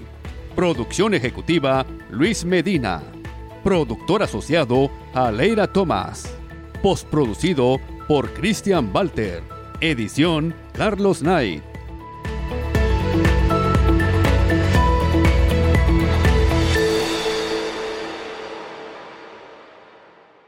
Producción 0.58 1.14
ejecutiva, 1.14 1.86
Luis 2.12 2.43
Medina. 2.43 3.01
Productor 3.64 4.24
asociado, 4.24 4.91
Aleira 5.14 5.72
Tomás. 5.72 6.36
Postproducido 6.84 7.80
por 8.10 8.34
Christian 8.34 8.91
Walter. 8.93 9.41
Edición, 9.80 10.53
Carlos 10.74 11.20
Knight. 11.20 11.76